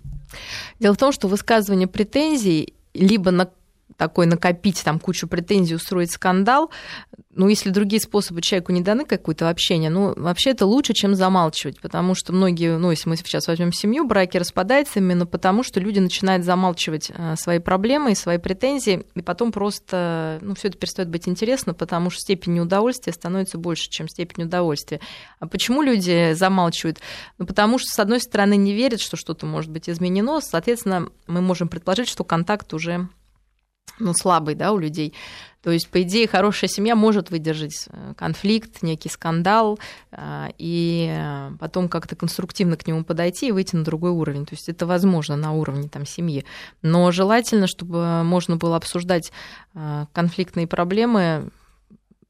дело 0.79 0.93
в 0.93 0.97
том, 0.97 1.11
что 1.11 1.27
высказывание 1.27 1.87
претензий 1.87 2.75
либо 2.93 3.31
на 3.31 3.49
такой 4.01 4.25
накопить 4.25 4.83
там 4.83 4.99
кучу 4.99 5.27
претензий, 5.27 5.75
устроить 5.75 6.09
скандал, 6.09 6.71
ну, 7.35 7.47
если 7.47 7.69
другие 7.69 8.01
способы 8.01 8.41
человеку 8.41 8.71
не 8.71 8.81
даны 8.81 9.05
какое-то 9.05 9.47
общение, 9.47 9.91
ну, 9.91 10.13
вообще 10.17 10.49
это 10.49 10.65
лучше, 10.65 10.93
чем 10.93 11.13
замалчивать, 11.13 11.79
потому 11.79 12.15
что 12.15 12.33
многие, 12.33 12.79
ну, 12.79 12.89
если 12.89 13.07
мы 13.07 13.15
сейчас 13.15 13.47
возьмем 13.47 13.71
семью, 13.71 14.07
браки 14.07 14.37
распадаются 14.37 14.97
именно 14.97 15.27
потому, 15.27 15.61
что 15.61 15.79
люди 15.79 15.99
начинают 15.99 16.43
замалчивать 16.43 17.11
э, 17.13 17.35
свои 17.37 17.59
проблемы 17.59 18.13
и 18.13 18.15
свои 18.15 18.39
претензии, 18.39 19.05
и 19.13 19.21
потом 19.21 19.51
просто, 19.51 20.39
ну, 20.41 20.55
все 20.55 20.69
это 20.69 20.79
перестает 20.79 21.09
быть 21.09 21.27
интересно, 21.27 21.75
потому 21.75 22.09
что 22.09 22.21
степень 22.21 22.53
неудовольствия 22.53 23.13
становится 23.13 23.59
больше, 23.59 23.87
чем 23.87 24.07
степень 24.07 24.45
удовольствия. 24.45 24.99
А 25.39 25.47
почему 25.47 25.83
люди 25.83 26.33
замалчивают? 26.33 27.01
Ну, 27.37 27.45
потому 27.45 27.77
что, 27.77 27.89
с 27.91 27.99
одной 27.99 28.19
стороны, 28.19 28.55
не 28.57 28.73
верят, 28.73 28.99
что 28.99 29.15
что-то 29.15 29.45
может 29.45 29.69
быть 29.69 29.87
изменено, 29.87 30.41
соответственно, 30.41 31.09
мы 31.27 31.41
можем 31.41 31.67
предположить, 31.67 32.09
что 32.09 32.23
контакт 32.23 32.73
уже 32.73 33.07
ну, 34.01 34.13
слабый, 34.13 34.55
да, 34.55 34.71
у 34.71 34.77
людей. 34.77 35.13
То 35.63 35.69
есть, 35.69 35.89
по 35.89 36.01
идее, 36.01 36.27
хорошая 36.27 36.69
семья 36.69 36.95
может 36.95 37.29
выдержать 37.29 37.87
э, 37.87 38.13
конфликт, 38.17 38.81
некий 38.81 39.09
скандал, 39.09 39.79
э, 40.11 40.47
и 40.57 41.15
потом 41.59 41.87
как-то 41.87 42.15
конструктивно 42.15 42.77
к 42.77 42.87
нему 42.87 43.03
подойти 43.03 43.49
и 43.49 43.51
выйти 43.51 43.75
на 43.75 43.83
другой 43.83 44.09
уровень. 44.11 44.45
То 44.45 44.55
есть 44.55 44.69
это 44.69 44.87
возможно 44.87 45.35
на 45.35 45.53
уровне 45.53 45.87
там, 45.87 46.05
семьи. 46.05 46.45
Но 46.81 47.11
желательно, 47.11 47.67
чтобы 47.67 48.23
можно 48.23 48.55
было 48.55 48.75
обсуждать 48.75 49.31
э, 49.75 50.05
конфликтные 50.13 50.65
проблемы 50.65 51.51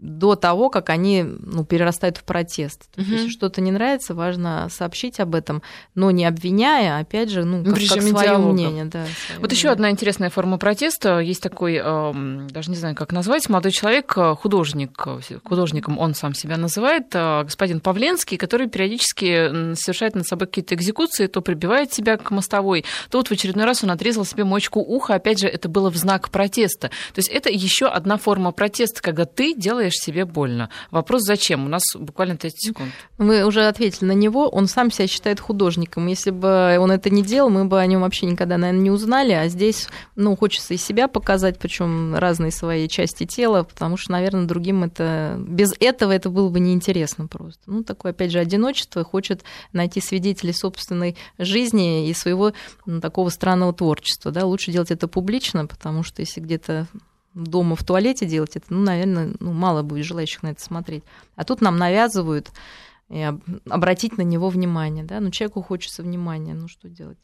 до 0.02 0.36
того, 0.36 0.70
как 0.70 0.90
они 0.90 1.24
ну, 1.24 1.64
перерастают 1.64 2.18
в 2.18 2.24
протест. 2.24 2.90
То 2.94 3.02
есть, 3.02 3.12
Если 3.14 3.30
что-то 3.30 3.62
не 3.62 3.72
нравится, 3.72 4.16
важно 4.16 4.68
сообщить 4.70 5.20
об 5.20 5.36
этом, 5.36 5.62
но 5.94 6.10
не 6.12 6.26
обвиняя, 6.26 7.00
опять 7.00 7.30
же, 7.30 7.46
ну, 7.46 7.64
как, 7.64 7.76
как 7.76 8.02
свое 8.02 8.38
мнение. 8.38 8.86
Да, 8.86 9.06
свое 9.28 9.40
вот 9.40 9.52
еще 9.52 9.70
одна 9.70 9.92
интересная 9.92 10.32
форма 10.32 10.58
протеста. 10.58 11.20
Есть 11.20 11.44
такой, 11.44 11.78
даже 11.78 12.72
не 12.72 12.78
знаю, 12.78 12.96
как 12.96 13.12
назвать, 13.12 13.48
молодой 13.48 13.72
человек, 13.72 14.14
э, 14.18 14.36
художник, 14.36 15.00
э, 15.06 15.20
художником 15.44 16.00
он 16.00 16.16
сам 16.16 16.34
себя 16.34 16.58
называет, 16.58 17.14
э, 17.14 17.44
господин 17.44 17.80
Павленский, 17.80 18.38
который 18.38 18.68
периодически 18.68 19.76
совершает 19.76 20.16
над 20.16 20.26
собой 20.26 20.48
какие-то 20.48 20.74
экзекуции, 20.74 21.28
то 21.28 21.42
прибивает 21.42 21.94
себя 21.94 22.18
к 22.18 22.32
мостовой, 22.32 22.86
то 23.12 23.20
вот 23.20 23.28
в 23.28 23.32
очередной 23.32 23.66
раз 23.66 23.84
он 23.84 23.92
отрезал 23.92 24.26
себе 24.26 24.46
мочку 24.46 24.80
уха. 24.80 25.14
Опять 25.14 25.42
же, 25.42 25.48
это 25.48 25.70
было 25.70 25.92
в 25.92 25.96
знак 25.96 26.30
протеста. 26.32 26.90
То 27.14 27.20
есть 27.20 27.30
это 27.30 27.50
еще 27.50 27.86
одна 27.86 28.18
форма 28.18 28.52
протеста, 28.52 29.02
когда 29.02 29.26
ты 29.26 29.54
делаешь 29.54 29.91
делаешь 29.92 30.00
себе 30.00 30.26
больно. 30.26 30.70
Вопрос 30.90 31.24
зачем? 31.24 31.66
У 31.66 31.70
нас 31.70 31.84
буквально 31.96 32.38
30 32.38 32.62
секунд. 32.62 32.92
Мы 33.18 33.44
уже 33.46 33.68
ответили 33.68 34.06
на 34.06 34.14
него. 34.14 34.50
Он 34.50 34.68
сам 34.68 34.92
себя 34.92 35.08
считает 35.08 35.40
художником. 35.40 36.08
Если 36.08 36.32
бы 36.32 36.78
он 36.80 36.92
это 36.92 37.10
не 37.10 37.24
делал, 37.24 37.50
мы 37.50 37.66
бы 37.66 37.80
о 37.80 37.86
нем 37.86 38.02
вообще 38.02 38.26
никогда, 38.26 38.58
наверное, 38.58 38.84
не 38.84 38.92
узнали. 38.92 39.34
А 39.34 39.48
здесь, 39.48 39.88
ну, 40.16 40.36
хочется 40.36 40.74
и 40.74 40.78
себя 40.78 41.08
показать, 41.08 41.60
причем 41.60 42.16
разные 42.16 42.52
свои 42.52 42.88
части 42.88 43.26
тела, 43.26 43.64
потому 43.64 43.98
что, 43.98 44.12
наверное, 44.12 44.46
другим 44.46 44.84
это... 44.84 45.36
Без 45.38 45.74
этого 45.80 46.12
это 46.12 46.30
было 46.30 46.50
бы 46.50 46.60
неинтересно 46.60 47.28
просто. 47.28 47.62
Ну, 47.68 47.84
такое, 47.84 48.12
опять 48.12 48.32
же, 48.32 48.40
одиночество. 48.40 49.04
Хочет 49.04 49.44
найти 49.74 50.02
свидетелей 50.02 50.54
собственной 50.54 51.18
жизни 51.38 52.10
и 52.10 52.14
своего 52.14 52.54
ну, 52.86 53.02
такого 53.02 53.30
странного 53.30 53.74
творчества. 53.74 54.32
Да? 54.32 54.46
Лучше 54.46 54.72
делать 54.72 54.92
это 54.92 55.08
публично, 55.08 55.66
потому 55.66 56.04
что 56.04 56.22
если 56.22 56.42
где-то 56.42 56.88
дома 57.34 57.76
в 57.76 57.84
туалете 57.84 58.26
делать 58.26 58.56
это, 58.56 58.66
ну, 58.70 58.82
наверное, 58.82 59.34
ну, 59.40 59.52
мало 59.52 59.84
будет 59.84 60.06
желающих 60.06 60.44
на 60.44 60.50
это 60.50 60.62
смотреть. 60.62 61.04
А 61.36 61.44
тут 61.44 61.62
нам 61.62 61.78
навязывают 61.78 62.52
обратить 63.70 64.18
на 64.18 64.22
него 64.22 64.48
внимание, 64.48 65.04
да, 65.04 65.20
ну, 65.20 65.32
человеку 65.32 65.62
хочется 65.62 66.02
внимания, 66.02 66.54
ну, 66.54 66.70
что 66.70 66.88
делать? 66.88 67.18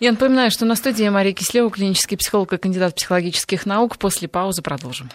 Я 0.00 0.12
напоминаю, 0.12 0.50
что 0.50 0.64
на 0.64 0.74
студии 0.74 1.06
Мария 1.08 1.34
Кислева, 1.34 1.70
клинический 1.70 2.16
психолог 2.16 2.52
и 2.54 2.56
кандидат 2.56 2.94
психологических 2.94 3.66
наук. 3.66 3.98
После 3.98 4.26
паузы 4.26 4.62
продолжим. 4.62 5.10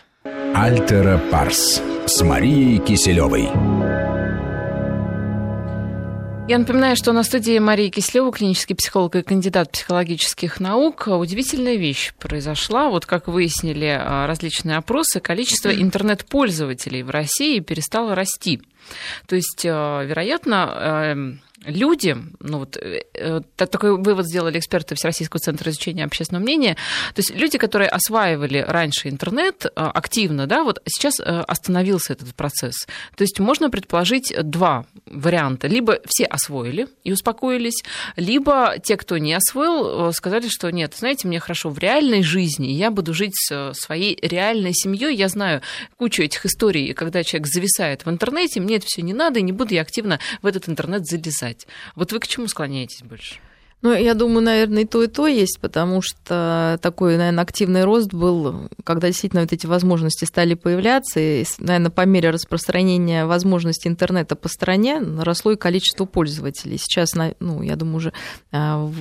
Альтера 0.54 1.20
Парс 1.32 1.82
с 2.06 2.22
Марией 2.22 2.78
Киселевой. 2.78 3.50
Я 6.50 6.58
напоминаю, 6.58 6.95
что 6.95 7.14
на 7.14 7.22
студии 7.22 7.60
Мария 7.60 7.91
Кислева, 7.91 8.32
клинический 8.32 8.76
психолог 8.76 9.16
и 9.16 9.22
кандидат 9.22 9.72
психологических 9.72 10.60
наук. 10.60 11.06
Удивительная 11.06 11.76
вещь 11.76 12.12
произошла. 12.18 12.89
Вот 12.89 13.06
как 13.06 13.28
выяснили 13.28 13.86
а, 13.86 14.26
различные 14.26 14.78
опросы, 14.78 15.20
количество 15.20 15.70
интернет-пользователей 15.70 17.04
в 17.04 17.12
России 17.12 17.60
перестало 17.60 18.16
расти. 18.16 18.64
То 19.28 19.36
есть, 19.36 19.64
а, 19.64 20.02
вероятно, 20.02 20.76
эм, 20.80 21.41
люди, 21.66 22.16
ну 22.39 22.60
вот 22.60 22.78
э, 22.78 23.01
э, 23.14 23.41
такой 23.55 23.97
вывод 23.97 24.28
сделали 24.28 24.60
эксперты 24.60 24.95
Всероссийского 24.95 25.39
центра 25.39 25.72
изучения 25.72 26.05
общественного 26.05 26.43
мнения, 26.43 26.76
то 27.14 27.20
есть 27.20 27.32
люди, 27.36 27.57
которые 27.57 27.89
осваивали 27.89 28.64
раньше 28.66 29.10
интернет 29.10 29.66
э, 29.66 29.70
активно, 29.76 30.47
да, 30.47 30.64
вот 30.64 30.82
сейчас 30.86 31.20
остановился 31.20 32.14
этот 32.14 32.34
процесс. 32.36 32.88
То 33.16 33.24
есть 33.24 33.39
можно 33.39 33.70
предположить 33.70 34.34
два 34.41 34.86
варианта. 35.05 35.68
Либо 35.68 35.99
все 36.05 36.26
освоили 36.26 36.88
и 37.03 37.12
успокоились, 37.12 37.84
либо 38.16 38.76
те, 38.82 38.95
кто 38.97 39.18
не 39.18 39.34
освоил, 39.34 40.14
сказали, 40.14 40.47
что 40.47 40.72
нет, 40.72 40.95
знаете, 40.97 41.28
мне 41.28 41.39
хорошо 41.39 41.70
в 41.70 41.80
реальной 41.80 42.24
жизни, 42.24 42.68
я 42.68 42.91
буду 42.91 43.14
жить 43.14 43.34
с 43.36 43.74
своей 43.74 44.18
реальной 44.22 44.74
семьей, 44.74 45.16
я 45.16 45.28
знаю 45.28 45.62
кучу 45.97 46.24
этих 46.24 46.45
историй, 46.45 46.93
когда 46.93 47.24
человек 47.24 47.47
зависает 47.47 48.05
в 48.05 48.10
интернете, 48.10 48.60
мне 48.60 48.78
это 48.78 48.86
все 48.88 49.01
не 49.01 49.14
надо, 49.14 49.39
и 49.39 49.43
не 49.43 49.51
буду 49.51 49.74
я 49.74 49.82
активно 49.82 50.20
в 50.41 50.45
этот 50.45 50.70
интернет 50.70 51.05
залезать 51.05 51.49
писать. 51.50 51.68
Вот 51.95 52.12
вы 52.12 52.20
к 52.20 52.28
чему 52.28 52.47
склоняетесь 52.47 53.04
больше? 53.04 53.36
Ну, 53.82 53.93
я 53.93 54.14
думаю, 54.14 54.41
наверное, 54.41 54.84
и 54.84 54.86
то, 54.86 55.02
и 55.02 55.08
то 55.08 55.26
есть, 55.26 55.58
потому 55.62 56.02
что 56.02 56.78
такой, 56.82 57.16
наверное, 57.16 57.43
активный 57.43 57.86
рост 57.86 58.14
был, 58.14 58.70
когда 58.84 59.08
действительно 59.08 59.43
вот 59.43 59.54
эти 59.54 59.68
возможности 59.68 60.26
стали 60.26 60.54
появляться, 60.54 61.22
и, 61.22 61.45
наверное, 61.60 61.89
по 61.89 62.06
мере 62.06 62.30
распространения 62.30 63.26
возможностей 63.26 63.88
интернета 63.88 64.36
по 64.36 64.50
стране 64.50 65.00
росло 65.00 65.54
и 65.54 65.56
количество 65.56 66.04
пользователей. 66.04 66.78
Сейчас, 66.78 67.14
ну, 67.39 67.62
я 67.62 67.78
думаю, 67.78 67.97
уже 67.97 68.14
а, 68.52 68.91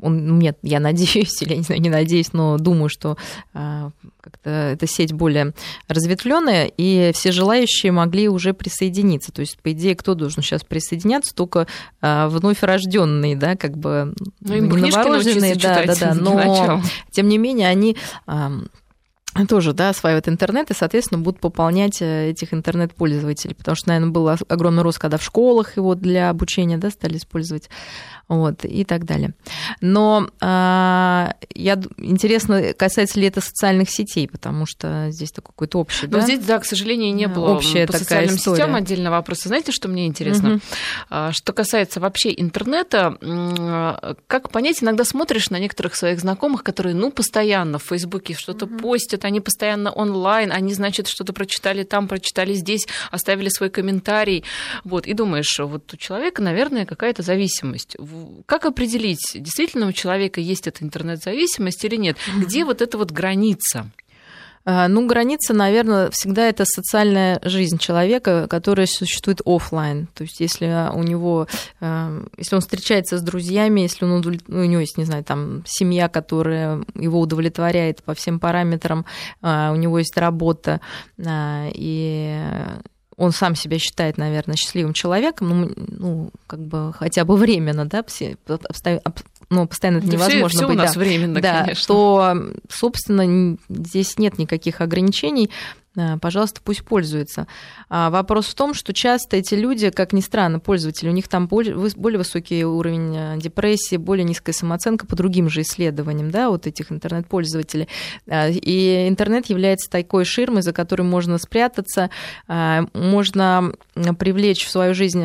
он, 0.00 0.38
нет, 0.38 0.58
я 0.62 0.80
надеюсь, 0.80 1.42
или 1.42 1.50
я 1.50 1.56
не 1.56 1.62
знаю, 1.62 1.80
не 1.80 1.90
надеюсь, 1.90 2.32
но 2.32 2.58
думаю, 2.58 2.88
что 2.88 3.16
а, 3.52 3.90
как-то 4.20 4.50
эта 4.50 4.86
сеть 4.86 5.12
более 5.12 5.52
разветвленная, 5.88 6.66
и 6.66 7.12
все 7.14 7.32
желающие 7.32 7.92
могли 7.92 8.28
уже 8.28 8.54
присоединиться. 8.54 9.32
То 9.32 9.40
есть, 9.40 9.58
по 9.58 9.72
идее, 9.72 9.94
кто 9.94 10.14
должен 10.14 10.42
сейчас 10.42 10.64
присоединяться? 10.64 11.34
Только 11.34 11.66
а, 12.00 12.28
вновь 12.28 12.62
рожденные, 12.62 13.36
да, 13.36 13.56
как 13.56 13.76
бы 13.76 14.14
ну, 14.40 14.76
новорожденные, 14.76 15.56
да, 15.56 15.84
да, 15.84 15.94
да. 15.94 16.14
Но 16.22 16.82
тем 17.10 17.28
не 17.28 17.38
менее 17.38 17.68
они 17.68 17.96
тоже 19.48 19.72
да, 19.72 19.88
осваивают 19.90 20.28
интернет 20.28 20.70
и, 20.70 20.74
соответственно, 20.74 21.22
будут 21.22 21.40
пополнять 21.40 22.02
э, 22.02 22.30
этих 22.30 22.52
интернет-пользователей, 22.52 23.54
потому 23.54 23.76
что, 23.76 23.88
наверное, 23.88 24.10
был 24.10 24.28
огромный 24.28 24.82
рост, 24.82 24.98
когда 24.98 25.16
в 25.16 25.22
школах 25.22 25.76
его 25.76 25.94
для 25.94 26.28
обучения 26.28 26.76
да, 26.76 26.90
стали 26.90 27.16
использовать 27.16 27.70
вот, 28.28 28.64
и 28.64 28.84
так 28.84 29.04
далее. 29.04 29.34
Но 29.80 30.28
а, 30.40 31.34
я, 31.54 31.80
интересно, 31.98 32.72
касается 32.74 33.20
ли 33.20 33.26
это 33.26 33.40
социальных 33.40 33.90
сетей, 33.90 34.28
потому 34.28 34.66
что 34.66 35.08
здесь 35.10 35.30
такой 35.30 35.52
какой-то 35.52 35.78
общий, 35.80 36.06
Но 36.06 36.18
да? 36.18 36.20
здесь, 36.22 36.40
да, 36.40 36.58
к 36.58 36.64
сожалению, 36.64 37.14
не 37.14 37.28
было 37.28 37.54
Общая 37.54 37.86
по 37.86 37.92
социальным 37.92 38.36
история. 38.36 38.56
сетям 38.56 38.74
отдельно 38.74 39.10
вопроса. 39.10 39.48
Знаете, 39.48 39.72
что 39.72 39.88
мне 39.88 40.06
интересно? 40.06 40.60
Угу. 41.10 41.32
Что 41.32 41.52
касается 41.52 42.00
вообще 42.00 42.32
интернета, 42.36 43.18
как 44.26 44.50
понять, 44.50 44.82
иногда 44.82 45.04
смотришь 45.04 45.50
на 45.50 45.58
некоторых 45.58 45.94
своих 45.94 46.20
знакомых, 46.20 46.62
которые, 46.62 46.94
ну, 46.94 47.10
постоянно 47.10 47.78
в 47.78 47.84
Фейсбуке 47.84 48.34
что-то 48.34 48.66
угу. 48.66 48.78
постят, 48.78 49.24
они 49.24 49.40
постоянно 49.40 49.90
онлайн, 49.90 50.52
они, 50.52 50.74
значит, 50.74 51.06
что-то 51.06 51.32
прочитали 51.32 51.82
там, 51.82 52.08
прочитали 52.08 52.54
здесь, 52.54 52.86
оставили 53.10 53.48
свой 53.48 53.70
комментарий, 53.70 54.44
вот, 54.84 55.06
и 55.06 55.12
думаешь, 55.12 55.58
вот 55.58 55.92
у 55.92 55.96
человека, 55.96 56.42
наверное, 56.42 56.86
какая-то 56.86 57.22
зависимость 57.22 57.96
как 58.46 58.66
определить, 58.66 59.32
действительно 59.34 59.86
у 59.86 59.92
человека 59.92 60.40
есть 60.40 60.66
эта 60.66 60.84
интернет-зависимость 60.84 61.84
или 61.84 61.96
нет? 61.96 62.16
Где 62.36 62.64
вот 62.64 62.82
эта 62.82 62.98
вот 62.98 63.10
граница? 63.10 63.90
А, 64.64 64.86
ну, 64.88 65.06
граница, 65.06 65.54
наверное, 65.54 66.10
всегда 66.10 66.48
это 66.48 66.64
социальная 66.64 67.40
жизнь 67.42 67.78
человека, 67.78 68.46
которая 68.48 68.86
существует 68.86 69.40
офлайн. 69.44 70.06
То 70.14 70.22
есть, 70.22 70.40
если 70.40 70.88
у 70.94 71.02
него, 71.02 71.48
а, 71.80 72.24
если 72.36 72.54
он 72.54 72.60
встречается 72.60 73.18
с 73.18 73.22
друзьями, 73.22 73.80
если 73.80 74.04
он 74.04 74.20
ну, 74.20 74.32
у 74.48 74.64
него 74.64 74.80
есть, 74.80 74.98
не 74.98 75.04
знаю, 75.04 75.24
там 75.24 75.64
семья, 75.66 76.08
которая 76.08 76.84
его 76.94 77.20
удовлетворяет 77.20 78.02
по 78.04 78.14
всем 78.14 78.38
параметрам, 78.38 79.04
а, 79.40 79.72
у 79.72 79.76
него 79.76 79.98
есть 79.98 80.16
работа, 80.16 80.80
и 81.18 82.38
он 83.22 83.30
сам 83.30 83.54
себя 83.54 83.78
считает, 83.78 84.18
наверное, 84.18 84.56
счастливым 84.56 84.94
человеком, 84.94 85.48
ну, 85.48 85.70
ну 85.76 86.30
как 86.48 86.58
бы 86.58 86.92
хотя 86.92 87.24
бы 87.24 87.36
временно, 87.36 87.86
да, 87.86 88.02
ну, 89.48 89.68
постоянно 89.68 89.98
это 89.98 90.08
невозможно 90.08 90.48
все, 90.48 90.58
все 90.58 90.66
быть. 90.66 90.76
у 90.76 90.78
нас 90.78 90.94
да, 90.94 91.00
временно, 91.00 91.40
да, 91.40 91.62
конечно. 91.62 91.86
то, 91.86 92.36
собственно, 92.68 93.56
здесь 93.68 94.18
нет 94.18 94.38
никаких 94.38 94.80
ограничений. 94.80 95.50
Э, 95.96 96.16
пожалуйста, 96.18 96.60
пусть 96.64 96.84
пользуются. 96.84 97.46
А 97.88 98.10
вопрос 98.10 98.46
в 98.46 98.54
том, 98.54 98.74
что 98.74 98.92
часто 98.92 99.36
эти 99.36 99.54
люди, 99.54 99.90
как 99.90 100.12
ни 100.12 100.20
странно, 100.20 100.58
пользователи, 100.58 101.08
у 101.08 101.12
них 101.12 101.28
там 101.28 101.46
более 101.48 102.18
высокий 102.18 102.64
уровень 102.64 103.14
э, 103.16 103.36
депрессии, 103.38 103.96
более 103.96 104.24
низкая 104.24 104.54
самооценка 104.54 105.06
по 105.06 105.16
другим 105.16 105.48
же 105.50 105.62
исследованиям, 105.62 106.30
да, 106.30 106.50
вот 106.50 106.66
этих 106.66 106.90
интернет-пользователей. 106.90 107.88
Э, 108.26 108.50
и 108.50 109.08
интернет 109.08 109.46
является 109.46 109.90
такой 109.90 110.24
ширмой, 110.24 110.62
за 110.62 110.72
которой 110.72 111.02
можно 111.02 111.38
спрятаться, 111.38 112.10
можно 112.92 113.72
привлечь 114.18 114.64
в 114.64 114.70
свою 114.70 114.94
жизнь 114.94 115.24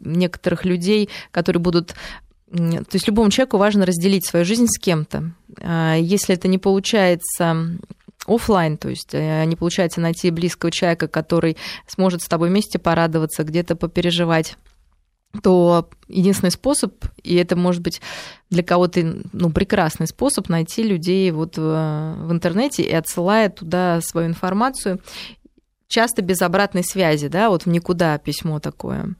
некоторых 0.00 0.64
людей, 0.64 1.08
которые 1.30 1.60
будут 1.60 1.94
то 2.50 2.86
есть 2.92 3.08
любому 3.08 3.30
человеку 3.30 3.58
важно 3.58 3.84
разделить 3.84 4.24
свою 4.24 4.44
жизнь 4.44 4.66
с 4.68 4.78
кем-то. 4.78 5.32
Если 5.98 6.34
это 6.34 6.48
не 6.48 6.58
получается 6.58 7.78
офлайн, 8.26 8.76
то 8.76 8.88
есть 8.88 9.14
э, 9.14 9.44
не 9.44 9.56
получается 9.56 10.00
найти 10.00 10.30
близкого 10.30 10.70
человека, 10.70 11.08
который 11.08 11.56
сможет 11.86 12.22
с 12.22 12.28
тобой 12.28 12.48
вместе 12.48 12.78
порадоваться, 12.78 13.44
где-то 13.44 13.76
попереживать 13.76 14.56
то 15.42 15.88
единственный 16.08 16.50
способ, 16.50 16.94
и 17.22 17.34
это 17.36 17.56
может 17.56 17.82
быть 17.82 18.00
для 18.50 18.62
кого-то 18.62 19.22
ну, 19.32 19.50
прекрасный 19.50 20.06
способ 20.06 20.48
найти 20.48 20.82
людей 20.82 21.30
вот 21.30 21.58
в, 21.58 22.16
в 22.20 22.32
интернете 22.32 22.82
и 22.82 22.92
отсылая 22.92 23.50
туда 23.50 24.00
свою 24.00 24.28
информацию, 24.28 25.00
часто 25.88 26.22
без 26.22 26.42
обратной 26.42 26.84
связи, 26.84 27.28
да, 27.28 27.50
вот 27.50 27.64
в 27.64 27.68
никуда 27.68 28.18
письмо 28.18 28.60
такое. 28.60 29.14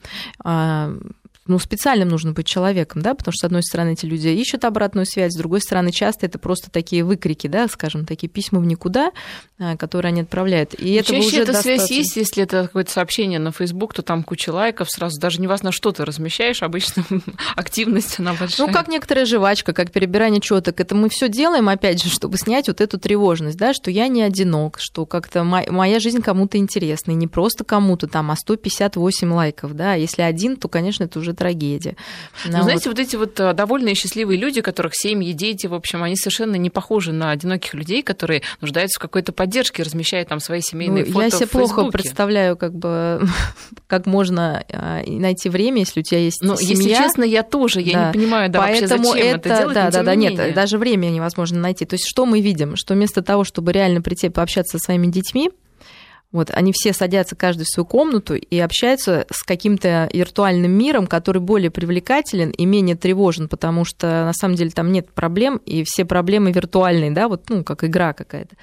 А, 1.46 1.52
ну, 1.52 1.58
специальным 1.58 2.08
нужно 2.08 2.32
быть 2.32 2.46
человеком, 2.46 3.02
да, 3.02 3.14
потому 3.14 3.32
что, 3.32 3.40
с 3.40 3.44
одной 3.44 3.62
стороны, 3.62 3.92
эти 3.92 4.06
люди 4.06 4.28
ищут 4.28 4.64
обратную 4.64 5.06
связь, 5.06 5.32
с 5.32 5.36
другой 5.36 5.60
стороны, 5.60 5.92
часто 5.92 6.26
это 6.26 6.38
просто 6.38 6.70
такие 6.70 7.04
выкрики, 7.04 7.46
да, 7.46 7.68
скажем, 7.68 8.04
такие 8.04 8.28
письма 8.28 8.60
в 8.60 8.66
никуда, 8.66 9.12
а, 9.58 9.76
которые 9.76 10.10
они 10.10 10.22
отправляют. 10.22 10.74
И 10.74 10.92
это 10.94 11.14
уже 11.14 11.42
эта 11.42 11.52
достаточно... 11.52 11.86
связь 11.86 11.90
есть, 11.90 12.16
если 12.16 12.42
это 12.42 12.64
какое-то 12.64 12.90
сообщение 12.90 13.38
на 13.38 13.52
Facebook, 13.52 13.94
то 13.94 14.02
там 14.02 14.22
куча 14.22 14.50
лайков 14.50 14.90
сразу, 14.90 15.20
даже 15.20 15.40
не 15.40 15.46
важно, 15.46 15.72
что 15.72 15.92
ты 15.92 16.04
размещаешь, 16.04 16.62
обычно 16.62 17.04
активность 17.56 18.18
она 18.18 18.34
большая. 18.34 18.66
Ну, 18.66 18.72
как 18.72 18.88
некоторая 18.88 19.24
жвачка, 19.24 19.72
как 19.72 19.92
перебирание 19.92 20.40
четок, 20.40 20.80
это 20.80 20.94
мы 20.94 21.08
все 21.08 21.28
делаем, 21.28 21.68
опять 21.68 22.02
же, 22.02 22.10
чтобы 22.10 22.38
снять 22.38 22.68
вот 22.68 22.80
эту 22.80 22.98
тревожность, 22.98 23.56
да, 23.56 23.72
что 23.72 23.90
я 23.90 24.08
не 24.08 24.22
одинок, 24.22 24.78
что 24.80 25.06
как-то 25.06 25.44
моя 25.44 26.00
жизнь 26.00 26.22
кому-то 26.22 26.58
интересна, 26.58 27.12
и 27.12 27.14
не 27.14 27.28
просто 27.28 27.64
кому-то 27.64 28.08
там, 28.08 28.30
а 28.30 28.36
158 28.36 29.32
лайков, 29.32 29.74
да, 29.74 29.94
если 29.94 30.22
один, 30.22 30.56
то, 30.56 30.68
конечно, 30.68 31.04
это 31.04 31.18
уже 31.18 31.35
трагедия. 31.36 31.96
Ну, 32.44 32.62
знаете, 32.62 32.88
вот 32.88 32.98
эти 32.98 33.16
вот 33.16 33.38
э, 33.38 33.52
довольные 33.52 33.94
счастливые 33.94 34.38
люди, 34.38 34.60
которых 34.60 34.92
семьи, 34.94 35.32
дети, 35.32 35.66
в 35.66 35.74
общем, 35.74 36.02
они 36.02 36.16
совершенно 36.16 36.56
не 36.56 36.70
похожи 36.70 37.12
на 37.12 37.30
одиноких 37.30 37.74
людей, 37.74 38.02
которые 38.02 38.42
нуждаются 38.60 38.98
в 38.98 39.02
какой-то 39.02 39.32
поддержке, 39.32 39.82
размещают 39.82 40.28
там 40.28 40.40
свои 40.40 40.60
семейные 40.60 41.04
ну, 41.04 41.12
фото 41.12 41.24
Я 41.24 41.30
себе 41.30 41.46
плохо 41.46 41.84
представляю, 41.90 42.56
как 42.56 42.74
бы, 42.74 43.26
как 43.86 44.06
можно 44.06 44.64
э, 44.68 45.02
найти 45.06 45.48
время, 45.48 45.80
если 45.80 46.00
у 46.00 46.02
тебя 46.02 46.20
есть 46.20 46.42
Но, 46.42 46.56
семья. 46.56 46.74
если 46.74 46.94
честно, 46.94 47.22
я 47.22 47.42
тоже, 47.42 47.80
я 47.80 47.92
да. 47.92 48.06
не 48.08 48.12
понимаю, 48.14 48.50
да, 48.50 48.60
Поэтому 48.60 49.04
вообще, 49.04 49.22
зачем 49.22 49.36
это, 49.36 49.48
это 49.48 49.58
делать, 49.58 49.74
да, 49.74 49.90
да, 49.90 50.02
да, 50.02 50.14
нет, 50.14 50.54
даже 50.54 50.78
время 50.78 51.06
невозможно 51.06 51.60
найти. 51.60 51.84
То 51.84 51.94
есть 51.94 52.06
что 52.06 52.26
мы 52.26 52.40
видим? 52.40 52.76
Что 52.76 52.94
вместо 52.94 53.22
того, 53.22 53.44
чтобы 53.44 53.72
реально 53.72 54.02
прийти 54.02 54.28
пообщаться 54.28 54.78
со 54.78 54.84
своими 54.84 55.06
детьми, 55.08 55.50
вот, 56.36 56.50
они 56.52 56.72
все 56.72 56.92
садятся 56.92 57.34
каждый 57.34 57.64
в 57.64 57.68
свою 57.68 57.86
комнату 57.86 58.34
и 58.34 58.58
общаются 58.58 59.26
с 59.30 59.42
каким-то 59.42 60.08
виртуальным 60.12 60.70
миром, 60.70 61.06
который 61.06 61.42
более 61.42 61.70
привлекателен 61.70 62.50
и 62.50 62.64
менее 62.64 62.96
тревожен, 62.96 63.48
потому 63.48 63.84
что 63.84 64.06
на 64.06 64.32
самом 64.32 64.54
деле 64.54 64.70
там 64.70 64.92
нет 64.92 65.10
проблем, 65.12 65.60
и 65.66 65.84
все 65.84 66.04
проблемы 66.04 66.52
виртуальные, 66.52 67.10
да, 67.10 67.28
вот, 67.28 67.48
ну, 67.48 67.64
как 67.64 67.84
игра 67.84 68.12
какая-то. 68.12 68.54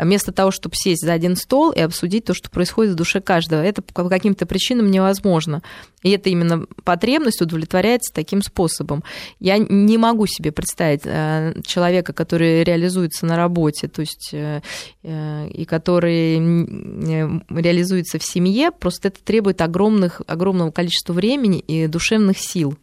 Вместо 0.00 0.32
того, 0.32 0.50
чтобы 0.50 0.74
сесть 0.76 1.04
за 1.04 1.12
один 1.12 1.36
стол 1.36 1.70
и 1.70 1.80
обсудить 1.80 2.24
то, 2.24 2.34
что 2.34 2.50
происходит 2.50 2.94
в 2.94 2.96
душе 2.96 3.20
каждого. 3.20 3.62
Это 3.62 3.82
по 3.82 4.08
каким-то 4.08 4.46
причинам 4.46 4.90
невозможно. 4.90 5.62
И 6.02 6.10
это 6.10 6.30
именно 6.30 6.66
потребность 6.84 7.42
удовлетворяется 7.42 8.12
таким 8.14 8.42
способом. 8.42 9.04
Я 9.38 9.58
не 9.58 9.98
могу 9.98 10.26
себе 10.26 10.50
представить 10.52 11.02
э, 11.04 11.54
человека, 11.64 12.12
который 12.12 12.64
реализуется 12.64 13.26
на 13.26 13.36
работе, 13.36 13.88
то 13.88 14.00
есть 14.00 14.30
э, 14.32 14.62
э, 15.02 15.48
и 15.50 15.64
который 15.66 16.38
реализуется 17.50 18.18
в 18.18 18.24
семье, 18.24 18.70
просто 18.70 19.08
это 19.08 19.22
требует 19.22 19.60
огромных, 19.60 20.22
огромного 20.26 20.70
количества 20.70 21.12
времени 21.12 21.58
и 21.58 21.86
душевных 21.86 22.38
сил. 22.38 22.76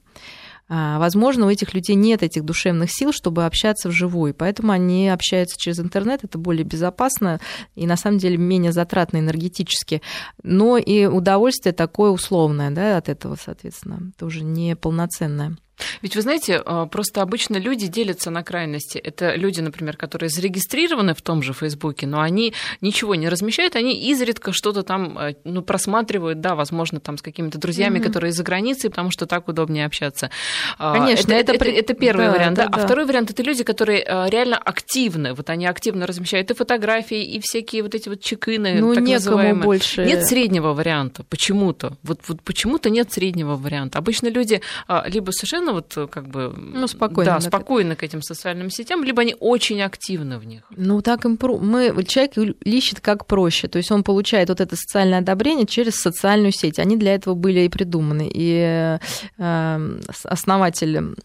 А, 0.69 0.99
возможно, 0.99 1.45
у 1.45 1.49
этих 1.49 1.73
людей 1.73 1.95
нет 1.95 2.23
этих 2.23 2.43
душевных 2.43 2.91
сил, 2.91 3.11
чтобы 3.13 3.45
общаться 3.45 3.89
вживую, 3.89 4.33
поэтому 4.33 4.71
они 4.71 5.09
общаются 5.09 5.57
через 5.57 5.79
интернет, 5.79 6.23
это 6.23 6.37
более 6.37 6.65
безопасно 6.65 7.39
и 7.75 7.87
на 7.87 7.95
самом 7.95 8.17
деле 8.17 8.37
менее 8.37 8.73
затратно 8.73 9.17
энергетически. 9.17 10.01
Но 10.43 10.77
и 10.77 11.05
удовольствие 11.05 11.73
такое 11.73 12.11
условное 12.11 12.71
да, 12.71 12.97
от 12.97 13.07
этого, 13.07 13.37
соответственно, 13.41 14.11
тоже 14.17 14.43
не 14.43 14.75
полноценное. 14.75 15.57
Ведь 16.01 16.15
вы 16.15 16.21
знаете, 16.21 16.61
а, 16.65 16.85
просто 16.85 17.21
обычно 17.21 17.57
люди 17.57 17.87
делятся 17.87 18.29
на 18.29 18.43
крайности. 18.43 18.97
Это 18.97 19.35
люди, 19.35 19.61
например, 19.61 19.97
которые 19.97 20.29
зарегистрированы 20.29 21.13
в 21.13 21.21
том 21.21 21.41
же 21.41 21.53
Фейсбуке, 21.53 22.07
но 22.07 22.21
они 22.21 22.53
ничего 22.81 23.15
не 23.15 23.29
размещают, 23.29 23.75
они 23.75 24.09
изредка 24.09 24.51
что-то 24.51 24.83
там 24.83 25.17
а, 25.17 25.33
ну, 25.43 25.61
просматривают, 25.61 26.41
да, 26.41 26.55
возможно, 26.55 26.99
там 26.99 27.17
с 27.17 27.21
какими-то 27.21 27.57
друзьями, 27.57 27.99
mm-hmm. 27.99 28.03
которые 28.03 28.31
за 28.31 28.43
границей, 28.43 28.89
потому 28.89 29.11
что 29.11 29.25
так 29.25 29.47
удобнее 29.47 29.85
общаться. 29.85 30.29
А, 30.77 30.93
Конечно, 30.93 31.33
это, 31.33 31.53
это, 31.53 31.65
это, 31.65 31.79
это 31.79 31.93
первый 31.93 32.27
да, 32.27 32.31
вариант. 32.31 32.57
Да, 32.57 32.67
да. 32.67 32.81
А 32.81 32.85
второй 32.85 33.05
вариант 33.05 33.31
это 33.31 33.43
люди, 33.43 33.63
которые 33.63 34.03
реально 34.29 34.57
активны. 34.57 35.33
Вот 35.33 35.49
они 35.49 35.65
активно 35.65 36.07
размещают 36.07 36.51
и 36.51 36.53
фотографии, 36.53 37.23
и 37.23 37.39
всякие 37.39 37.83
вот 37.83 37.95
эти 37.95 38.09
вот 38.09 38.21
чекины. 38.21 38.79
Ну, 38.79 38.93
так 38.93 39.03
некому 39.03 39.13
называемые. 39.13 39.63
больше. 39.63 40.05
Нет 40.05 40.25
среднего 40.25 40.73
варианта. 40.73 41.23
Почему-то. 41.23 41.97
Вот, 42.03 42.21
вот 42.27 42.41
почему-то 42.41 42.89
нет 42.89 43.11
среднего 43.11 43.55
варианта. 43.55 43.99
Обычно 43.99 44.27
люди 44.27 44.61
либо 45.07 45.31
совершенно 45.31 45.66
совершенно 45.67 45.73
вот 45.73 45.97
э, 45.97 46.07
как 46.07 46.27
бы... 46.27 46.53
Ну, 46.57 46.87
спокойно. 46.87 47.31
Да, 47.31 47.39
спокойно 47.39 47.95
к 47.95 48.03
этим 48.03 48.21
социальным 48.21 48.69
сетям, 48.69 49.03
либо 49.03 49.21
они 49.21 49.35
очень 49.39 49.81
активны 49.81 50.37
в 50.37 50.45
них. 50.45 50.63
Ну, 50.75 51.01
так 51.01 51.25
им... 51.25 51.37
Мы... 51.61 52.03
Человек 52.05 52.57
ищет 52.63 53.01
как 53.01 53.25
проще. 53.25 53.67
То 53.67 53.77
есть 53.77 53.91
он 53.91 54.03
получает 54.03 54.49
вот 54.49 54.61
это 54.61 54.75
социальное 54.75 55.19
одобрение 55.19 55.65
через 55.65 55.95
социальную 55.95 56.51
сеть. 56.51 56.79
Они 56.79 56.97
для 56.97 57.15
этого 57.15 57.33
были 57.33 57.61
и 57.61 57.69
придуманы. 57.69 58.29
И 58.33 58.97
э, 59.37 59.99
основатель 60.23 61.15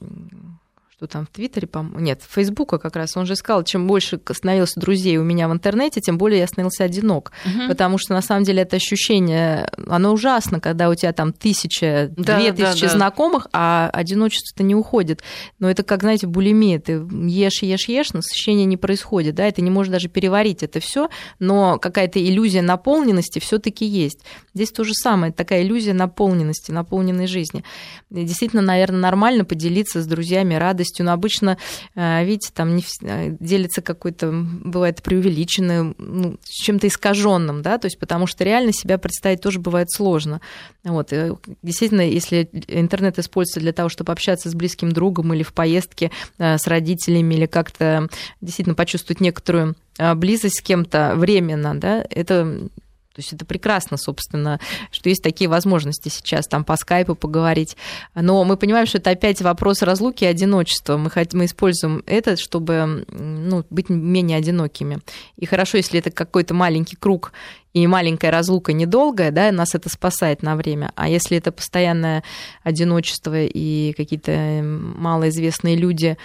что 1.02 1.08
там 1.08 1.26
в 1.26 1.30
Твиттере, 1.30 1.66
по 1.66 1.84
нет, 1.96 2.22
в 2.22 2.32
Фейсбука 2.32 2.78
как 2.78 2.94
раз, 2.94 3.16
он 3.16 3.26
же 3.26 3.34
сказал, 3.34 3.64
чем 3.64 3.88
больше 3.88 4.20
становилось 4.32 4.74
друзей 4.76 5.16
у 5.16 5.24
меня 5.24 5.48
в 5.48 5.52
интернете, 5.52 6.00
тем 6.00 6.16
более 6.16 6.38
я 6.40 6.46
становился 6.46 6.84
одинок. 6.84 7.32
Угу. 7.44 7.68
Потому 7.68 7.98
что 7.98 8.14
на 8.14 8.22
самом 8.22 8.44
деле 8.44 8.62
это 8.62 8.76
ощущение, 8.76 9.68
оно 9.88 10.12
ужасно, 10.12 10.60
когда 10.60 10.88
у 10.88 10.94
тебя 10.94 11.12
там 11.12 11.32
тысяча, 11.32 12.12
да, 12.16 12.38
две 12.38 12.52
тысячи 12.52 12.86
да. 12.86 12.92
знакомых, 12.92 13.48
а 13.52 13.90
одиночество-то 13.92 14.62
не 14.62 14.76
уходит. 14.76 15.22
Но 15.58 15.68
это 15.68 15.82
как, 15.82 16.02
знаете, 16.02 16.28
булимия. 16.28 16.78
Ты 16.78 17.04
ешь, 17.10 17.62
ешь, 17.62 17.88
ешь, 17.88 18.12
насыщение 18.12 18.66
не 18.66 18.76
происходит, 18.76 19.34
да, 19.34 19.48
и 19.48 19.52
ты 19.52 19.60
не 19.60 19.70
можешь 19.70 19.90
даже 19.90 20.08
переварить 20.08 20.62
это 20.62 20.78
все, 20.78 21.08
но 21.40 21.78
какая-то 21.78 22.24
иллюзия 22.24 22.62
наполненности 22.62 23.40
все 23.40 23.58
таки 23.58 23.84
есть. 23.84 24.20
Здесь 24.54 24.70
то 24.70 24.84
же 24.84 24.94
самое, 24.94 25.32
такая 25.32 25.62
иллюзия 25.62 25.94
наполненности, 25.94 26.70
наполненной 26.70 27.26
жизни. 27.26 27.64
И 28.10 28.22
действительно, 28.22 28.62
наверное, 28.62 29.00
нормально 29.00 29.44
поделиться 29.44 30.00
с 30.00 30.06
друзьями 30.06 30.54
радостью 30.54 30.91
радостью, 30.92 31.06
но 31.06 31.12
обычно, 31.12 31.58
э, 31.94 32.24
видите, 32.24 32.50
там 32.54 32.76
не 32.76 32.84
э, 33.02 33.36
делится 33.40 33.82
какой-то, 33.82 34.30
бывает 34.32 35.02
преувеличенным, 35.02 35.94
ну, 35.98 36.36
чем-то 36.44 36.86
искаженным, 36.86 37.62
да, 37.62 37.78
то 37.78 37.86
есть 37.86 37.98
потому 37.98 38.26
что 38.26 38.44
реально 38.44 38.72
себя 38.72 38.98
представить 38.98 39.40
тоже 39.40 39.58
бывает 39.58 39.90
сложно. 39.90 40.40
Вот. 40.84 41.12
И 41.12 41.32
действительно, 41.62 42.02
если 42.02 42.48
интернет 42.68 43.18
используется 43.18 43.60
для 43.60 43.72
того, 43.72 43.88
чтобы 43.88 44.12
общаться 44.12 44.50
с 44.50 44.54
близким 44.54 44.92
другом 44.92 45.32
или 45.32 45.42
в 45.42 45.52
поездке 45.52 46.10
э, 46.38 46.58
с 46.58 46.66
родителями, 46.66 47.34
или 47.34 47.46
как-то 47.46 48.08
действительно 48.40 48.74
почувствовать 48.74 49.20
некоторую 49.20 49.74
близость 50.16 50.60
с 50.60 50.62
кем-то 50.62 51.12
временно, 51.16 51.78
да, 51.78 52.04
это 52.08 52.68
то 53.14 53.20
есть 53.20 53.32
это 53.32 53.44
прекрасно, 53.44 53.96
собственно, 53.98 54.58
что 54.90 55.08
есть 55.08 55.22
такие 55.22 55.48
возможности 55.48 56.08
сейчас 56.08 56.46
там 56.46 56.64
по 56.64 56.76
скайпу 56.76 57.14
поговорить. 57.14 57.76
Но 58.14 58.42
мы 58.44 58.56
понимаем, 58.56 58.86
что 58.86 58.98
это 58.98 59.10
опять 59.10 59.42
вопрос 59.42 59.82
разлуки 59.82 60.24
и 60.24 60.26
одиночества. 60.26 60.96
Мы, 60.96 61.10
хотим, 61.10 61.40
мы 61.40 61.44
используем 61.44 62.02
это, 62.06 62.36
чтобы 62.36 63.04
ну, 63.08 63.64
быть 63.68 63.90
менее 63.90 64.38
одинокими. 64.38 65.00
И 65.36 65.44
хорошо, 65.44 65.76
если 65.76 65.98
это 65.98 66.10
какой-то 66.10 66.54
маленький 66.54 66.96
круг 66.96 67.32
и 67.74 67.86
маленькая 67.86 68.30
разлука 68.30 68.72
недолгая, 68.72 69.30
да, 69.30 69.52
нас 69.52 69.74
это 69.74 69.88
спасает 69.88 70.42
на 70.42 70.56
время. 70.56 70.92
А 70.94 71.08
если 71.08 71.36
это 71.36 71.52
постоянное 71.52 72.22
одиночество 72.62 73.42
и 73.42 73.92
какие-то 73.94 74.62
малоизвестные 74.62 75.76
люди, 75.76 76.16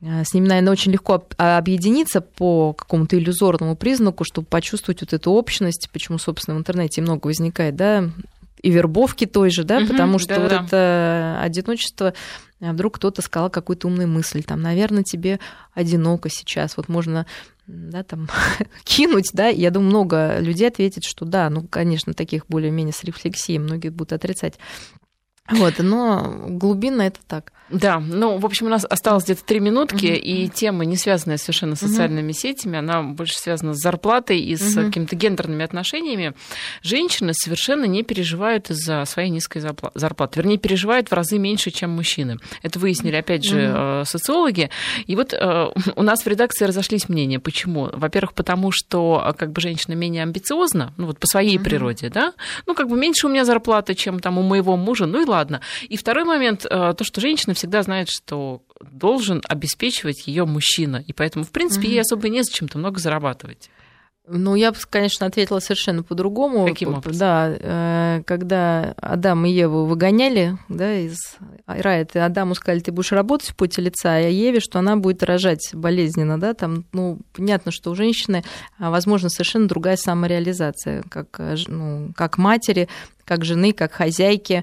с 0.00 0.32
ними, 0.32 0.46
наверное, 0.46 0.72
очень 0.72 0.92
легко 0.92 1.26
объединиться 1.36 2.20
по 2.20 2.72
какому-то 2.72 3.18
иллюзорному 3.18 3.76
признаку, 3.76 4.24
чтобы 4.24 4.46
почувствовать 4.46 5.00
вот 5.00 5.12
эту 5.12 5.32
общность, 5.32 5.88
почему, 5.92 6.18
собственно, 6.18 6.56
в 6.56 6.60
интернете 6.60 7.02
много 7.02 7.26
возникает, 7.26 7.74
да, 7.74 8.08
и 8.62 8.70
вербовки 8.70 9.24
той 9.24 9.50
же, 9.50 9.64
да, 9.64 9.78
угу, 9.78 9.88
потому 9.88 10.18
что 10.18 10.36
да, 10.36 10.40
вот 10.40 10.50
да. 10.50 10.64
это 10.64 11.40
одиночество, 11.42 12.14
а 12.60 12.72
вдруг 12.72 12.96
кто-то 12.96 13.22
сказал 13.22 13.50
какую-то 13.50 13.86
умную 13.86 14.08
мысль, 14.08 14.42
там, 14.42 14.62
наверное, 14.62 15.04
тебе 15.04 15.38
одиноко 15.74 16.28
сейчас, 16.28 16.76
вот 16.76 16.88
можно 16.88 17.26
да, 17.66 18.02
там, 18.02 18.28
кинуть, 18.84 19.30
да, 19.32 19.48
я 19.48 19.70
думаю, 19.70 19.90
много 19.90 20.38
людей 20.40 20.68
ответит, 20.68 21.04
что 21.04 21.24
да, 21.24 21.50
ну, 21.50 21.66
конечно, 21.68 22.14
таких 22.14 22.46
более-менее 22.46 22.92
с 22.92 23.04
рефлексией, 23.04 23.58
многие 23.58 23.90
будут 23.90 24.12
отрицать. 24.12 24.54
Вот, 25.50 25.74
но 25.78 26.44
глубинно 26.48 27.02
это 27.02 27.20
так. 27.26 27.52
Да, 27.70 28.00
ну, 28.00 28.38
в 28.38 28.46
общем, 28.46 28.66
у 28.66 28.70
нас 28.70 28.86
осталось 28.88 29.24
где-то 29.24 29.44
три 29.44 29.60
минутки, 29.60 30.06
uh-huh. 30.06 30.16
и 30.16 30.48
тема, 30.48 30.84
не 30.84 30.96
связанная 30.96 31.36
совершенно 31.36 31.76
с 31.76 31.80
социальными 31.80 32.32
uh-huh. 32.32 32.36
сетями, 32.36 32.78
она 32.78 33.02
больше 33.02 33.38
связана 33.38 33.74
с 33.74 33.78
зарплатой 33.78 34.40
и 34.40 34.56
с 34.56 34.76
uh-huh. 34.76 34.86
какими-то 34.86 35.16
гендерными 35.16 35.64
отношениями. 35.64 36.32
Женщины 36.82 37.34
совершенно 37.34 37.84
не 37.84 38.02
переживают 38.02 38.70
из-за 38.70 39.04
своей 39.04 39.28
низкой 39.28 39.60
зарплаты. 39.94 40.40
Вернее, 40.40 40.56
переживают 40.56 41.10
в 41.10 41.12
разы 41.12 41.38
меньше, 41.38 41.70
чем 41.70 41.90
мужчины. 41.90 42.38
Это 42.62 42.78
выяснили, 42.78 43.16
опять 43.16 43.44
же, 43.44 43.60
uh-huh. 43.60 44.04
социологи. 44.06 44.70
И 45.06 45.14
вот 45.14 45.34
э, 45.34 45.66
у 45.96 46.02
нас 46.02 46.22
в 46.22 46.26
редакции 46.26 46.64
разошлись 46.64 47.08
мнения. 47.10 47.38
Почему? 47.38 47.90
Во-первых, 47.92 48.32
потому 48.32 48.70
что 48.72 49.22
э, 49.26 49.32
как 49.34 49.52
бы 49.52 49.60
женщина 49.60 49.92
менее 49.92 50.22
амбициозна, 50.22 50.94
ну 50.96 51.06
вот 51.06 51.18
по 51.18 51.26
своей 51.26 51.58
uh-huh. 51.58 51.64
природе, 51.64 52.08
да? 52.08 52.32
Ну, 52.66 52.74
как 52.74 52.88
бы 52.88 52.96
меньше 52.96 53.26
у 53.26 53.30
меня 53.30 53.44
зарплаты, 53.44 53.94
чем 53.94 54.20
там 54.20 54.38
у 54.38 54.42
моего 54.42 54.76
мужа, 54.76 55.04
ну 55.04 55.20
и 55.20 55.26
ладно. 55.26 55.37
И 55.88 55.96
второй 55.96 56.24
момент, 56.24 56.62
то, 56.62 56.96
что 57.02 57.20
женщина 57.20 57.54
всегда 57.54 57.82
знает, 57.82 58.08
что 58.08 58.62
должен 58.80 59.42
обеспечивать 59.48 60.26
ее 60.26 60.44
мужчина. 60.44 61.02
И 61.06 61.12
поэтому, 61.12 61.44
в 61.44 61.50
принципе, 61.50 61.86
угу. 61.86 61.92
ей 61.92 62.00
особо 62.00 62.28
незачем-то 62.28 62.78
много 62.78 63.00
зарабатывать. 63.00 63.70
Ну, 64.30 64.54
я 64.56 64.72
бы, 64.72 64.78
конечно, 64.90 65.26
ответила 65.26 65.58
совершенно 65.58 66.02
по-другому. 66.02 66.66
Каким 66.66 66.94
образом? 66.94 67.18
Да, 67.18 67.56
э, 67.58 68.22
когда 68.26 68.94
Адам 68.98 69.46
и 69.46 69.50
Еву 69.50 69.86
выгоняли 69.86 70.58
да, 70.68 70.98
из 70.98 71.16
рая, 71.66 72.04
ты 72.04 72.18
Адаму 72.18 72.54
сказали, 72.54 72.80
ты 72.80 72.92
будешь 72.92 73.12
работать 73.12 73.48
в 73.48 73.56
поте 73.56 73.80
лица, 73.80 74.16
а 74.16 74.18
Еве, 74.18 74.60
что 74.60 74.80
она 74.80 74.96
будет 74.96 75.22
рожать 75.22 75.70
болезненно, 75.72 76.38
да, 76.38 76.52
там, 76.52 76.84
ну, 76.92 77.20
понятно, 77.32 77.72
что 77.72 77.90
у 77.90 77.94
женщины, 77.94 78.44
а, 78.78 78.90
возможно, 78.90 79.30
совершенно 79.30 79.66
другая 79.66 79.96
самореализация, 79.96 81.02
как, 81.08 81.28
э, 81.38 81.56
ну, 81.66 82.12
как 82.14 82.36
матери, 82.36 82.88
как 83.24 83.46
жены, 83.46 83.72
как 83.72 83.92
хозяйки 83.92 84.62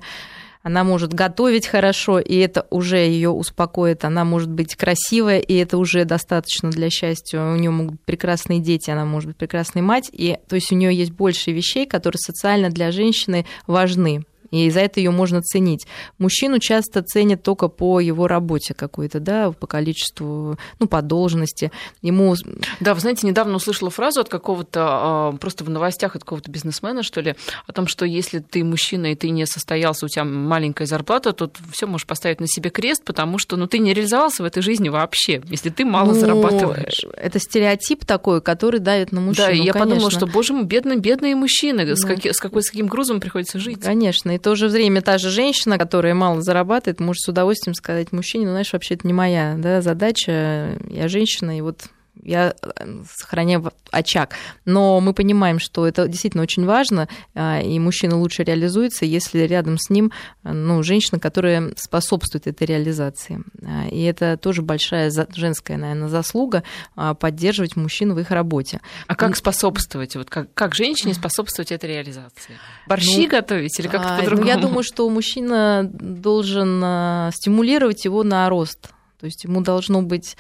она 0.66 0.84
может 0.84 1.14
готовить 1.14 1.68
хорошо, 1.68 2.18
и 2.18 2.36
это 2.38 2.66
уже 2.72 2.98
ее 2.98 3.30
успокоит, 3.30 4.04
она 4.04 4.26
может 4.26 4.50
быть 4.50 4.76
красивая, 4.76 5.38
и 5.38 5.54
это 5.54 5.78
уже 5.78 6.06
достаточно 6.06 6.72
для 6.72 6.90
счастья. 6.90 7.40
У 7.40 7.56
нее 7.56 7.70
могут 7.70 7.92
быть 7.92 8.02
прекрасные 8.02 8.60
дети, 8.60 8.90
она 8.90 9.06
может 9.06 9.28
быть 9.28 9.38
прекрасной 9.38 9.84
мать, 9.84 10.10
и 10.12 10.40
то 10.50 10.56
есть 10.56 10.72
у 10.72 10.76
нее 10.76 10.92
есть 10.92 11.12
больше 11.12 11.52
вещей, 11.52 11.86
которые 11.86 12.18
социально 12.18 12.72
для 12.72 12.92
женщины 12.92 13.46
важны 13.68 14.24
и 14.52 14.70
за 14.70 14.82
это 14.82 15.00
ее 15.00 15.12
можно 15.12 15.42
ценить. 15.42 15.88
Мужчину 16.18 16.60
часто 16.60 17.02
ценят 17.02 17.44
только 17.44 17.68
по 17.68 18.00
его 18.00 18.28
работе 18.28 18.74
какой-то, 18.74 19.20
да, 19.20 19.52
по 19.52 19.68
количеству, 19.68 20.58
ну, 20.80 20.88
по 20.88 21.02
должности. 21.02 21.72
Ему... 22.02 22.36
Да, 22.80 22.94
вы 22.94 23.00
знаете, 23.00 23.28
недавно 23.28 23.56
услышала 23.56 23.90
фразу 23.90 24.22
от 24.22 24.30
какого-то, 24.30 24.82
а, 24.84 25.32
просто 25.34 25.64
в 25.64 25.70
новостях 25.70 26.16
от 26.16 26.24
какого-то 26.24 26.52
бизнесмена, 26.52 27.04
что 27.04 27.22
ли, 27.22 27.36
о 27.68 27.72
том, 27.72 27.88
что 27.88 28.06
если 28.06 28.40
ты 28.40 28.64
мужчина 28.64 29.12
и 29.12 29.16
ты 29.16 29.30
не 29.30 29.46
состоялся, 29.46 30.06
у 30.06 30.10
тебя 30.10 30.24
маленькая 30.24 30.86
зарплата, 30.86 31.34
то 31.34 31.52
все 31.72 31.88
можешь 31.88 32.08
поставить 32.08 32.40
на 32.40 32.48
себе 32.48 32.70
крест, 32.70 33.04
потому 33.04 33.38
что, 33.38 33.58
ну, 33.58 33.68
ты 33.68 33.80
не 33.80 33.94
реализовался 33.94 34.44
в 34.44 34.46
этой 34.46 34.62
жизни 34.62 34.90
вообще, 34.90 35.42
если 35.50 35.70
ты 35.70 35.86
мало 35.86 36.14
ну, 36.14 36.20
зарабатываешь. 36.20 37.06
Это 37.16 37.40
стереотип 37.40 38.06
такой, 38.06 38.42
который 38.42 38.80
давит 38.80 39.12
на 39.12 39.22
мужчину, 39.22 39.48
Да, 39.48 39.54
и 39.54 39.58
я 39.58 39.74
конечно. 39.74 39.80
подумала, 39.80 40.12
что, 40.12 40.28
боже 40.28 40.54
мой, 40.54 40.66
бедные, 40.66 41.00
бедные 41.00 41.36
мужчины, 41.36 41.86
ну. 41.86 41.96
с, 41.96 42.06
каким, 42.06 42.34
с, 42.34 42.38
какой, 42.38 42.64
с 42.64 42.70
каким 42.70 42.88
грузом 42.88 43.20
приходится 43.20 43.60
жить. 43.60 43.80
Конечно, 43.82 44.35
и 44.36 44.38
то 44.38 44.56
же 44.56 44.68
время 44.68 45.02
та 45.02 45.18
же 45.18 45.30
женщина, 45.30 45.78
которая 45.78 46.14
мало 46.14 46.42
зарабатывает, 46.42 47.00
может 47.00 47.22
с 47.22 47.30
удовольствием 47.30 47.74
сказать 47.74 48.12
мужчине, 48.12 48.46
ну, 48.46 48.52
знаешь, 48.52 48.74
вообще 48.74 48.96
это 48.96 49.08
не 49.08 49.14
моя 49.14 49.56
да, 49.58 49.82
задача, 49.82 50.78
я 50.90 51.08
женщина, 51.08 51.58
и 51.58 51.62
вот 51.62 51.86
я 52.24 52.56
э, 52.62 53.04
сохраняю 53.14 53.72
очаг. 53.92 54.36
Но 54.66 55.00
мы 55.00 55.14
понимаем, 55.14 55.60
что 55.60 55.88
это 55.88 56.08
действительно 56.08 56.44
очень 56.44 56.66
важно, 56.66 57.08
а, 57.34 57.62
и 57.62 57.78
мужчина 57.80 58.18
лучше 58.18 58.44
реализуется, 58.44 59.06
если 59.06 59.40
рядом 59.40 59.78
с 59.78 59.90
ним 59.90 60.12
ну, 60.44 60.84
женщина, 60.84 61.20
которая 61.20 61.74
способствует 61.78 62.48
этой 62.48 62.66
реализации. 62.68 63.44
И 63.92 64.04
это 64.04 64.38
тоже 64.38 64.62
большая 64.62 65.12
женская, 65.34 65.78
наверное, 65.78 66.10
заслуга 66.10 66.64
поддерживать 67.20 67.76
мужчин 67.76 68.14
в 68.14 68.20
их 68.20 68.32
работе. 68.32 68.82
А 69.08 69.16
как 69.16 69.36
способствовать? 69.36 70.16
Вот 70.16 70.30
как, 70.30 70.54
как 70.54 70.76
женщине 70.76 71.14
способствовать 71.14 71.72
этой 71.72 71.90
реализации? 71.90 72.58
Борщи 72.88 73.24
ну, 73.24 73.30
готовить 73.30 73.80
или 73.80 73.88
как-то 73.88 74.18
по-другому? 74.18 74.42
Ну, 74.42 74.48
я 74.48 74.58
думаю, 74.58 74.84
что 74.84 75.10
мужчина 75.10 75.90
должен 75.92 77.32
стимулировать 77.34 78.06
его 78.06 78.24
на 78.24 78.50
рост. 78.50 78.90
То 79.20 79.26
есть 79.26 79.44
ему 79.44 79.62
должно 79.62 80.02
быть 80.02 80.36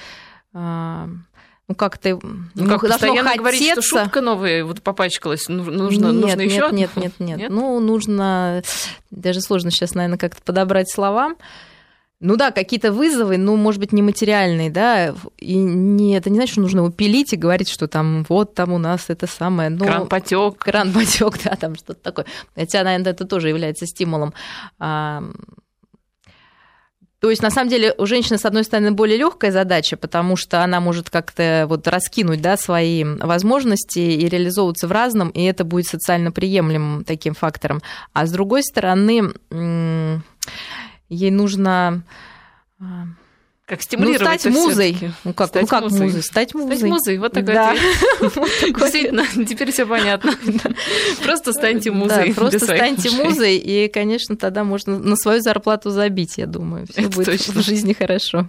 ну 1.67 1.75
как-то 1.75 2.19
ну, 2.53 2.69
как 2.69 2.81
постоянно 2.81 3.29
хотеться... 3.29 3.37
говорить, 3.39 3.71
что 3.71 3.81
шутка 3.81 4.21
новая 4.21 4.63
вот 4.63 4.81
попачкалась, 4.81 5.47
ну, 5.47 5.63
нужно, 5.63 6.11
нет, 6.11 6.21
нужно 6.21 6.41
нет, 6.41 6.51
еще 6.51 6.69
нет, 6.71 6.95
нет, 6.95 7.13
нет, 7.19 7.37
нет. 7.39 7.49
Ну, 7.49 7.79
нужно 7.79 8.61
даже 9.09 9.41
сложно 9.41 9.71
сейчас, 9.71 9.95
наверное, 9.95 10.17
как-то 10.17 10.41
подобрать 10.43 10.89
слова. 10.91 11.35
Ну 12.21 12.37
да, 12.37 12.51
какие-то 12.51 12.93
вызовы, 12.93 13.37
ну, 13.37 13.57
может 13.57 13.81
быть, 13.81 13.91
нематериальные, 13.91 14.69
да, 14.69 15.13
и 15.37 15.55
не, 15.55 16.15
это 16.15 16.29
не 16.29 16.37
значит, 16.37 16.53
что 16.53 16.61
нужно 16.61 16.79
его 16.79 16.89
пилить 16.89 17.33
и 17.33 17.35
говорить, 17.35 17.67
что 17.67 17.87
там 17.87 18.25
вот 18.29 18.53
там 18.53 18.71
у 18.71 18.77
нас 18.77 19.05
это 19.09 19.27
самое... 19.27 19.69
Ну, 19.69 19.85
кран 19.85 20.07
потек. 20.07 20.57
Кран 20.57 20.93
потек, 20.93 21.37
да, 21.43 21.55
там 21.55 21.75
что-то 21.75 21.99
такое. 22.01 22.25
Хотя, 22.55 22.83
наверное, 22.83 23.11
это 23.11 23.25
тоже 23.25 23.49
является 23.49 23.85
стимулом. 23.85 24.33
То 27.25 27.31
есть, 27.31 27.41
на 27.41 27.49
самом 27.49 27.71
деле, 27.71 27.91
у 27.97 28.05
женщины, 28.05 28.37
с 28.37 28.45
одной 28.45 28.63
стороны, 28.63 28.91
более 28.91 29.17
легкая 29.17 29.51
задача, 29.51 29.97
потому 29.97 30.35
что 30.35 30.63
она 30.63 30.79
может 30.79 31.09
как-то 31.09 31.65
вот 31.67 31.87
раскинуть 31.87 32.39
да, 32.39 32.55
свои 32.55 33.03
возможности 33.03 33.97
и 33.97 34.29
реализовываться 34.29 34.87
в 34.87 34.91
разном, 34.91 35.29
и 35.29 35.41
это 35.41 35.63
будет 35.63 35.87
социально 35.87 36.31
приемлемым 36.31 37.03
таким 37.03 37.33
фактором. 37.33 37.81
А 38.13 38.27
с 38.27 38.31
другой 38.31 38.61
стороны, 38.61 39.33
ей 41.09 41.31
нужно 41.31 42.03
а, 42.79 42.83
как 43.65 43.81
стимулировать 43.81 44.21
ну, 44.21 44.51
стать 44.51 44.53
музой. 44.53 45.11
Ну 45.23 45.33
как, 45.33 45.47
стать 45.47 45.61
ну, 45.63 45.67
как 45.67 45.83
музой. 45.83 46.01
музой? 46.01 46.21
Стать 46.21 46.53
музой. 46.53 46.77
Стать 46.77 46.89
музой, 46.89 47.17
вот 47.17 47.33
такой 47.33 47.53
да. 47.55 47.75
Действительно, 48.21 49.25
теперь 49.45 49.71
все 49.71 49.87
понятно. 49.87 50.35
Просто 51.23 51.51
станьте 51.51 51.89
музой. 51.89 52.29
Да, 52.29 52.33
просто 52.35 52.59
станьте 52.59 53.09
музой, 53.09 53.57
и, 53.57 53.87
конечно, 53.87 54.37
тогда 54.37 54.63
можно 54.63 54.99
на 54.99 55.15
свою 55.15 55.41
зарплату 55.41 55.89
забить, 55.89 56.37
я 56.37 56.45
думаю. 56.45 56.85
Все 56.87 57.07
будет 57.07 57.25
точно. 57.25 57.61
в 57.61 57.65
жизни 57.65 57.93
хорошо. 57.93 58.47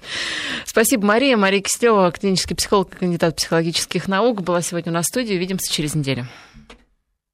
Спасибо, 0.67 1.07
Мария. 1.07 1.39
Мария 1.39 1.63
Кистева, 1.63 2.13
клинический 2.13 2.55
психолог, 2.55 2.91
кандидат 2.91 3.37
психологических 3.37 4.09
наук, 4.09 4.43
была 4.43 4.61
сегодня 4.61 4.93
у 4.93 4.95
нас 4.95 5.07
в 5.07 5.09
студии. 5.09 5.35
Увидимся 5.35 5.73
через 5.73 5.95
неделю. 5.95 6.27